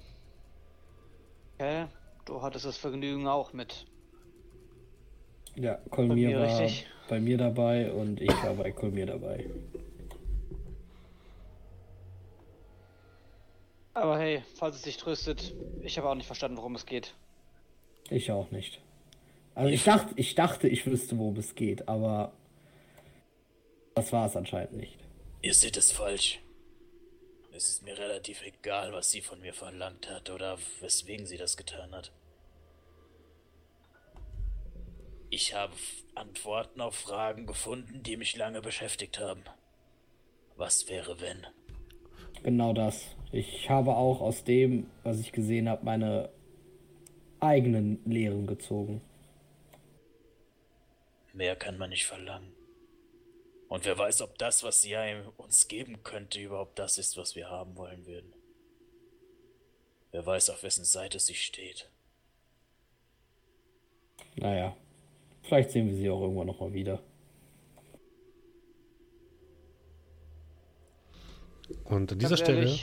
okay, 1.53 1.85
du 2.25 2.41
hattest 2.41 2.65
das 2.65 2.75
Vergnügen 2.75 3.25
auch 3.25 3.53
mit. 3.53 3.85
Ja, 5.55 5.75
Kolmir 5.89 6.37
war 6.37 6.59
richtig? 6.59 6.87
bei 7.07 7.21
mir 7.21 7.37
dabei 7.37 7.89
und 7.89 8.19
ich 8.19 8.29
war 8.43 8.53
bei 8.55 8.71
Kolmir 8.73 9.05
dabei. 9.05 9.45
Aber 13.95 14.19
hey, 14.19 14.43
falls 14.55 14.75
es 14.75 14.81
dich 14.81 14.97
tröstet, 14.97 15.55
ich 15.81 15.97
habe 15.97 16.09
auch 16.09 16.15
nicht 16.15 16.27
verstanden, 16.27 16.57
worum 16.57 16.75
es 16.75 16.85
geht. 16.85 17.15
Ich 18.09 18.29
auch 18.29 18.51
nicht. 18.51 18.81
Also 19.55 19.69
ich 19.69 19.83
dachte, 19.85 20.13
ich 20.17 20.35
dachte, 20.35 20.67
ich 20.67 20.85
wüsste, 20.85 21.17
worum 21.17 21.37
es 21.37 21.55
geht, 21.55 21.87
aber 21.87 22.33
das 23.95 24.11
war 24.11 24.27
es 24.27 24.35
anscheinend 24.35 24.73
nicht. 24.73 24.99
Ihr 25.41 25.53
seht 25.53 25.77
es 25.77 25.93
falsch. 25.93 26.41
Es 27.53 27.69
ist 27.69 27.83
mir 27.83 27.97
relativ 27.97 28.43
egal, 28.45 28.91
was 28.91 29.11
sie 29.11 29.21
von 29.21 29.39
mir 29.39 29.53
verlangt 29.53 30.09
hat 30.09 30.29
oder 30.29 30.57
weswegen 30.81 31.25
sie 31.25 31.37
das 31.37 31.55
getan 31.55 31.95
hat. 31.95 32.11
Ich 35.29 35.53
habe 35.53 35.73
Antworten 36.15 36.81
auf 36.81 36.95
Fragen 36.95 37.45
gefunden, 37.45 38.03
die 38.03 38.17
mich 38.17 38.35
lange 38.35 38.61
beschäftigt 38.61 39.19
haben. 39.21 39.43
Was 40.57 40.89
wäre, 40.89 41.21
wenn? 41.21 41.47
Genau 42.43 42.73
das. 42.73 43.14
Ich 43.31 43.69
habe 43.69 43.95
auch 43.95 44.21
aus 44.21 44.43
dem, 44.43 44.89
was 45.03 45.19
ich 45.19 45.31
gesehen 45.31 45.67
habe, 45.67 45.83
meine 45.83 46.29
eigenen 47.39 47.99
Lehren 48.05 48.47
gezogen. 48.47 49.01
Mehr 51.33 51.55
kann 51.55 51.77
man 51.77 51.89
nicht 51.89 52.05
verlangen. 52.05 52.53
Und 53.67 53.85
wer 53.85 53.97
weiß, 53.97 54.21
ob 54.21 54.37
das, 54.37 54.63
was 54.63 54.81
sie 54.81 54.95
uns 55.37 55.67
geben 55.67 56.03
könnte, 56.03 56.39
überhaupt 56.39 56.79
das 56.79 56.97
ist, 56.97 57.17
was 57.17 57.35
wir 57.35 57.49
haben 57.49 57.75
wollen 57.75 58.05
würden. 58.05 58.31
Wer 60.11 60.25
weiß, 60.25 60.49
auf 60.49 60.63
wessen 60.63 60.85
Seite 60.85 61.19
sie 61.19 61.33
steht. 61.33 61.89
Naja, 64.37 64.77
vielleicht 65.43 65.71
sehen 65.71 65.87
wir 65.87 65.95
sie 65.95 66.09
auch 66.09 66.21
irgendwann 66.21 66.47
nochmal 66.47 66.73
wieder. 66.73 67.01
Und 71.83 72.11
an 72.11 72.19
dieser 72.19 72.37
Stelle. 72.37 72.77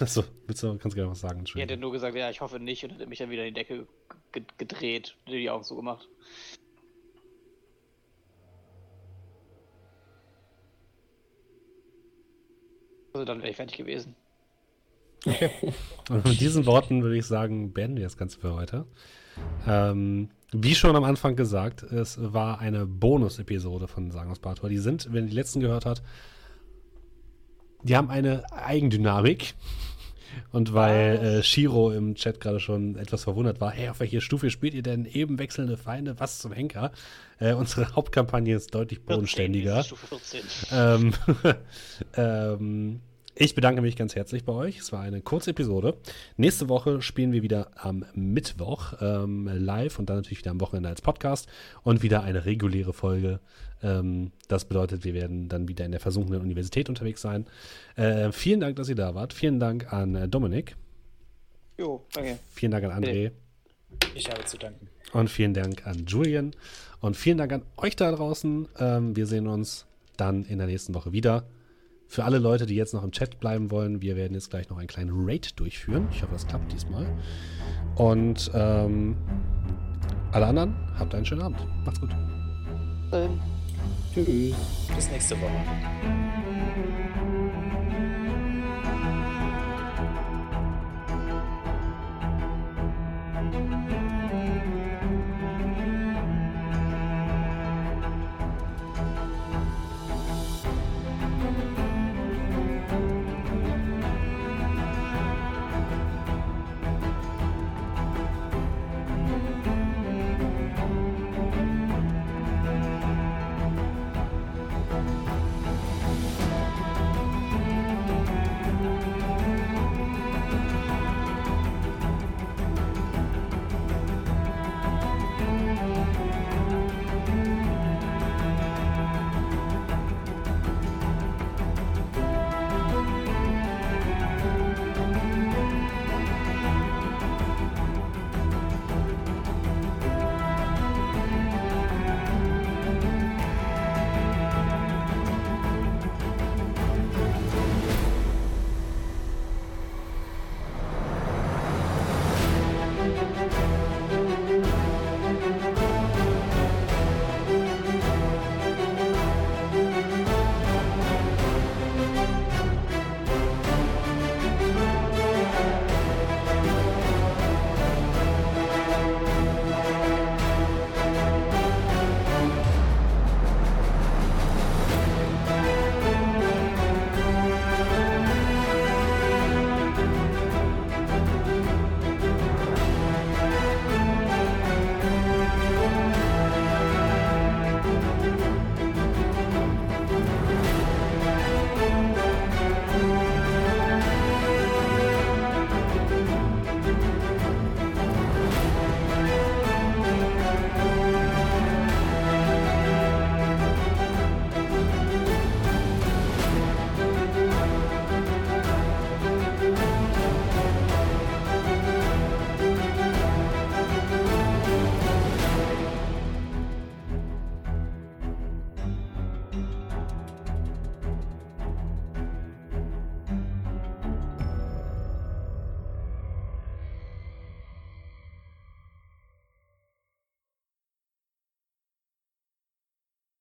Achso, 0.00 0.24
willst 0.46 0.62
du, 0.62 0.76
kannst 0.78 0.96
gerne 0.96 1.10
was 1.10 1.20
sagen? 1.20 1.44
Ich 1.46 1.54
hätte 1.54 1.76
nur 1.76 1.92
gesagt, 1.92 2.16
ja, 2.16 2.28
ich 2.30 2.40
hoffe 2.40 2.58
nicht 2.58 2.84
und 2.84 2.90
hätte 2.90 3.06
mich 3.06 3.18
dann 3.18 3.30
wieder 3.30 3.44
in 3.44 3.54
die 3.54 3.60
Decke 3.60 3.86
gedreht, 4.58 5.16
die 5.28 5.48
Augen 5.48 5.64
so 5.64 5.76
gemacht. 5.76 6.08
Also 13.12 13.24
dann 13.24 13.38
wäre 13.38 13.50
ich 13.50 13.56
fertig 13.56 13.76
gewesen. 13.76 14.16
Okay. 15.24 15.50
Und 16.10 16.24
mit 16.26 16.40
diesen 16.40 16.66
Worten 16.66 17.02
würde 17.02 17.16
ich 17.16 17.26
sagen, 17.26 17.72
beenden 17.72 17.96
wir 17.96 18.04
das 18.04 18.16
Ganze 18.16 18.40
für 18.40 18.54
heute. 18.54 18.86
Ähm, 19.66 20.30
wie 20.52 20.74
schon 20.74 20.96
am 20.96 21.04
Anfang 21.04 21.36
gesagt, 21.36 21.82
es 21.82 22.18
war 22.20 22.58
eine 22.58 22.86
Bonus-Episode 22.86 23.88
von 23.88 24.10
Sagen 24.10 24.30
aus 24.30 24.40
Bator. 24.40 24.68
Die 24.68 24.78
sind, 24.78 25.12
wenn 25.12 25.24
ihr 25.24 25.30
die 25.30 25.36
letzten 25.36 25.60
gehört 25.60 25.86
habt, 25.86 26.02
die 27.84 27.96
haben 27.96 28.10
eine 28.10 28.42
Eigendynamik. 28.52 29.54
Und 30.50 30.74
weil 30.74 31.16
äh, 31.16 31.42
Shiro 31.44 31.92
im 31.92 32.16
Chat 32.16 32.40
gerade 32.40 32.58
schon 32.58 32.96
etwas 32.96 33.22
verwundert 33.22 33.60
war, 33.60 33.70
hey, 33.70 33.88
auf 33.88 34.00
welche 34.00 34.20
Stufe 34.20 34.50
spielt 34.50 34.74
ihr 34.74 34.82
denn 34.82 35.04
eben 35.04 35.38
wechselnde 35.38 35.76
Feinde? 35.76 36.18
Was 36.18 36.40
zum 36.40 36.52
Henker? 36.52 36.90
Äh, 37.38 37.54
unsere 37.54 37.94
Hauptkampagne 37.94 38.56
ist 38.56 38.74
deutlich 38.74 39.02
bodenständiger. 39.04 39.84
14, 39.84 39.96
Stufe 39.96 40.18
14. 40.18 40.42
Ähm, 40.72 41.12
ähm, 42.16 43.00
ich 43.36 43.54
bedanke 43.54 43.82
mich 43.82 43.96
ganz 43.96 44.14
herzlich 44.14 44.44
bei 44.44 44.52
euch. 44.52 44.78
Es 44.78 44.92
war 44.92 45.00
eine 45.00 45.20
kurze 45.20 45.50
Episode. 45.50 45.96
Nächste 46.36 46.68
Woche 46.68 47.02
spielen 47.02 47.32
wir 47.32 47.42
wieder 47.42 47.70
am 47.74 48.04
Mittwoch 48.14 48.94
ähm, 49.00 49.50
live 49.52 49.98
und 49.98 50.08
dann 50.08 50.16
natürlich 50.16 50.38
wieder 50.38 50.52
am 50.52 50.60
Wochenende 50.60 50.88
als 50.88 51.02
Podcast 51.02 51.48
und 51.82 52.02
wieder 52.02 52.22
eine 52.22 52.44
reguläre 52.44 52.92
Folge. 52.92 53.40
Ähm, 53.82 54.30
das 54.48 54.64
bedeutet, 54.66 55.04
wir 55.04 55.14
werden 55.14 55.48
dann 55.48 55.66
wieder 55.68 55.84
in 55.84 55.90
der 55.90 56.00
versunkenen 56.00 56.40
Universität 56.40 56.88
unterwegs 56.88 57.22
sein. 57.22 57.46
Äh, 57.96 58.30
vielen 58.30 58.60
Dank, 58.60 58.76
dass 58.76 58.88
ihr 58.88 58.94
da 58.94 59.14
wart. 59.14 59.32
Vielen 59.32 59.58
Dank 59.58 59.92
an 59.92 60.14
äh, 60.14 60.28
Dominik. 60.28 60.76
Jo, 61.76 62.06
danke. 62.12 62.38
Vielen 62.50 62.70
Dank 62.70 62.84
an 62.84 63.02
André. 63.02 63.32
Ich 64.14 64.30
habe 64.30 64.44
zu 64.44 64.58
danken. 64.58 64.88
Und 65.12 65.28
vielen 65.28 65.54
Dank 65.54 65.86
an 65.86 66.06
Julian. 66.06 66.52
Und 67.00 67.16
vielen 67.16 67.38
Dank 67.38 67.52
an 67.52 67.62
euch 67.76 67.96
da 67.96 68.12
draußen. 68.12 68.68
Ähm, 68.78 69.16
wir 69.16 69.26
sehen 69.26 69.48
uns 69.48 69.86
dann 70.16 70.44
in 70.44 70.58
der 70.58 70.68
nächsten 70.68 70.94
Woche 70.94 71.12
wieder. 71.12 71.44
Für 72.06 72.24
alle 72.24 72.38
Leute, 72.38 72.66
die 72.66 72.74
jetzt 72.74 72.94
noch 72.94 73.02
im 73.02 73.10
Chat 73.10 73.40
bleiben 73.40 73.70
wollen, 73.70 74.02
wir 74.02 74.16
werden 74.16 74.34
jetzt 74.34 74.50
gleich 74.50 74.68
noch 74.68 74.78
einen 74.78 74.86
kleinen 74.86 75.10
Raid 75.12 75.58
durchführen. 75.58 76.08
Ich 76.12 76.22
hoffe, 76.22 76.32
das 76.32 76.46
klappt 76.46 76.72
diesmal. 76.72 77.06
Und 77.96 78.50
ähm, 78.54 79.16
alle 80.32 80.46
anderen, 80.46 80.74
habt 80.98 81.14
einen 81.14 81.24
schönen 81.24 81.42
Abend. 81.42 81.66
Macht's 81.84 82.00
gut. 82.00 82.10
Ähm. 83.12 83.40
Tschüss. 84.14 84.54
Bis 84.94 85.10
nächste 85.10 85.34
Woche. 85.40 85.50